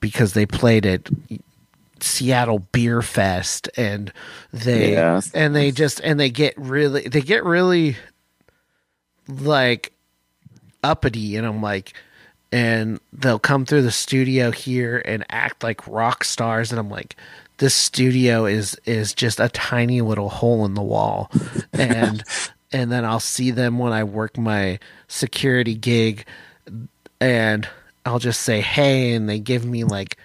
[0.00, 1.08] because they played at
[2.00, 4.12] Seattle Beer Fest and
[4.52, 5.20] they Yeah.
[5.32, 7.96] and they just and they get really they get really
[9.28, 9.92] like
[10.82, 11.94] uppity and I'm like
[12.54, 17.16] and they'll come through the studio here and act like rock stars and I'm like
[17.58, 21.32] this studio is is just a tiny little hole in the wall
[21.72, 22.22] and
[22.72, 24.78] and then I'll see them when I work my
[25.08, 26.26] security gig
[27.20, 27.68] and
[28.06, 30.16] I'll just say hey and they give me like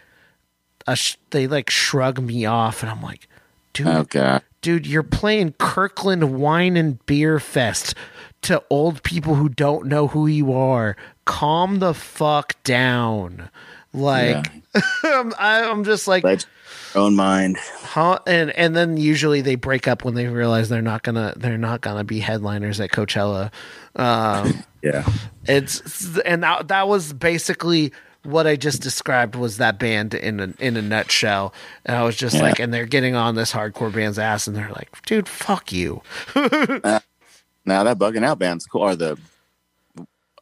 [0.86, 3.28] a sh- they like shrug me off and I'm like
[3.74, 4.44] dude Oh god.
[4.62, 7.96] dude, you're playing Kirkland Wine and Beer Fest
[8.44, 10.96] to old people who don't know who you are.
[11.30, 13.50] Calm the fuck down.
[13.94, 14.52] Like,
[15.04, 16.46] I'm, I'm just like, Let
[16.94, 17.58] your own mind.
[17.58, 18.20] huh?
[18.28, 21.82] And and then usually they break up when they realize they're not gonna they're not
[21.82, 23.52] gonna be headliners at Coachella.
[23.96, 25.06] Um, Yeah.
[25.46, 27.92] it's and that, that was basically
[28.24, 31.54] what I just described was that band in a in a nutshell.
[31.86, 32.44] And I was just Yeah.
[32.44, 36.02] like, and they're getting on this hardcore band's ass, and they're like, dude, fuck you.
[37.66, 38.82] Now that bugging out band's cool.
[38.82, 39.18] Or the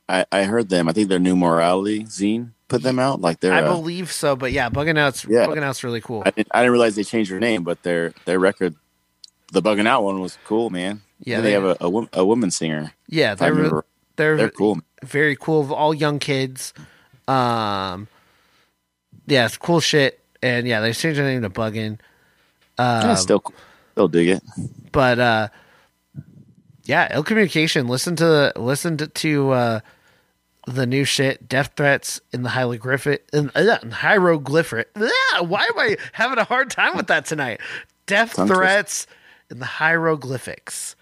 [0.10, 0.88] I, I heard them.
[0.88, 3.20] I think their new morality zine put them out.
[3.22, 5.45] Like they're I uh, believe so, but yeah, bugging out's Yeah.
[5.47, 6.24] bugging out's really cool.
[6.26, 8.76] I didn't I didn't realize they changed their name, but their their record
[9.51, 11.01] the bugging out one was cool, man.
[11.20, 12.93] Yeah, they, they- have a, a, a woman singer.
[13.08, 13.84] yeah, they're
[14.16, 14.80] they're They're cool.
[15.03, 15.62] very cool.
[15.62, 16.74] Of all young kids.
[17.28, 18.08] Um,
[19.26, 20.20] yeah, it's cool shit.
[20.41, 21.99] And yeah, they changed their name to Buggin.
[22.80, 23.43] yeah, Um, still
[23.93, 24.43] still dig it.
[24.91, 25.47] but uh
[26.86, 29.80] yeah ill communication listen to listen to, to uh
[30.68, 35.80] the new shit death threats in the hieroglyphic in, uh, in hieroglyphic Ah, why am
[35.80, 37.61] i having a hard time with that tonight
[38.05, 38.53] death twister.
[38.53, 39.07] threats
[39.49, 40.95] in the hieroglyphics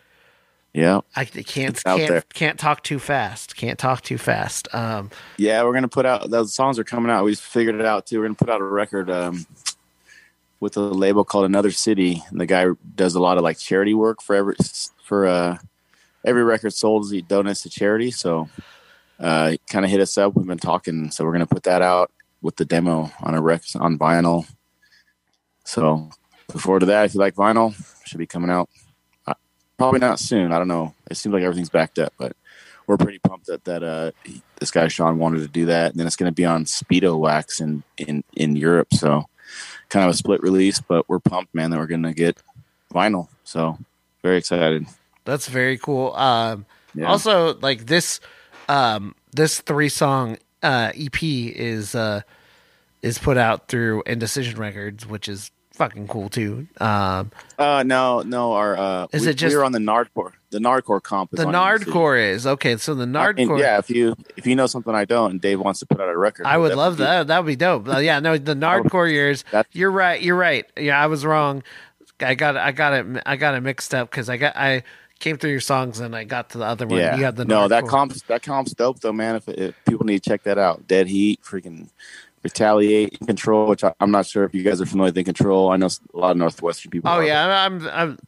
[0.74, 2.07] Yeah, I can't It's out there.
[2.22, 3.55] can't can't talk too fast.
[3.55, 4.68] Can't talk too fast.
[4.76, 5.63] Um, yeah.
[5.63, 7.24] We're gonna put out those songs are coming out.
[7.24, 8.20] We figured it out too.
[8.20, 9.45] We're gonna put out a record um,
[10.59, 13.93] with a label called Another City, and the guy does a lot of like charity
[13.93, 14.55] work for every
[15.01, 15.57] for uh,
[16.26, 17.09] every record sold.
[17.11, 18.49] He donates to charity, so
[19.20, 20.36] uh, kind of hit us up.
[20.36, 22.11] We've been talking, so we're gonna put that out
[22.41, 24.45] with the demo on a rec on vinyl.
[25.63, 26.09] So
[26.53, 27.05] look forward to that.
[27.05, 27.74] If you like vinyl,
[28.05, 28.70] should be coming out.
[29.26, 29.34] Uh,
[29.78, 30.51] Probably not soon.
[30.51, 30.93] I don't know.
[31.09, 32.36] It seems like everything's backed up, but
[32.88, 35.91] we're pretty pumped that that uh, he- this guy Sean wanted to do that.
[35.91, 38.93] And then it's to be on Speedowax in in in Europe.
[38.93, 39.26] So
[39.89, 42.38] kind of a split release, but we're pumped, man, that we're to get
[42.93, 43.28] vinyl.
[43.43, 43.78] So
[44.24, 44.86] very excited.
[45.24, 46.13] that's very cool.
[46.16, 47.07] Um, Yeah.
[47.07, 48.20] Also, like this,
[48.70, 52.22] um, this three song uh, EP is uh,
[53.01, 56.68] is put out through Indecision Records, which is fucking cool too.
[56.80, 58.53] Um, Uh, no, no.
[58.53, 60.32] Our uh, Is we, it just- we were on the Nardcore?
[60.51, 61.34] The Nardcore comp.
[61.34, 61.45] Is the.
[61.47, 62.78] Nardcore is okay.
[62.78, 65.82] So the Nardcore, yeah, if you if you know something I don't, and Dave wants
[65.82, 67.28] to put out a record, I would love that.
[67.28, 67.89] That would be dope.
[67.89, 69.43] Uh, yeah, no, the Nardcore years.
[69.74, 70.22] You're right.
[70.22, 70.66] You're right.
[70.78, 71.61] Yeah, I was wrong.
[72.22, 74.84] I got I got it I got it mixed up because I got I
[75.26, 76.99] came through your songs and I got to the other one.
[76.99, 77.89] Yeah, You got the no, that Nardcore.
[77.89, 79.36] comp that comp's dope though, man.
[79.36, 81.89] If, if people need to check that out, Dead Heat, freaking
[82.43, 85.71] Retaliate, Control, which I, I'm not sure if you guys are familiar with In Control.
[85.71, 87.09] I know a lot of Northwestern people.
[87.09, 88.19] Oh yeah, I'm I'm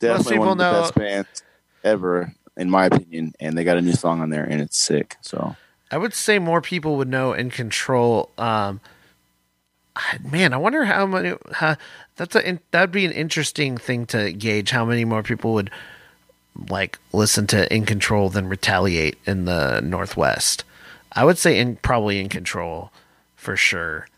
[0.00, 1.42] definitely people one of the know- best bands
[1.82, 3.32] ever, in my opinion.
[3.40, 5.16] And they got a new song on there, and it's sick.
[5.22, 5.56] So
[5.90, 8.28] I would say more people would know in control.
[8.36, 8.80] Um,
[10.30, 11.32] man, I wonder how many.
[11.52, 11.76] How,
[12.16, 14.72] that's a that'd be an interesting thing to gauge.
[14.72, 15.70] How many more people would
[16.68, 20.64] like listen to in control than retaliate in the Northwest?
[21.12, 22.90] I would say in probably in control
[23.36, 24.08] for sure.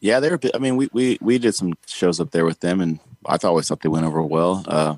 [0.00, 0.38] yeah, they're.
[0.54, 3.48] I mean, we we we did some shows up there with them, and I thought
[3.48, 4.64] always thought they went over well.
[4.66, 4.96] Uh,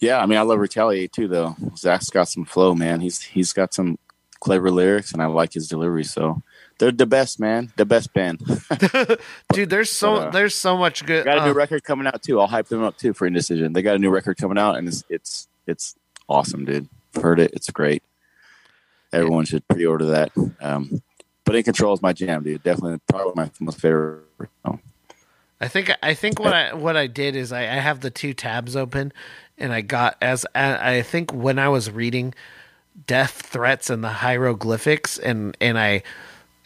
[0.00, 1.56] yeah, I mean, I love Retaliate too, though.
[1.76, 3.00] Zach's got some flow, man.
[3.00, 3.98] He's he's got some
[4.40, 6.04] clever lyrics, and I like his delivery.
[6.04, 6.42] So
[6.78, 7.72] they're the best, man.
[7.76, 8.38] The best band.
[9.52, 11.24] Dude, there's so uh, there's so much good.
[11.24, 12.40] got a new uh, record coming out too.
[12.40, 13.72] I'll hype them up too for Indecision.
[13.72, 15.94] They got a new record coming out, and it's it's it's
[16.28, 16.88] awesome, dude.
[17.14, 17.52] I've heard it.
[17.52, 18.02] It's great.
[19.12, 20.32] Everyone should pre-order that.
[20.60, 21.02] Um,
[21.44, 22.62] but In Control is my jam, dude.
[22.62, 24.24] Definitely probably my most favorite.
[24.64, 24.78] Oh,
[25.60, 28.34] I think I think what I what I did is I, I have the two
[28.34, 29.12] tabs open,
[29.56, 32.34] and I got as I think when I was reading
[33.06, 36.02] death threats and the hieroglyphics, and and I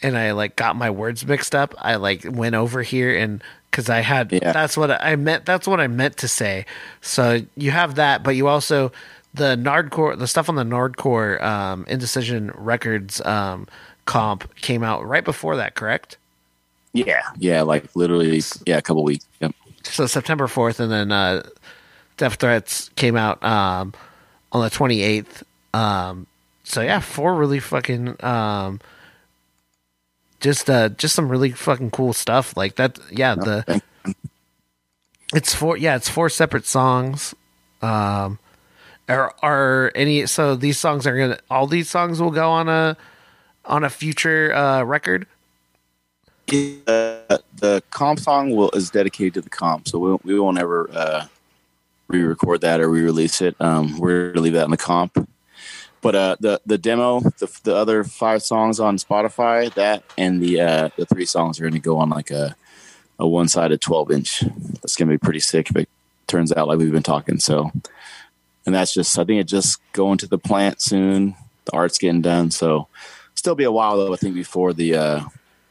[0.03, 1.73] and I like got my words mixed up.
[1.79, 4.51] I like went over here and because I had Yeah.
[4.51, 5.45] that's what I meant.
[5.45, 6.65] That's what I meant to say.
[7.01, 8.91] So you have that, but you also
[9.33, 13.67] the Nardcore, the stuff on the Nardcore um, Indecision Records um,
[14.05, 16.17] comp came out right before that, correct?
[16.95, 19.25] yeah, yeah, like literally, yeah, a couple weeks.
[19.41, 19.55] Yep.
[19.81, 21.41] so September fourth, and then uh,
[22.17, 23.93] Death Threats came out um,
[24.51, 25.41] on the twenty eighth.
[25.73, 26.27] Um,
[26.63, 28.79] so yeah, four really fucking um,
[30.43, 32.99] just uh, just some really fucking cool stuff like that.
[33.09, 33.81] Yeah, the
[35.33, 35.77] it's four.
[35.77, 37.33] Yeah, it's four separate songs.
[37.81, 38.37] Um,
[39.07, 42.97] are are any so these songs are gonna all these songs will go on a
[43.65, 45.25] on a future uh, record.
[46.51, 50.57] Uh, the comp song will is dedicated to the comp, so we won't, we won't
[50.57, 51.25] ever uh,
[52.09, 53.55] re-record that or re-release it.
[53.61, 55.27] Um, we're gonna leave that in the comp.
[56.03, 60.59] But uh, the the demo, the the other five songs on Spotify, that and the
[60.59, 62.55] uh, the three songs are gonna go on like a
[63.17, 64.41] a one sided twelve inch.
[64.81, 65.71] That's gonna be pretty sick.
[65.75, 65.89] It
[66.27, 67.71] turns out like we've been talking, so
[68.65, 71.35] and that's just I think it just going to the plant soon.
[71.65, 72.89] The art's getting done, so
[73.35, 74.13] still be a while though.
[74.13, 75.21] I think before the uh,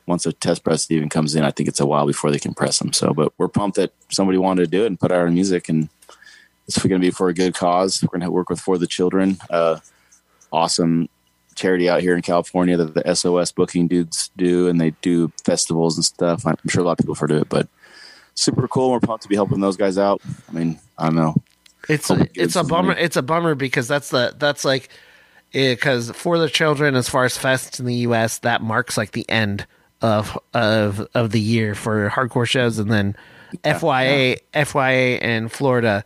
[0.07, 2.55] once a test press even comes in, I think it's a while before they can
[2.55, 2.93] press them.
[2.93, 5.69] So, but we're pumped that somebody wanted to do it and put out our music,
[5.69, 5.89] and
[6.67, 8.03] it's going to be for a good cause.
[8.03, 9.81] We're going to work with For the Children, uh,
[10.53, 11.09] awesome
[11.55, 15.97] charity out here in California that the SOS booking dudes do, and they do festivals
[15.97, 16.47] and stuff.
[16.47, 17.69] I'm sure a lot of people have heard of it, but
[18.35, 18.91] super cool.
[18.91, 20.21] We're pumped to be helping those guys out.
[20.49, 21.43] I mean, I don't know.
[21.89, 22.89] It's it it's a bummer.
[22.89, 23.01] money.
[23.01, 24.89] It's a bummer because that's the that's like
[25.53, 29.13] eh, because for the children, as far as fests in the U.S., that marks like
[29.13, 29.67] the end
[30.01, 33.17] of of of the year for hardcore shows, and then
[33.65, 36.05] FYA FYA and Florida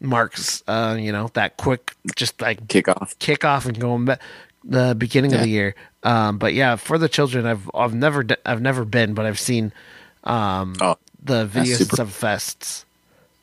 [0.00, 3.16] marks uh you know that quick just like Kickoff.
[3.18, 4.20] kickoff and going back
[4.64, 5.74] the beginning of the year.
[6.02, 9.72] Um, but yeah, for the children, I've I've never i've never been, but I've seen
[10.24, 12.84] um Oh, the videos of fests.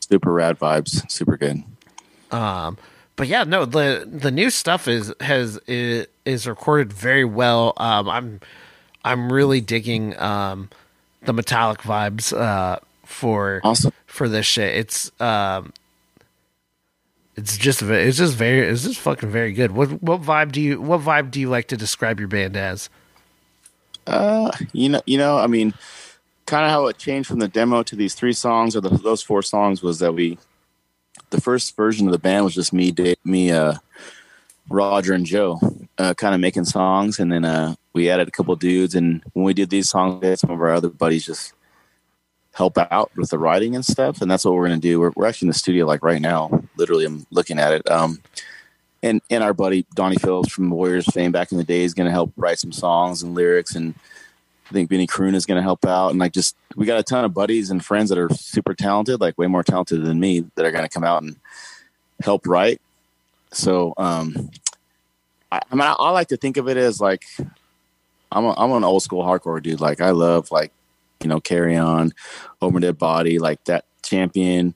[0.09, 1.09] super rad vibes.
[1.11, 1.63] Super good.
[2.31, 2.77] Um,
[3.15, 7.73] but yeah, no, the the new stuff is has is, is recorded very well.
[7.77, 8.39] Um, I'm
[9.03, 10.69] I'm really digging um
[11.23, 13.93] the metallic vibes uh for Awesome.
[14.05, 14.75] for this shit.
[14.75, 15.73] It's um
[17.35, 19.71] it's just it's just very it's just fucking very good.
[19.71, 22.89] What what vibe do you what vibe do you like to describe your band as?
[24.07, 25.73] Uh, you know, you know, I mean,
[26.45, 29.21] kind of how it changed from the demo to these three songs or the, those
[29.21, 30.37] four songs was that we,
[31.31, 33.73] the first version of the band was just me, Dave, me, uh,
[34.69, 35.59] Roger and Joe,
[35.97, 39.43] uh, kind of making songs, and then uh, we added a couple dudes, and when
[39.43, 41.54] we did these songs, some of our other buddies just
[42.55, 44.99] help out with the writing and stuff, and that's what we're gonna do.
[44.99, 47.03] We're, we're actually in the studio like right now, literally.
[47.03, 47.89] I'm looking at it.
[47.91, 48.21] Um,
[49.03, 52.05] and and our buddy Donnie Phillips from Warriors fame back in the day is going
[52.05, 53.93] to help write some songs and lyrics, and
[54.69, 57.03] I think Benny Croon is going to help out, and like just we got a
[57.03, 60.45] ton of buddies and friends that are super talented, like way more talented than me,
[60.55, 61.35] that are going to come out and
[62.21, 62.81] help write.
[63.51, 64.49] So, um,
[65.51, 67.25] I, I mean, I, I like to think of it as like
[68.31, 69.81] I'm a, I'm an old school hardcore dude.
[69.81, 70.71] Like I love like
[71.21, 72.13] you know Carry On,
[72.61, 74.75] Over Dead Body, like that Champion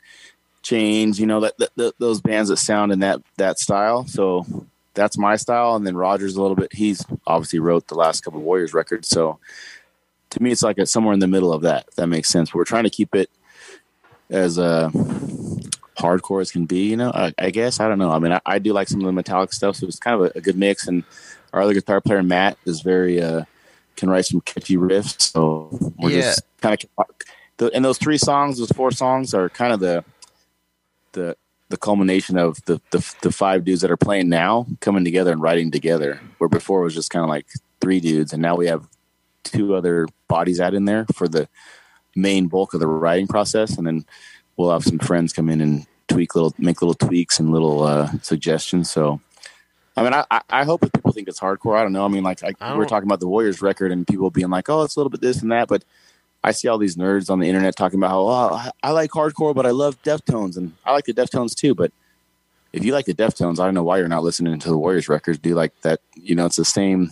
[0.62, 4.06] change you know that, that, those bands that sound in that that style.
[4.06, 4.46] So
[4.94, 5.76] that's my style.
[5.76, 6.74] And then rogers a little bit.
[6.74, 9.08] He's obviously wrote the last couple of warriors records.
[9.08, 9.40] So
[10.32, 12.54] to me it's like somewhere in the middle of that if that makes sense.
[12.54, 13.30] We're trying to keep it
[14.30, 14.90] as uh
[15.98, 17.80] hardcore as can be you know i, I guess.
[17.80, 18.12] I don't know.
[18.12, 19.76] I mean I, I, do like some of the metallic stuff.
[19.76, 20.88] So it's kind of a, a, good mix.
[20.88, 21.04] And
[21.52, 23.44] our other guitar player matt is very uh
[24.00, 26.22] can write some catchy riffs so we're yeah.
[26.22, 30.04] just kind of and those three songs those four songs are kind of the
[31.14, 31.36] the
[31.70, 35.41] the culmination of the, the the five dudes that are playing now coming together and
[35.41, 36.20] writing together.
[36.39, 37.45] Where before it was just kind of like
[37.80, 38.88] three dudes, and now we have
[39.43, 41.47] two other bodies add in there for the
[42.16, 44.06] main bulk of the writing process, and then
[44.58, 48.12] we'll have some friends come in and tweak little, make little tweaks and little uh,
[48.24, 48.89] suggestions.
[48.89, 49.22] So,
[50.00, 51.78] I mean, I, I hope that people think it's hardcore.
[51.78, 52.06] I don't know.
[52.06, 54.70] I mean, like I, we are talking about the Warriors record, and people being like,
[54.70, 55.84] "Oh, it's a little bit this and that," but
[56.41, 59.54] I see all these nerds on the internet talking about how oh, I like hardcore,
[59.54, 61.76] but I love Deftones, and I like the Deftones too.
[61.76, 61.91] But
[62.72, 65.10] if you like the Deftones, I don't know why you're not listening to the Warriors
[65.10, 65.38] records.
[65.38, 65.99] Do like that?
[66.15, 67.11] You know, it's the same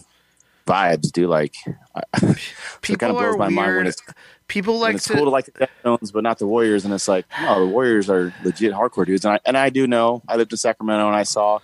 [0.66, 1.12] vibes.
[1.12, 1.56] Do like
[2.82, 3.54] people kind of blows my weird.
[3.54, 4.02] mind when it's
[4.48, 5.14] people like it's to...
[5.14, 6.86] cool to like the Deftones, but not the Warriors.
[6.86, 9.26] And it's like, no, the Warriors are legit hardcore dudes.
[9.26, 10.22] And I and I do know.
[10.26, 11.60] I lived in Sacramento, and I saw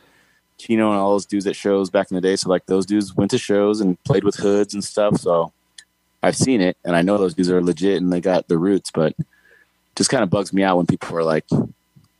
[0.64, 2.36] Chino and all those dudes at shows back in the day.
[2.36, 5.18] So like those dudes went to shows and played with hoods and stuff.
[5.20, 5.52] So
[6.22, 8.92] I've seen it and I know those dudes are legit and they got the roots,
[8.92, 9.16] but
[9.96, 11.46] just kind of bugs me out when people are like,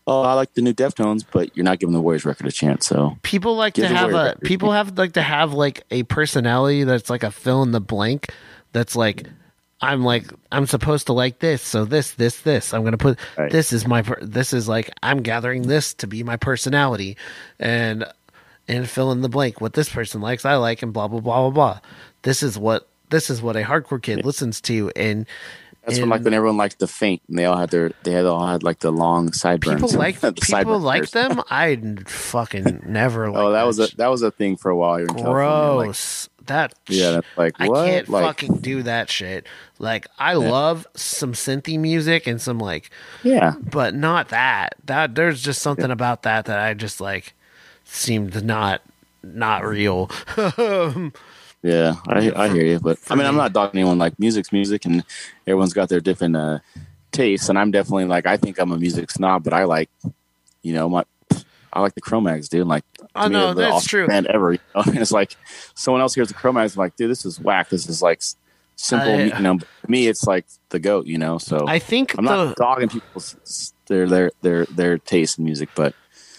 [0.06, 2.86] "Oh, I like the new Deftones," but you're not giving the Warriors record a chance.
[2.86, 4.42] So people like to have a record.
[4.42, 8.30] people have like to have like a personality that's like a fill in the blank.
[8.74, 9.28] That's like
[9.84, 12.74] I'm like I'm supposed to like this, so this, this, this.
[12.74, 13.52] I'm gonna put right.
[13.52, 17.18] this is my this is like I'm gathering this to be my personality,
[17.60, 18.06] and
[18.68, 21.50] and fill in the blank what this person likes, I like, and blah blah blah
[21.50, 21.80] blah blah.
[22.24, 24.26] This is what this is what a hardcore kid yeah.
[24.26, 25.26] listens to, and
[25.86, 28.12] that's and, when like when everyone liked the faint, and they all had their they
[28.12, 29.82] had all had like the long sideburns.
[29.82, 31.42] People like people like them.
[31.50, 31.76] I
[32.06, 33.26] fucking never.
[33.26, 34.98] oh, that was a that was a thing for a while.
[34.98, 36.28] Here in Gross.
[36.28, 37.80] Like, that yeah, that's like what?
[37.80, 39.46] I can't like, fucking do that shit.
[39.78, 40.38] Like I yeah.
[40.38, 42.90] love some synthy music and some like
[43.24, 44.76] yeah, but not that.
[44.86, 45.94] That there's just something yeah.
[45.94, 47.34] about that that I just like
[47.94, 48.82] seemed not
[49.24, 50.10] not real.
[51.64, 53.98] Yeah, I, I hear you, but I mean, I'm not dogging anyone.
[53.98, 55.02] Like, music's music, and
[55.48, 56.60] everyone's got their different uh,
[57.14, 57.48] tastes.
[57.48, 59.90] And I'm definitely like, I think I'm a music snob, but I like,
[60.62, 61.06] you know, my
[61.72, 62.68] I like the Cro-Mags, dude.
[62.68, 62.84] Like,
[63.16, 64.08] oh no, that's true.
[64.08, 64.52] Band ever.
[64.54, 64.84] You know?
[64.86, 65.38] and it's like
[65.74, 67.70] someone else hears the Cro-Mags, I'm like, dude, this is whack.
[67.70, 68.22] This is like
[68.76, 69.14] simple.
[69.14, 71.08] Uh, you know, me, it's like the goat.
[71.08, 75.40] You know, so I think I'm the, not dogging people's their their their their taste
[75.40, 75.96] in music, but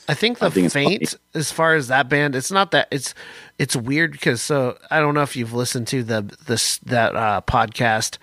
[0.08, 3.14] I think the I think faint, as far as that band, it's not that it's
[3.58, 7.40] it's weird because so I don't know if you've listened to the this that uh,
[7.46, 8.18] podcast.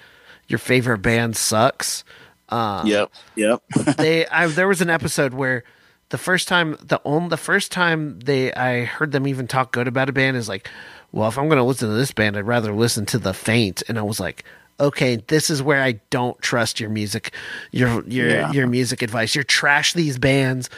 [0.47, 2.03] Your favorite band sucks.
[2.49, 3.63] Um, yep, yep.
[3.97, 5.63] they I, there was an episode where
[6.09, 9.87] the first time the only the first time they I heard them even talk good
[9.87, 10.69] about a band is like,
[11.11, 13.81] well, if I'm going to listen to this band, I'd rather listen to the Faint,
[13.87, 14.43] and I was like,
[14.79, 17.33] okay, this is where I don't trust your music,
[17.71, 18.51] your your yeah.
[18.51, 19.35] your music advice.
[19.35, 20.69] You trash these bands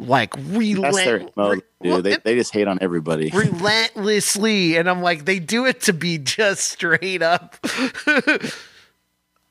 [0.00, 2.04] like relent- mode, dude.
[2.04, 6.18] they, they just hate on everybody relentlessly, and I'm like, they do it to be
[6.18, 7.56] just straight up.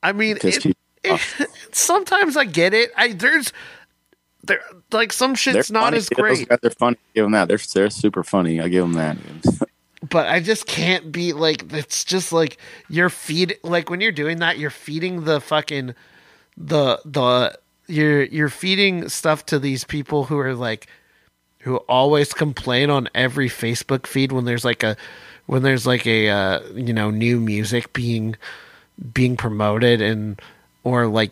[0.04, 2.92] I mean, it, it, sometimes I get it.
[2.98, 3.54] I there's
[4.44, 4.62] there
[4.92, 5.98] like some shit's they're not funny.
[5.98, 6.50] as great.
[6.50, 6.98] Guys, they're funny.
[7.14, 7.48] give them that.
[7.48, 8.60] They're they're super funny.
[8.60, 9.18] I give them that.
[10.10, 12.58] but I just can't be like it's just like
[12.90, 15.94] you're feed like when you're doing that you're feeding the fucking
[16.58, 17.60] the the
[17.90, 20.88] you're you're feeding stuff to these people who are like
[21.62, 24.96] who always complain on every Facebook feed when there's like a
[25.48, 28.36] when there's like a uh, you know new music being
[29.14, 30.42] being promoted and
[30.84, 31.32] or like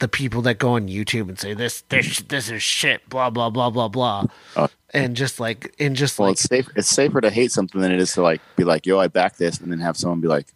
[0.00, 3.50] the people that go on YouTube and say this this this is shit, blah blah
[3.50, 4.24] blah blah blah,
[4.56, 4.68] Oh.
[4.94, 6.72] and just like and just Well, like it's safer.
[6.76, 9.36] It's safer to hate something than it is to like be like, "Yo, I back
[9.36, 10.46] this," and then have someone be like,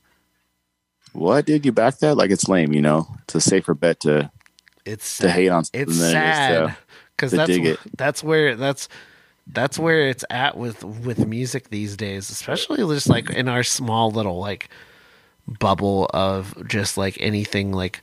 [1.12, 1.45] "What?
[1.47, 3.09] Did you back that?" Like it's lame, you know.
[3.24, 4.31] It's a safer bet to
[4.84, 5.30] it's to sad.
[5.32, 6.76] hate on it's than it is sad
[7.16, 7.78] because that's it.
[7.96, 8.88] that's where that's
[9.48, 14.10] that's where it's at with with music these days especially just like in our small
[14.10, 14.68] little like
[15.59, 18.00] bubble of just like anything like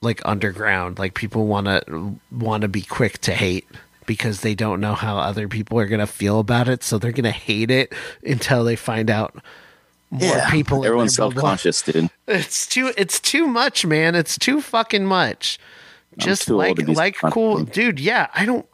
[0.00, 3.66] like underground like people want to want to be quick to hate
[4.06, 7.12] because they don't know how other people are going to feel about it so they're
[7.12, 7.92] going to hate it
[8.24, 9.36] until they find out
[10.10, 12.10] more people Everyone's self conscious, dude.
[12.26, 14.14] It's too it's too much, man.
[14.14, 15.58] It's too fucking much.
[16.16, 18.66] Just too old like like cool dude, yeah, I don't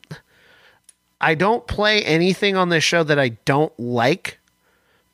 [1.20, 4.38] I don't play anything on this show that I don't like,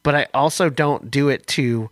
[0.02, 1.90] but I also don't do it to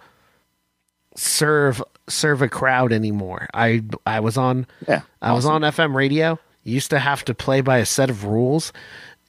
[1.17, 3.49] serve serve a crowd anymore.
[3.55, 6.39] I I was on Yeah, I was on FM radio.
[6.65, 8.73] Used to have to play by a set of rules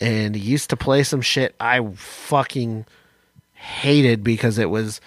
[0.02, 2.86] and used to play some shit I fucking
[3.60, 5.02] hated because it was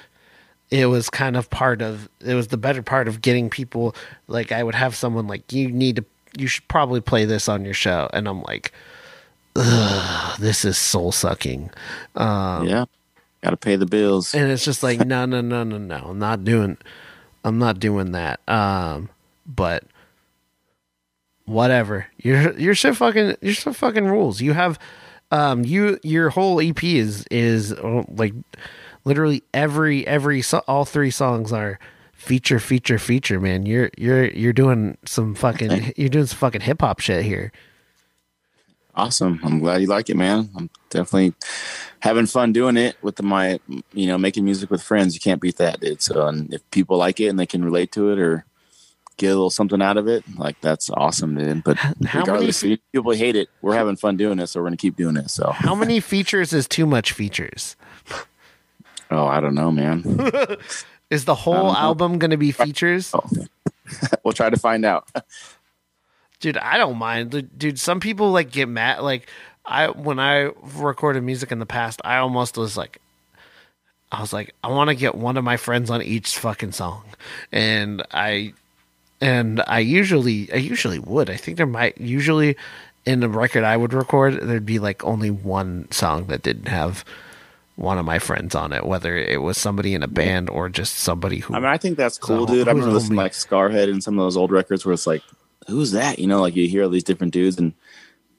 [0.70, 3.95] it was kind of part of it was the better part of getting people
[4.29, 6.05] like I would have someone like you need to
[6.37, 8.09] you should probably play this on your show.
[8.12, 8.73] And I'm like
[9.55, 11.70] this is soul sucking.
[12.16, 12.87] Yeah,
[13.43, 14.35] got to pay the bills.
[14.35, 16.07] and it's just like no no no no no.
[16.09, 16.79] I'm not doing
[17.45, 18.41] i'm not doing that.
[18.49, 19.09] Um
[19.47, 19.85] but
[21.45, 22.07] whatever.
[22.19, 24.41] You're you're so fucking you're so fucking rules.
[24.41, 24.79] You have
[25.33, 28.35] um you your whole ep is is uh, like
[29.05, 31.81] literally every every so- all three songs are
[32.13, 37.01] feature feature feature man you're you're you're doing some fucking you're doing some fucking hip-hop
[37.01, 37.51] shit here
[38.95, 39.41] Awesome.
[39.43, 40.51] I'm glad you like it, man.
[40.55, 41.33] I'm definitely
[42.01, 43.59] having fun doing it with the, my,
[43.95, 45.15] you know, making music with friends.
[45.15, 46.03] You can't beat that, dude.
[46.03, 48.45] So, and if people like it and they can relate to it or
[49.23, 51.62] get a little something out of it, like that's awesome, man.
[51.65, 52.62] But how many regardless,
[52.93, 53.49] people hate it.
[53.62, 55.31] We're having fun doing it, so we're gonna keep doing it.
[55.31, 57.77] So, how many features is too much features
[59.12, 60.03] oh, I don't know, man.
[61.11, 63.28] is the whole album gonna be features Oh.
[64.24, 65.09] we'll try to find out.
[66.40, 67.31] Dude, I don't mind.
[67.31, 69.01] Dude, Dude, some people like get mad.
[69.01, 69.28] Like
[69.65, 72.99] I, when I recorded music in the past, I almost was like,
[74.11, 77.05] I was like, I want to get one of my friends on each fucking song,
[77.51, 78.53] and I,
[79.23, 81.31] and I usually, I usually would.
[81.31, 82.57] I think there might usually
[83.05, 87.05] in a record I would record, there'd be like only one song that didn't have
[87.77, 90.97] one of my friends on it, whether it was somebody in a band or just
[90.97, 91.55] somebody who.
[91.55, 92.69] I mean, I think that's cool, So, dude.
[92.69, 93.20] I who's remember listening homie?
[93.20, 95.23] to like Skarhead and some of those old records where it's like,
[95.66, 96.19] who's that?
[96.19, 97.73] You know, like you hear all these different dudes, and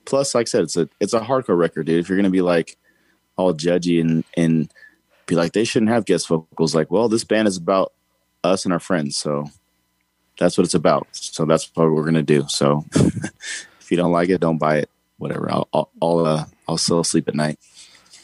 [0.06, 2.00] plus, like I said, it's a it's a hardcore record, dude.
[2.00, 2.78] If you're gonna be like
[3.36, 4.72] all judgy and and
[5.26, 7.92] be like they shouldn't have guest vocals, like, well, this band is about
[8.44, 9.50] us and our friends, so
[10.40, 11.08] that's what it's about.
[11.12, 12.46] So that's what we're gonna do.
[12.48, 14.90] So if you don't like it, don't buy it.
[15.18, 15.52] Whatever.
[15.52, 17.60] I'll I'll I'll, uh, I'll still sleep at night.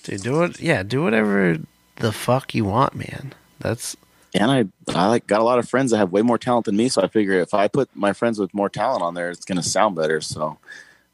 [0.04, 0.60] Dude, do it.
[0.60, 1.58] Yeah, do whatever
[1.98, 3.34] the fuck you want, man.
[3.60, 3.96] That's
[4.34, 4.66] and I
[4.96, 6.90] I like got a lot of friends that have way more talent than me.
[6.90, 9.62] So I figure if I put my friends with more talent on there, it's going
[9.62, 10.22] to sound better.
[10.22, 10.58] So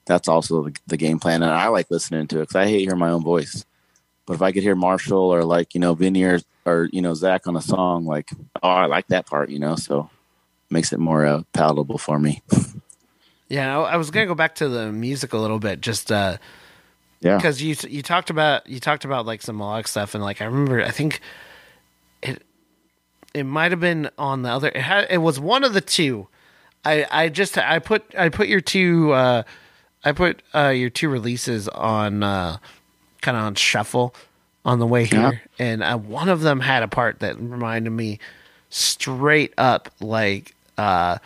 [0.05, 2.81] that's also the, the game plan, and I like listening to it because I hate
[2.81, 3.65] hearing my own voice.
[4.25, 7.13] But if I could hear Marshall or like you know Vinny or, or you know
[7.13, 8.29] Zach on a song, like
[8.61, 10.09] oh I like that part, you know, so
[10.69, 12.41] makes it more uh, palatable for me.
[13.49, 13.77] yeah.
[13.77, 16.37] I, I was gonna go back to the music a little bit, just uh,
[17.21, 20.41] Yeah, because you you talked about you talked about like some melodic stuff, and like
[20.41, 21.21] I remember, I think
[22.21, 22.43] it
[23.33, 24.69] it might have been on the other.
[24.69, 26.27] It had it was one of the two.
[26.83, 29.43] I I just I put I put your two uh,
[30.03, 32.57] I put uh, your two releases on uh,
[33.21, 34.13] kind of on shuffle
[34.63, 38.19] on the way here, and uh, one of them had a part that reminded me
[38.75, 40.53] straight up like.
[40.77, 41.17] Uh,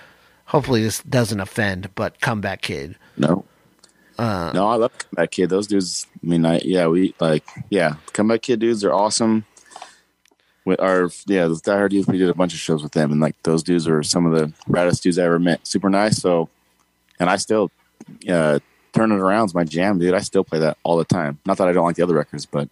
[0.45, 2.95] hopefully this doesn't offend, but comeback kid.
[3.17, 3.45] no.
[4.17, 5.49] Uh, no, I love Comeback Kid.
[5.49, 9.45] Those dudes, I mean, I, yeah, we like, yeah, Comeback Kid dudes are awesome.
[10.65, 13.13] With our, yeah, the Die Hard dudes, we did a bunch of shows with them,
[13.13, 15.65] and like those dudes are some of the raddest dudes I ever met.
[15.65, 16.17] Super nice.
[16.17, 16.49] So,
[17.17, 17.71] and I still,
[18.27, 18.59] uh,
[18.91, 20.13] Turn It Around's my jam, dude.
[20.13, 21.39] I still play that all the time.
[21.45, 22.67] Not that I don't like the other records, but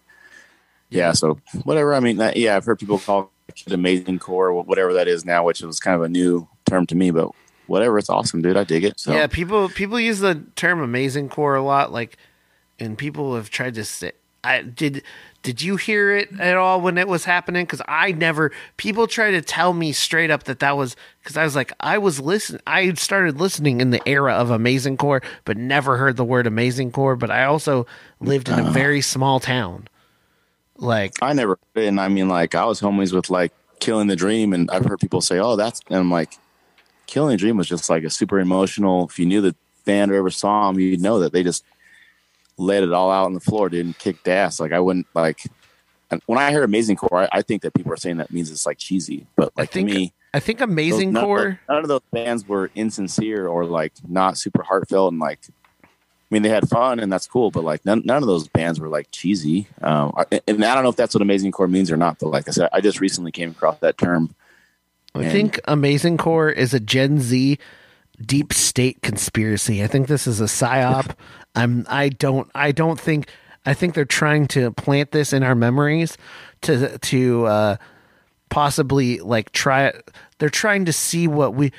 [0.90, 1.94] yeah, so whatever.
[1.94, 3.30] I mean, that, yeah, I've heard people call
[3.68, 7.10] amazing core, whatever that is now, which was kind of a new term to me,
[7.10, 7.30] but
[7.66, 7.98] whatever.
[7.98, 8.56] It's awesome, dude.
[8.56, 8.98] I dig it.
[8.98, 12.16] So, Yeah, people people use the term amazing core a lot, like,
[12.78, 14.12] and people have tried to say.
[14.44, 15.02] I did.
[15.42, 17.66] Did you hear it at all when it was happening?
[17.66, 18.52] Because I never.
[18.76, 21.98] People try to tell me straight up that that was because I was like I
[21.98, 22.62] was listening.
[22.66, 26.92] I started listening in the era of amazing core, but never heard the word amazing
[26.92, 27.16] core.
[27.16, 27.86] But I also
[28.20, 28.72] lived in a uh-huh.
[28.72, 29.88] very small town.
[30.78, 34.52] Like I never, and I mean, like, I was homies with like Killing the Dream,
[34.52, 36.34] and I've heard people say, "Oh, that's," and I'm like,
[37.06, 39.06] Killing the Dream was just like a super emotional.
[39.08, 41.64] If you knew the band or ever saw them, you'd know that they just
[42.58, 44.60] let it all out on the floor, dude, and kicked ass.
[44.60, 45.40] Like I wouldn't like.
[46.10, 48.50] and When I hear Amazing Core, I, I think that people are saying that means
[48.50, 51.44] it's like cheesy, but like think to me, I think Amazing none, of Core.
[51.44, 55.40] those- none of those bands were insincere or like not super heartfelt and like.
[56.30, 58.78] I mean, they had fun and that's cool, but like none, none of those bands
[58.78, 59.66] were like cheesy.
[59.80, 60.12] Um,
[60.46, 62.50] and I don't know if that's what Amazing Core means or not, but like I
[62.50, 64.34] said, I just recently came across that term.
[65.14, 67.58] I think Amazing Core is a Gen Z
[68.20, 69.82] deep state conspiracy.
[69.82, 71.14] I think this is a psyop.
[71.54, 73.30] I'm I don't I don't think
[73.64, 76.16] I think they're trying to plant this in our memories
[76.62, 77.76] to to uh
[78.48, 79.92] possibly like try
[80.38, 81.72] they're trying to see what we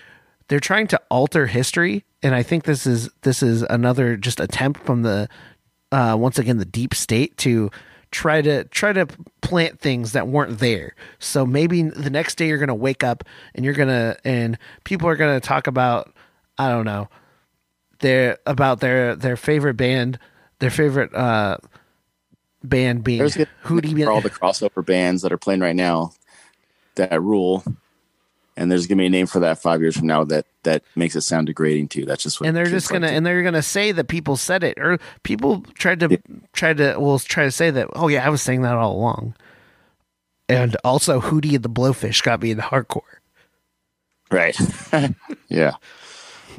[0.50, 4.82] they're trying to alter history and I think this is this is another just attempt
[4.86, 5.30] from the
[5.92, 7.72] uh once again the deep state to
[8.12, 9.08] try to try to
[9.42, 10.96] plant things that weren't there.
[11.20, 13.24] So maybe the next day you're going to wake up
[13.54, 16.14] and you're going to and people are going to talk about
[16.58, 17.08] I don't know
[18.00, 20.20] their about their their favorite band,
[20.60, 21.58] their favorite uh
[22.64, 26.14] band being There's gonna Hootie be all the crossover bands that are playing right now
[26.96, 27.64] that rule,
[28.60, 31.16] and there's gonna be a name for that five years from now that that makes
[31.16, 32.06] it sound degrading too.
[32.06, 34.64] That's just what and they're just gonna to- and they're gonna say that people said
[34.64, 36.20] it or people tried to
[36.54, 39.34] try to will try to say that oh yeah I was saying that all along,
[40.48, 43.02] and also Hootie and the Blowfish got me into hardcore.
[44.32, 44.56] right.
[45.50, 45.72] yeah,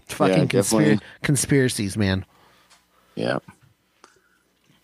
[0.09, 0.98] Fucking Yeah, conspir- definitely.
[1.22, 2.24] conspiracies, man.
[3.14, 3.39] yeah.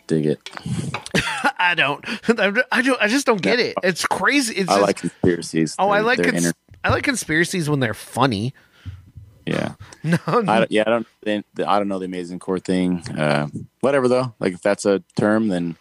[0.06, 0.50] Dig it.
[1.58, 2.04] I don't.
[2.38, 3.02] I don't.
[3.02, 3.74] I just don't get it.
[3.82, 4.54] It's crazy.
[4.54, 5.74] It's I just, like conspiracies.
[5.80, 6.52] Oh, I They're- like they're cons-
[6.86, 8.54] I like conspiracies when they're funny.
[9.44, 9.74] yeah.
[10.04, 11.06] No, I don't, yeah, I don't.
[11.22, 13.00] They, I don't know the amazing core thing.
[13.10, 13.48] Uh,
[13.80, 14.34] whatever though.
[14.38, 15.76] Like if that's a term, then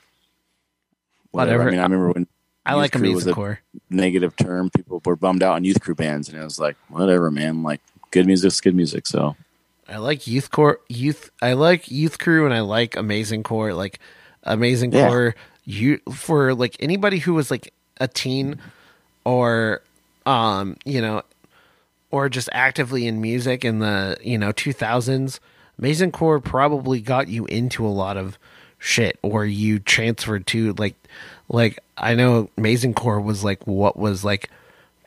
[1.32, 1.66] whatever.
[1.66, 1.70] Whatever.
[1.70, 2.28] I mean, I remember when
[2.66, 3.60] I Youth like Crew was a Core.
[3.92, 4.72] negative term.
[4.72, 7.62] People were bummed out on youth crew bands, and it was like, whatever, man.
[7.62, 9.06] Like good music's good music.
[9.06, 9.36] So
[9.88, 10.80] I like Youth Core.
[10.90, 11.30] Youth.
[11.42, 13.76] I like Youth Crew, and I like Amazing Core.
[13.76, 14.00] Like
[14.44, 15.08] Amazing Yeah.
[15.10, 15.36] Core.
[15.66, 18.60] You for like anybody who was like a teen,
[19.24, 19.82] or
[20.26, 21.24] um, you know,
[22.12, 25.40] or just actively in music in the you know two thousands.
[25.78, 28.38] Amazing Core probably got you into a lot of
[28.80, 30.96] shit, or you transferred to like,
[31.50, 34.50] like I know Amazing Core was like what was like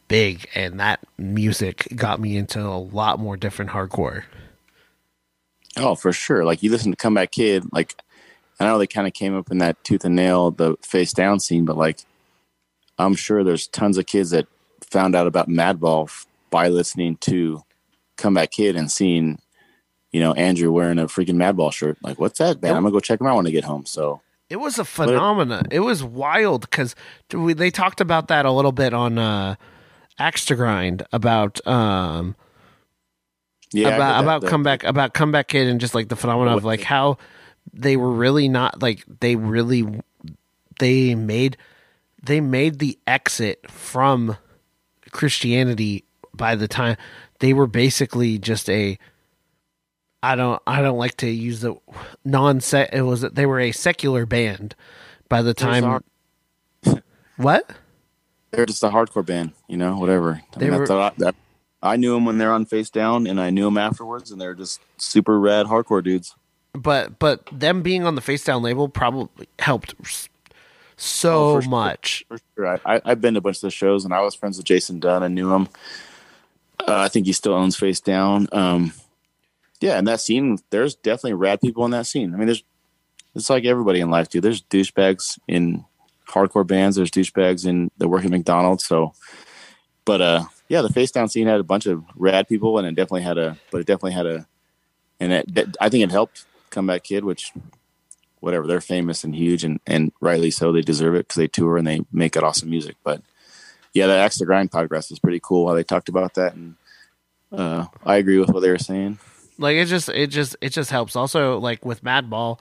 [0.09, 4.25] big, and that music got me into a lot more different hardcore.
[5.77, 6.45] Oh, for sure.
[6.45, 7.95] Like you listen to Comeback Kid, like
[8.61, 11.41] I know they kind of came up in that tooth and nail, the face down
[11.41, 12.01] scene, but like
[12.99, 14.49] I'm sure there's tons of kids that
[14.91, 16.11] found out about Madball
[16.51, 17.63] by listening to
[18.17, 19.39] Comeback Kid and seeing,
[20.13, 21.99] you know, Andrew wearing a freaking Madball shirt.
[22.03, 22.77] Like, what's that band?
[22.77, 23.85] I'm gonna go check them out when I get home.
[23.87, 25.63] So It was a phenomena.
[25.71, 26.95] It was wild because
[27.31, 29.57] they talked about that a little bit on uh,
[30.19, 32.35] Axe to Grind about um
[33.73, 36.65] yeah, about that- about that- comeback about comeback kid and just like the phenomena of
[36.65, 37.19] like how
[37.75, 40.01] they were really not like they really
[40.79, 41.57] they made
[42.25, 44.37] they made the exit from
[45.13, 46.05] Christianity
[46.35, 46.97] by the time
[47.41, 48.99] they were basically just a
[50.23, 51.77] I don't I don't like to use the
[52.25, 54.75] non set it was they were a secular band
[55.29, 56.03] by the time
[57.37, 57.71] what
[58.51, 60.43] They're just a hardcore band, you know, whatever.
[60.55, 61.35] I, They mean, were- I, that,
[61.83, 64.55] I knew them when they're on Face Down, and I knew them afterwards, and they're
[64.55, 66.35] just super rad hardcore dudes.
[66.73, 69.95] but but them being on the face down label probably helped
[70.99, 71.71] so Oh, for sure.
[71.71, 72.81] much For sure.
[72.85, 74.99] I, I've been to a bunch of the shows, and I was friends with Jason
[75.01, 75.23] Dunn.
[75.23, 75.69] I knew him.
[76.81, 78.49] Uh, I think he still owns Face Down.
[78.53, 78.93] Um,
[79.81, 82.35] yeah, and that scene, there's definitely rad people in that scene.
[82.35, 82.63] I mean, there's
[83.35, 84.43] it's like everybody in life, dude.
[84.43, 85.85] There's douchebags in
[86.29, 86.97] hardcore bands.
[86.97, 88.85] There's douchebags in the work at McDonald's.
[88.85, 89.13] So,
[90.05, 92.95] but uh, yeah, the Face Down scene had a bunch of rad people, and it
[92.97, 94.47] definitely had a, but it definitely had a,
[95.21, 97.53] and it, I think it helped Comeback Kid, which
[98.41, 101.77] whatever they're famous and huge and and rightly so they deserve it because they tour
[101.77, 102.97] and they make it awesome music.
[103.05, 103.23] But
[103.95, 106.77] yeah that axe to grind podcast is pretty cool how they talked about that and
[107.51, 109.19] uh i agree with what they were saying.
[109.59, 111.17] Like it just it just it just helps.
[111.17, 112.59] Also like with madball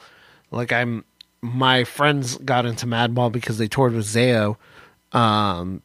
[0.52, 1.04] like i'm
[1.42, 4.56] my friends got into madball because they toured with Zao
[5.12, 5.82] um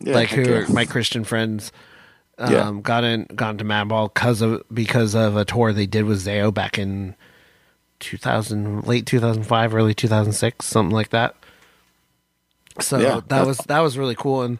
[0.00, 1.72] yeah, like who are my christian friends
[2.38, 2.80] um Yeah.
[2.82, 6.52] got in got into madball because of because of a tour they did with Zao
[6.52, 7.14] back in
[8.00, 11.34] 2000 late 2005 early 2006 something like that.
[12.80, 14.58] So Yeah, that was that was really cool and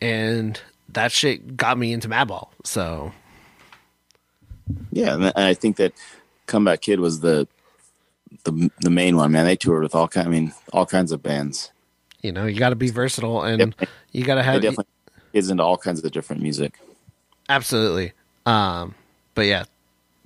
[0.00, 0.60] and
[0.90, 3.12] that shit got me into madball so.
[4.92, 5.92] Yeah and I think that
[6.46, 7.46] comeback kid was the
[8.44, 9.44] the the main one man.
[9.44, 11.70] They toured with all kind i mean all kinds of bands.
[12.22, 13.88] You know you got to be versatile and Yep.
[14.12, 14.86] you got to have definitely
[15.32, 16.78] kids into all kinds of different music.
[17.48, 18.12] Absolutely.
[18.46, 18.94] Um,
[19.34, 19.64] but yeah,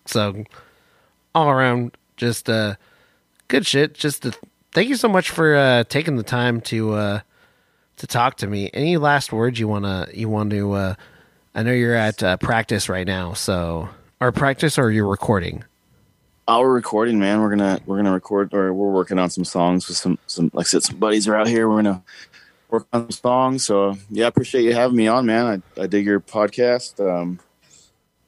[0.07, 0.45] so
[1.35, 2.77] all around, just uh,
[3.49, 3.95] good shit.
[3.95, 4.33] Just to,
[4.73, 7.21] thank you so much for uh, taking the time to uh,
[7.99, 8.71] to talk to me.
[8.73, 10.73] Any last words you wanna you want to?
[10.73, 10.95] Uh,
[11.55, 13.91] I know you're at uh, practice right now, so
[14.21, 15.65] or practice or you're recording.
[16.49, 17.41] Our recording, man.
[17.41, 20.67] We're gonna we're gonna record, or we're working on some songs with some some like
[20.67, 21.69] I said, some buddies are out here.
[21.69, 22.03] We're gonna
[22.71, 23.67] work on some songs.
[23.67, 25.63] So yeah, I appreciate you having me on, man.
[25.77, 27.01] I, I dig your podcast.
[27.01, 27.39] Um,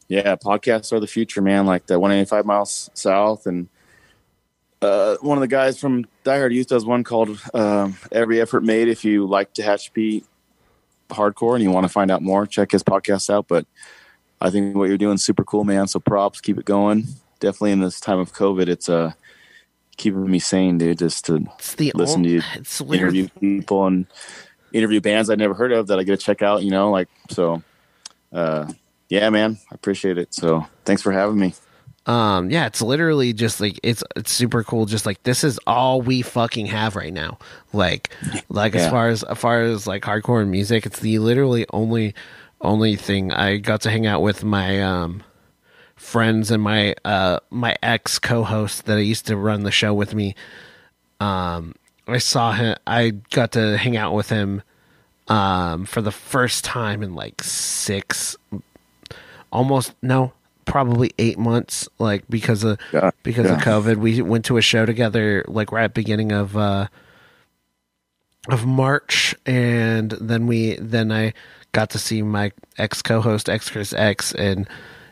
[0.09, 1.65] yeah, podcasts are the future, man.
[1.65, 3.69] Like the 185 miles south, and
[4.83, 8.63] uh, one of the guys from Die Hard Youth does one called um, "Every Effort
[8.63, 10.25] Made." If you like Tehachapi
[11.09, 13.49] hardcore and you want to find out more, check his podcast out.
[13.49, 13.67] But
[14.41, 15.87] I think what you're doing is super cool, man.
[15.87, 17.07] So props, keep it going.
[17.41, 19.13] Definitely in this time of COVID, it's uh
[19.97, 20.99] keeping me sane, dude.
[20.99, 21.47] Just to
[21.95, 22.43] listen ol- to you
[22.93, 24.07] interview people and
[24.73, 27.09] interview bands I'd never heard of that I get to check out, you know, like
[27.31, 27.63] so
[28.33, 28.71] uh
[29.09, 30.35] yeah, man, I appreciate it.
[30.35, 31.55] So thanks for having me.
[32.07, 34.87] Um, yeah, it's literally just like it's it's super cool.
[34.87, 37.39] Just like this is all we fucking have right now.
[37.73, 38.11] Like,
[38.49, 42.15] like as far as as far as like hardcore music, it's the literally only
[42.61, 45.25] only thing I got to hang out with my um
[45.97, 50.15] friends and my uh my ex co-host that I used to run the show with
[50.15, 50.37] me.
[51.19, 51.75] Um,
[52.07, 52.77] I saw him.
[52.87, 54.63] I got to hang out with him
[55.29, 58.37] um for the first time in like six
[59.51, 60.33] almost no
[60.67, 63.97] probably eight months like because of Yeah, because of covid.
[63.97, 66.89] We went to a show together like right at beginning of uh
[68.49, 71.33] of march and then we then i
[71.73, 74.69] got to see my ex co-host x chris x and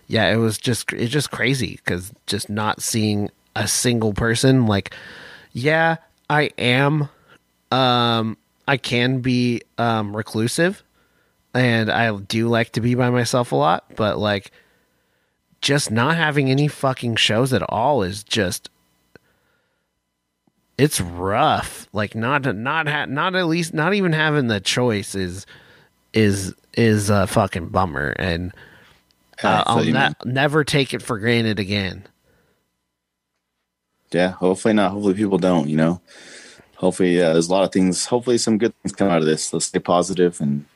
[0.06, 4.94] yeah it was just it's just crazy because just not seeing a single person like
[5.52, 5.97] yeah
[6.31, 7.09] i am
[7.72, 8.36] um
[8.68, 10.85] i can be um reclusive
[11.55, 14.51] and I do like to be by myself a lot, but like
[15.65, 18.69] just not having any fucking shows at all is just
[20.77, 21.89] it's rough.
[21.93, 25.47] Like not not ha- not at least not even having the choice is
[26.12, 28.53] is is a fucking bummer and
[29.43, 32.05] uh, I'll ne- never take it for granted again.
[34.12, 34.93] Yeah, hopefully not.
[34.93, 36.01] Hopefully people don't, you know.
[36.77, 39.51] Hopefully uh, there's a lot of things hopefully some good things come out of this.
[39.51, 40.66] Let's stay positive and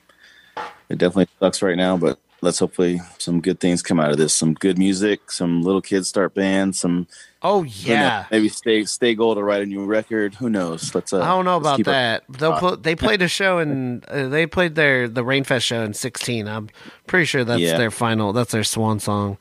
[0.89, 4.35] it definitely sucks right now, but let's hopefully some good things come out of this.
[4.35, 7.07] Some good music, some little kids start bands, some
[7.41, 8.27] Oh yeah.
[8.33, 10.35] maybe stay stay gold to write a new record.
[10.35, 10.93] Who knows?
[10.95, 12.25] Let's uh, I don't know about that.
[12.29, 15.95] They'll pl- they played a show and uh, they played their the Rainfest show in
[15.95, 16.49] 16.
[16.49, 16.69] I'm
[17.07, 17.79] pretty sure that's Yeah.
[17.79, 18.33] their final.
[18.33, 19.39] That's their swan song.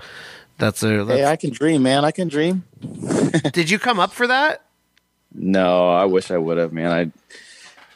[0.60, 1.04] That's their.
[1.06, 2.06] That's, Hey, I can dream, man.
[2.06, 2.64] I can dream.
[3.54, 4.64] Did you come up for that?
[5.34, 6.92] No, I wish I would have, man.
[6.92, 7.12] I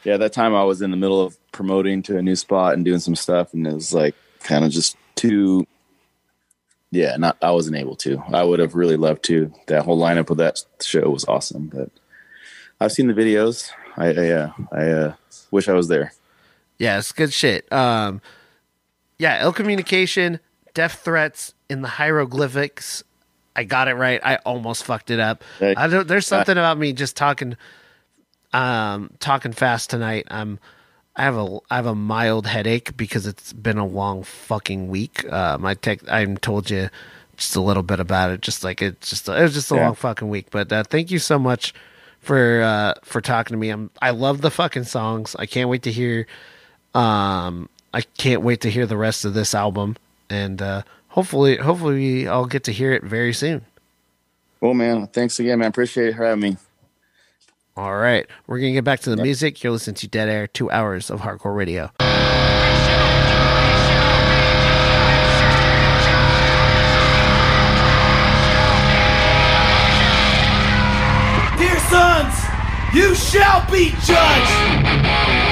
[0.04, 2.84] yeah, that time I was in the middle of promoting to a new spot and
[2.84, 5.66] doing some stuff, and it was like kind of just too.
[6.90, 8.22] Yeah, not I wasn't able to.
[8.32, 9.52] I would have really loved to.
[9.66, 11.90] That whole lineup of that show was awesome, but
[12.80, 13.70] I've seen the videos.
[13.96, 15.14] I I, uh, I uh,
[15.50, 16.12] wish I was there.
[16.78, 17.70] Yeah, it's good shit.
[17.72, 18.20] Um,
[19.18, 20.40] yeah, ill communication,
[20.74, 23.04] death threats in the hieroglyphics.
[23.54, 24.20] I got it right.
[24.22, 25.44] I almost fucked it up.
[25.60, 26.08] I don't.
[26.08, 27.56] There's something about me just talking,
[28.52, 30.26] um, talking fast tonight.
[30.30, 30.58] I'm.
[31.14, 35.30] I have a I have a mild headache because it's been a long fucking week.
[35.30, 36.88] Um, I take I told you
[37.36, 38.40] just a little bit about it.
[38.40, 39.86] Just like it's just it was just a Yeah.
[39.86, 40.46] long fucking week.
[40.50, 41.74] But uh, thank you so much
[42.20, 43.68] for uh, for talking to me.
[43.70, 45.36] I'm I love the fucking songs.
[45.38, 46.26] I can't wait to hear
[46.94, 49.96] um, I can't wait to hear the rest of this album,
[50.30, 53.64] and uh, hopefully, hopefully, I'll get to hear it very soon.
[54.60, 55.68] Well, man, thanks again, man.
[55.68, 56.56] Appreciate having me.
[57.74, 59.62] All right, we're gonna get back to the music.
[59.62, 61.90] You're listening to Dead Air, two hours of hardcore radio.
[71.56, 72.34] Dear sons,
[72.92, 75.51] you shall be judged.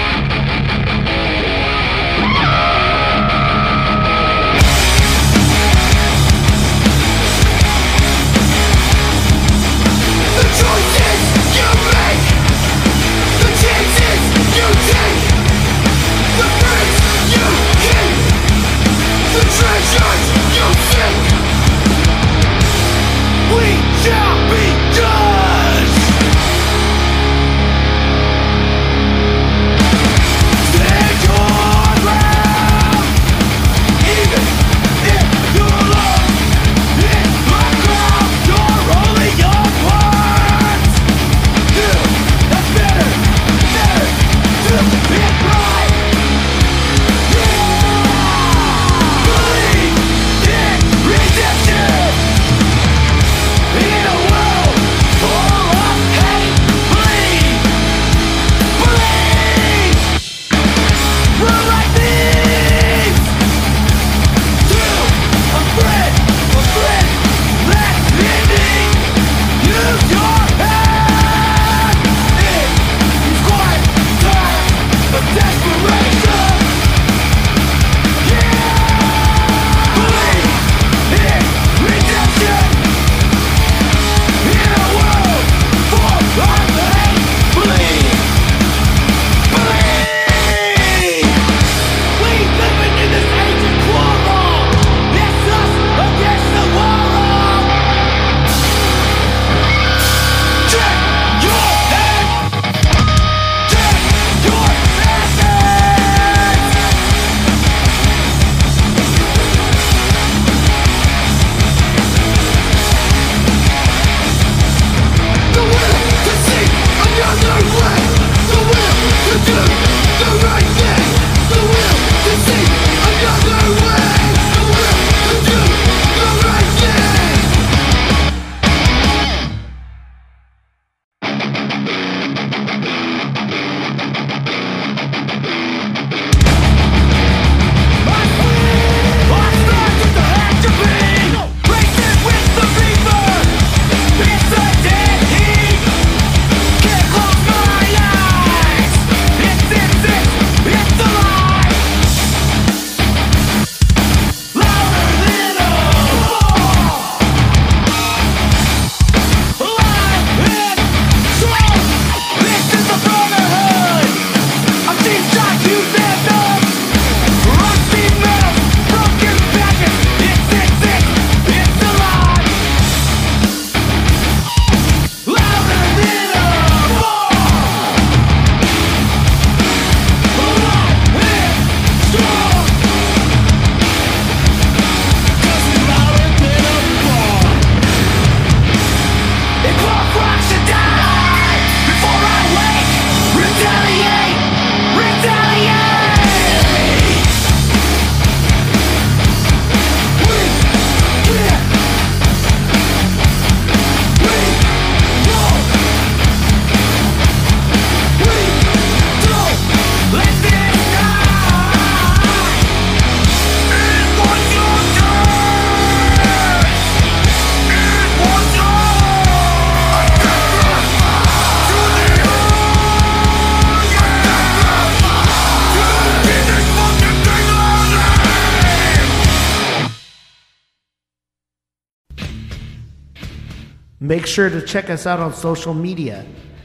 [234.30, 236.24] Sure to check us out on social media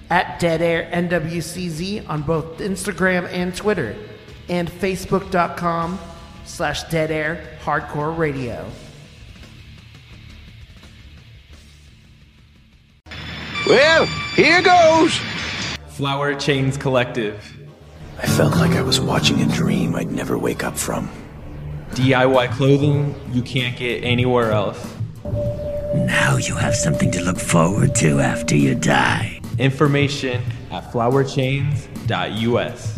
[0.09, 3.95] at Dead Air NWCZ on both Instagram and Twitter,
[4.49, 5.99] and Facebook.com
[6.45, 8.69] slash Dead Air Hardcore Radio.
[13.67, 14.05] Well,
[14.35, 15.19] here goes.
[15.87, 17.57] Flower Chains Collective.
[18.19, 21.09] I felt like I was watching a dream I'd never wake up from.
[21.91, 24.94] DIY clothing you can't get anywhere else.
[26.38, 29.41] You have something to look forward to after you die.
[29.57, 32.94] Information at flowerchains.us.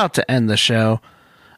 [0.00, 0.98] about to end the show.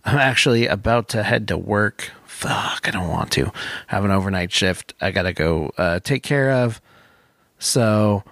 [0.05, 2.10] I'm actually about to head to work.
[2.24, 3.52] Fuck, I don't want to
[3.86, 4.94] have an overnight shift.
[5.01, 6.81] I gotta go uh, take care of.
[7.60, 8.24] So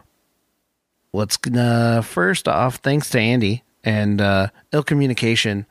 [1.12, 5.64] let's uh, first off, thanks to Andy and uh, Ill Communication,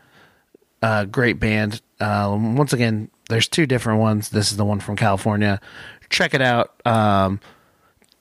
[0.81, 1.81] uh, great band.
[1.99, 4.29] Uh, once again, there's two different ones.
[4.29, 5.59] This is the one from California.
[6.09, 6.79] Check it out.
[6.87, 7.41] Um,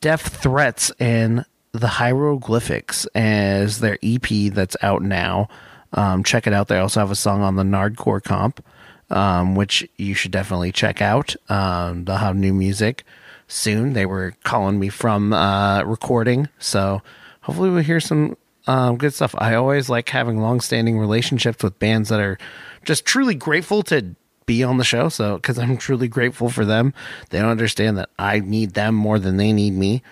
[0.02, 5.48] Threats and the Hieroglyphics as their EP that's out now.
[5.92, 6.68] Um, check it out.
[6.68, 8.64] They also have a song on the Nardcore comp,
[9.10, 11.34] um, which you should definitely check out.
[11.48, 13.04] Um, they'll have new music
[13.46, 13.94] soon.
[13.94, 17.02] They were calling me from uh, recording, so
[17.40, 18.36] hopefully we'll hear some
[18.66, 19.34] um, good stuff.
[19.38, 22.38] I always like having long-standing relationships with bands that are
[22.84, 25.08] just truly grateful to be on the show.
[25.08, 26.92] So because I'm truly grateful for them,
[27.30, 30.02] they don't understand that I need them more than they need me.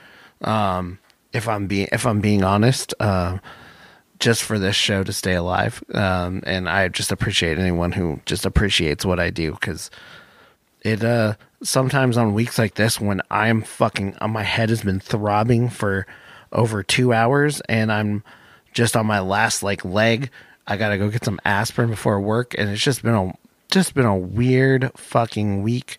[0.40, 0.98] Um,
[1.32, 3.38] if I'm being if I'm being honest, uh,
[4.18, 5.82] just for this show to stay alive.
[5.92, 9.90] Um, and I just appreciate anyone who just appreciates what I do because
[10.82, 15.00] it uh sometimes on weeks like this when I'm fucking uh, my head has been
[15.00, 16.06] throbbing for
[16.52, 18.22] over two hours and I'm
[18.76, 20.30] just on my last like leg.
[20.66, 23.32] I gotta go get some aspirin before work, and it's just been a
[23.70, 25.98] just been a weird fucking week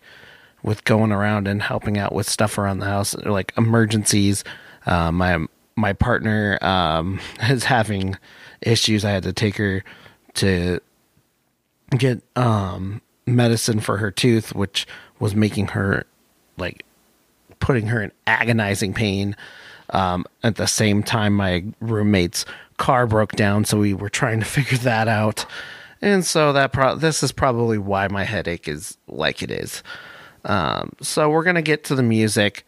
[0.62, 4.44] with going around and helping out with stuff around the house, like emergencies.
[4.86, 5.46] Uh, my
[5.78, 8.16] my partner um, is having
[8.60, 9.04] issues.
[9.04, 9.84] I had to take her
[10.34, 10.80] to
[11.96, 14.86] get um, medicine for her tooth, which
[15.18, 16.04] was making her
[16.56, 16.84] like
[17.60, 19.36] putting her in agonizing pain.
[19.90, 22.44] Um, at the same time, my roommate's
[22.76, 25.46] car broke down, so we were trying to figure that out.
[26.00, 29.82] And so that pro- this is probably why my headache is like it is.
[30.44, 32.64] Um, so we're gonna get to the music.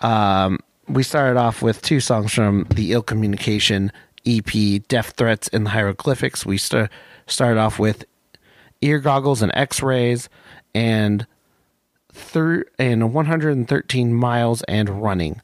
[0.00, 3.92] Um, we started off with two songs from the Ill Communication
[4.26, 6.44] EP, Death Threats and Hieroglyphics.
[6.46, 6.90] We st-
[7.26, 8.04] started off with
[8.80, 10.28] Ear Goggles and X-Rays
[10.74, 11.26] and
[12.12, 15.40] thir- and 113 miles and running.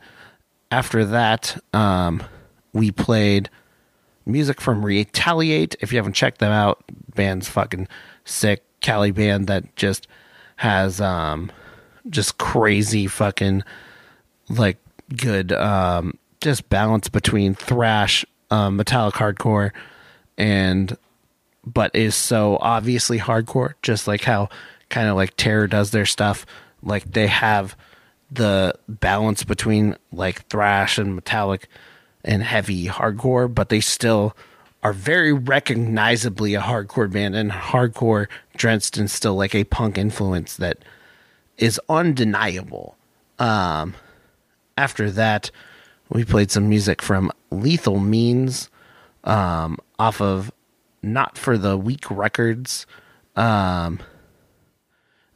[0.71, 2.23] After that, um,
[2.73, 3.49] we played
[4.27, 5.77] music from Retaliate.
[5.81, 6.83] If you haven't checked them out,
[7.15, 7.89] band's fucking
[8.25, 8.65] sick.
[8.81, 10.07] Cali band that just
[10.55, 11.51] has um
[12.11, 13.65] just crazy fucking
[14.49, 14.77] like
[15.17, 19.73] good um just balance between thrash, um, metallic hardcore
[20.37, 20.97] and
[21.67, 24.49] but is so obviously hardcore, just like how
[24.89, 26.47] kind of like Terror does their stuff.
[26.83, 27.77] Like they have
[28.31, 31.69] the balance between like thrash and metallic
[32.25, 34.37] and heavy hardcore, but they still
[34.83, 40.57] are very recognizably a hardcore band and hardcore drenched in still like a punk influence
[40.57, 40.79] that
[41.59, 42.97] is undeniable.
[43.39, 43.95] Um,
[44.79, 45.51] after that,
[46.09, 48.71] we played some music from Lethal Means
[49.25, 50.53] um, off of
[51.03, 52.87] Not for the Weak Records.
[53.35, 53.99] Um,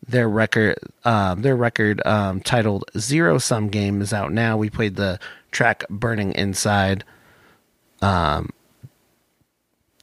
[0.06, 4.56] their record, um, their record um, titled Zero Sum Game is out now.
[4.56, 5.18] We played the
[5.50, 7.04] track Burning Inside.
[8.00, 8.50] Um,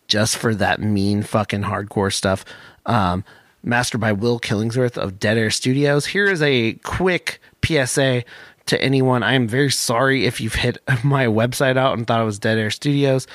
[0.08, 2.44] just for that mean fucking hardcore stuff.
[2.86, 3.24] Um,
[3.64, 6.08] mastered by Will Killingsworth of Dead Air Studios.
[6.08, 8.24] Here is a quick PSA
[8.70, 9.24] to anyone.
[9.24, 12.58] I am very sorry if you've hit my website out and thought it was Dead
[12.58, 13.28] Air Studios.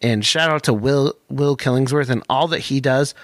[0.00, 3.14] And shout out to Will Will Killingsworth and all that he does.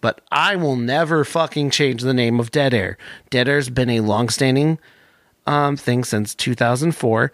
[0.00, 2.98] But I will never fucking change the name of Dead Air.
[3.30, 4.80] Dead Air's been a long-standing
[5.46, 7.30] um, thing since 2004.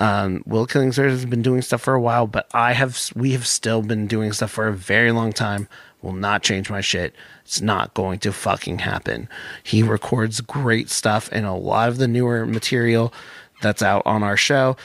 [0.00, 3.46] Um, Will Killingsworth has been doing stuff for a while, but I have we have
[3.46, 5.68] still been doing stuff for a very long time.
[6.02, 7.14] Will not change my shit.
[7.44, 9.28] It's not going to fucking happen.
[9.62, 13.12] He records great stuff, and a lot of the newer material
[13.62, 14.76] that's out on our show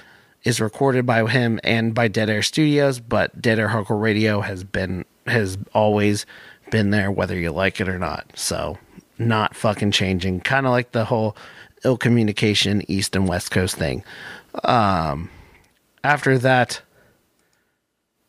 [0.44, 3.00] is recorded by him and by Dead Air Studios.
[3.00, 6.26] But Dead Air Hardcore Radio has been has always
[6.72, 8.32] been there, whether you like it or not.
[8.36, 8.78] So
[9.18, 10.42] not fucking changing.
[10.42, 11.36] Kind of like the whole
[11.84, 14.04] ill communication East and West Coast thing.
[14.64, 15.30] Um,
[16.04, 16.82] after that,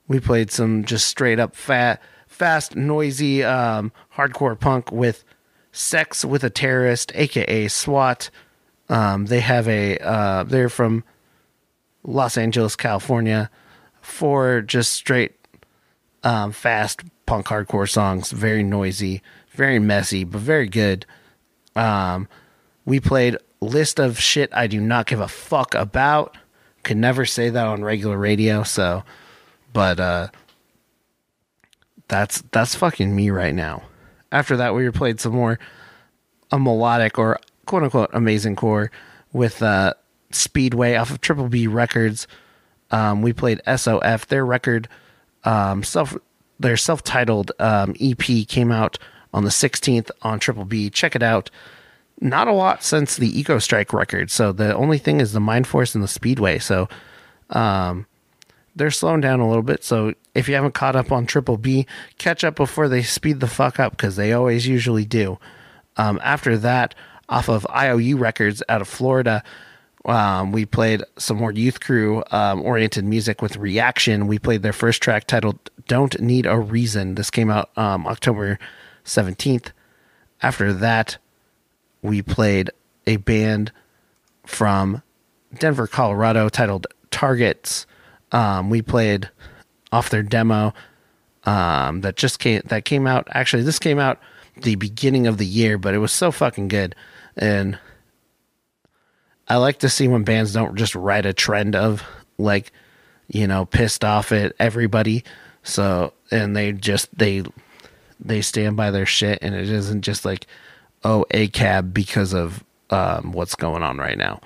[0.09, 2.01] we played some just straight up fat,
[2.37, 5.25] fast, noisy, um, hardcore punk with
[5.73, 8.31] Sex with a Terrorist, aka SWAT.
[8.89, 11.03] Um, they have a, uh, they're from
[12.05, 13.51] Los Angeles, California,
[14.01, 15.35] for just straight,
[16.23, 18.31] um, fast punk hardcore songs.
[18.31, 21.05] Very noisy, very messy, but very good.
[21.75, 22.29] Um,
[22.85, 26.37] we played list of shit I do not give a fuck about.
[26.85, 29.03] Could never say that on regular radio, so
[29.73, 30.29] but uh
[32.09, 33.83] that's that's fucking me right now.
[34.33, 35.59] After that we played some more
[36.51, 38.91] a melodic or quote unquote amazing core
[39.33, 39.95] with uh
[40.31, 42.27] Speedway off of Triple B Records.
[42.91, 44.89] Um we played SOF, their record
[45.45, 46.17] um self
[46.59, 48.99] their self-titled um, EP came out
[49.33, 50.91] on the 16th on Triple B.
[50.91, 51.51] Check it out.
[52.21, 54.31] Not a lot since the Eco Strike record.
[54.31, 56.59] So the only thing is the Mindforce and the Speedway.
[56.59, 56.89] So
[57.51, 58.07] um,
[58.75, 59.85] they're slowing down a little bit.
[59.85, 61.87] So if you haven't caught up on Triple B,
[62.19, 65.39] catch up before they speed the fuck up because they always usually do.
[65.97, 66.95] Um, after that,
[67.29, 69.43] off of IOU Records out of Florida,
[70.05, 74.27] um, we played some more youth crew um, oriented music with Reaction.
[74.27, 75.59] We played their first track titled
[75.89, 77.17] Don't Need a Reason.
[77.17, 78.59] This came out um, October
[79.05, 79.73] 17th.
[80.43, 81.17] After that,
[82.03, 82.71] we played
[83.07, 83.73] a band
[84.45, 85.03] from
[85.59, 87.87] Denver, Colorado titled Targets.
[88.33, 89.31] Um, we played
[89.97, 90.75] off their demo
[91.45, 93.27] um, that just came that came out.
[93.31, 94.21] Actually, this came out
[94.63, 96.95] the beginning of the year, but it was so fucking good.
[97.37, 97.79] And
[99.49, 102.05] I like to see when bands don't just ride a trend of
[102.37, 102.73] like,
[103.29, 105.25] you know, pissed off at everybody.
[105.63, 107.45] So and they just they
[108.21, 110.47] they stand by their shit and it isn't just like,
[111.05, 114.41] oh, a cab because of um, what's going on right now.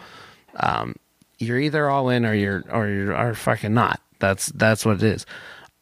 [0.57, 0.97] Um,
[1.39, 4.01] you're either all in or you're or you're are fucking not.
[4.21, 5.27] That's that's what it is.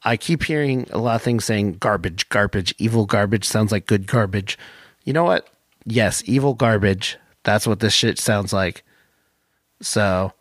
[0.03, 4.07] I keep hearing a lot of things saying garbage, garbage, evil garbage sounds like good
[4.07, 4.57] garbage.
[5.05, 5.49] You know what?
[5.85, 7.19] Yes, evil garbage.
[7.43, 8.85] That's what this shit sounds like.
[9.81, 10.33] So,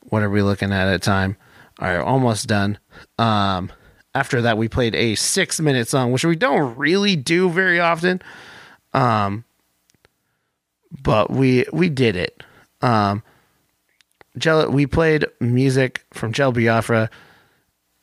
[0.00, 1.36] what are we looking at at time?
[1.78, 2.78] All right, almost done.
[3.18, 3.70] Um,
[4.14, 8.22] after that, we played a six minute song, which we don't really do very often.
[8.92, 9.44] Um,
[11.02, 12.42] but we we did it.
[12.80, 13.22] Um,
[14.38, 17.10] Jello, we played music from Jello Biafra.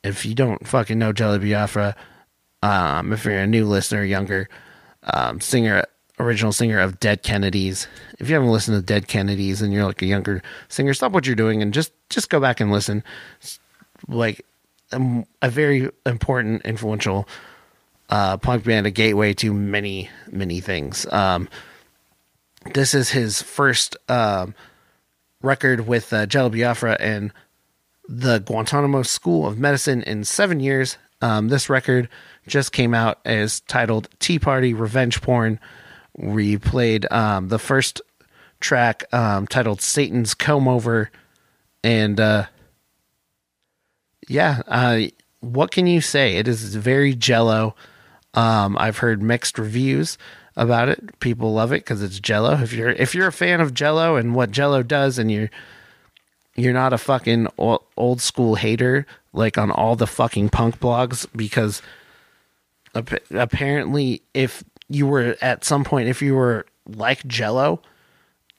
[0.02, 1.94] If you don't fucking know Jello Biafra,
[2.62, 4.48] um, if you're a new listener, younger,
[5.04, 5.84] um, singer,
[6.18, 7.88] original singer of Dead Kennedys.
[8.18, 11.26] If you haven't listened to Dead Kennedys and you're like a younger singer, stop what
[11.26, 13.02] you're doing and just just go back and listen.
[13.40, 13.58] It's
[14.08, 14.44] like
[14.92, 17.26] um, a very important, influential
[18.10, 21.06] uh, punk band, a gateway to many, many things.
[21.12, 21.48] Um,
[22.74, 24.54] this is his first um,
[25.42, 27.32] record with uh, Jello Biafra and
[28.10, 30.98] the Guantanamo School of Medicine in seven years.
[31.22, 32.08] Um, this record
[32.48, 35.60] just came out as titled Tea Party Revenge Porn.
[36.16, 38.02] We played um, the first
[38.58, 41.10] track um, titled Satan's Comb Over.
[41.84, 42.46] And uh,
[44.28, 45.02] yeah, uh,
[45.38, 46.36] what can you say?
[46.36, 47.76] It is very jello.
[48.34, 50.18] Um, I've heard mixed reviews
[50.56, 51.20] about it.
[51.20, 52.60] People love it because it's Jello.
[52.60, 55.50] If you're if you're a fan of Jello and what Jello does, and you're
[56.62, 61.82] you're not a fucking old, school hater like on all the fucking punk blogs, because
[63.30, 67.80] apparently, if you were at some point, if you were like Jello,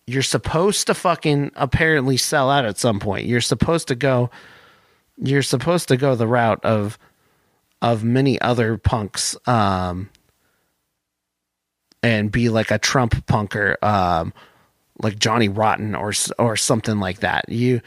[0.08, 3.26] you're supposed to fucking apparently sell out at some point.
[3.26, 4.30] You're supposed to go.
[5.18, 6.98] You're supposed to go the route of
[7.82, 10.10] of many other punks um,
[12.04, 14.34] and be like a Trump punker, um,
[15.02, 17.50] like Johnny Rotten or or something like that.
[17.50, 17.82] You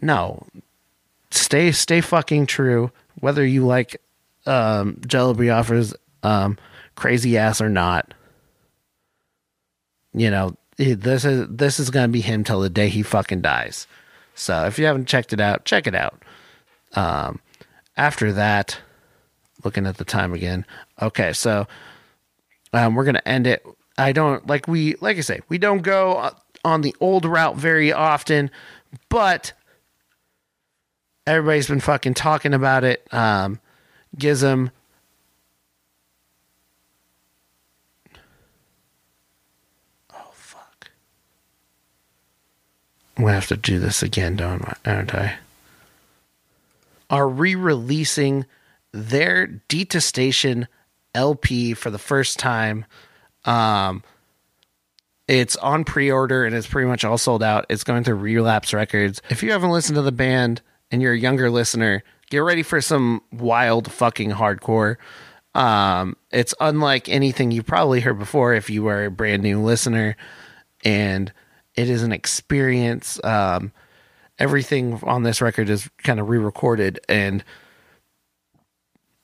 [0.00, 0.46] no,
[1.30, 2.90] stay stay fucking true.
[3.20, 4.00] Whether you like
[4.46, 6.56] um, Jello Biafra's um,
[6.94, 8.14] crazy ass or not,
[10.12, 13.86] you know this is this is gonna be him till the day he fucking dies.
[14.34, 16.22] So if you haven't checked it out, check it out.
[16.94, 17.40] Um,
[17.96, 18.78] after that,
[19.64, 20.64] looking at the time again.
[21.02, 21.66] Okay, so
[22.72, 23.66] um, we're gonna end it.
[23.96, 26.30] I don't like we like I say we don't go
[26.68, 28.50] on the old route very often,
[29.08, 29.52] but
[31.26, 33.06] everybody's been fucking talking about it.
[33.12, 33.58] Um,
[34.16, 34.70] GISM.
[40.12, 40.90] Oh fuck!
[43.16, 44.76] I'm gonna have to do this again, don't I?
[44.84, 45.38] Aren't I?
[47.10, 48.44] Are re-releasing
[48.92, 50.68] their detestation
[51.14, 52.84] LP for the first time.
[53.44, 54.02] Um,
[55.28, 57.66] it's on pre-order and it's pretty much all sold out.
[57.68, 59.20] It's going through Relapse Records.
[59.28, 62.80] If you haven't listened to the band and you're a younger listener, get ready for
[62.80, 64.96] some wild fucking hardcore.
[65.54, 70.16] Um, it's unlike anything you probably heard before if you were a brand new listener,
[70.84, 71.32] and
[71.74, 73.22] it is an experience.
[73.22, 73.72] Um,
[74.38, 77.44] everything on this record is kind of re-recorded and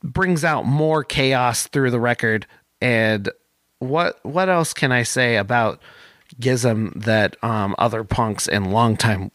[0.02, 2.46] brings out more chaos through the record
[2.80, 3.30] and
[3.78, 5.80] what what else can i say about
[6.40, 9.30] GISM that um, other punks and longtime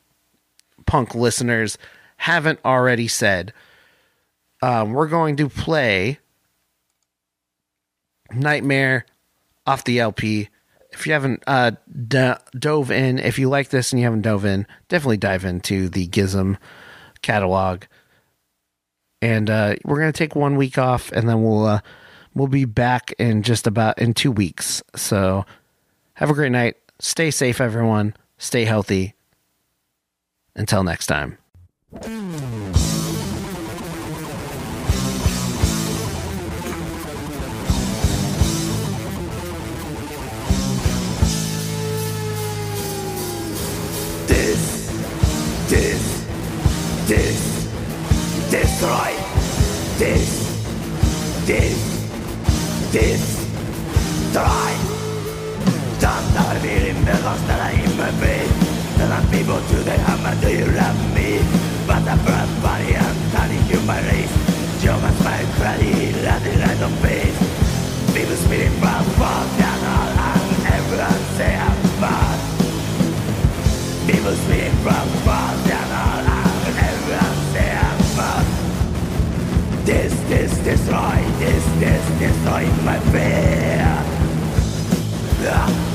[0.85, 1.77] punk listeners
[2.17, 3.53] haven't already said
[4.61, 6.19] um, we're going to play
[8.31, 9.05] nightmare
[9.65, 10.49] off the lp
[10.91, 11.71] if you haven't uh,
[12.07, 15.89] d- dove in if you like this and you haven't dove in definitely dive into
[15.89, 16.57] the GISM
[17.21, 17.83] catalog
[19.21, 21.81] and uh, we're gonna take one week off, and then we'll uh,
[22.33, 24.81] we'll be back in just about in two weeks.
[24.95, 25.45] So
[26.13, 26.77] have a great night.
[27.01, 28.13] Stay safe, everyone.
[28.37, 29.13] Stay healthy.
[30.55, 31.37] Until next time.
[44.27, 44.89] This,
[45.69, 46.25] this,
[47.07, 49.15] this, destroy.
[49.97, 54.78] This, this, this, try.
[57.09, 58.49] Me because that I am my brain.
[59.01, 61.41] That I'm people today, how much do you love me?
[61.89, 62.21] But I'm
[62.61, 64.29] body, I'm turning human race.
[64.77, 65.09] Show my
[65.57, 67.33] crying, landing right on face.
[68.13, 70.13] People spitting from fall down all
[70.53, 72.37] and everyone say I'm bad.
[74.05, 78.45] People spitting from fall down all and everyone say I'm bad.
[79.81, 83.97] This, this, destroy, this, this, destroy my fear.
[85.49, 85.88] Ah.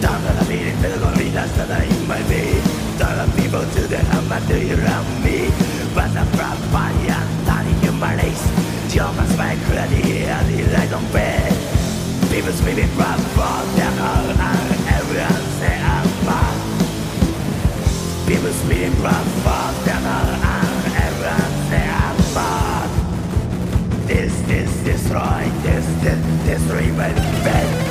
[0.00, 2.56] Down to the meeting, physical readers that are in my way.
[2.96, 5.52] Down the people to the hammer, do you love me?
[5.94, 8.44] But I'm from body, I'm turning human race.
[8.94, 11.52] You're my spine, credit, and the light on bed.
[12.32, 16.56] People screaming from fall down all and everyone say I'm bad.
[18.26, 22.88] People screaming from fall down all and everyone say I'm bad.
[24.08, 27.12] This, this, destroy, this, this, destroy my
[27.44, 27.89] bed.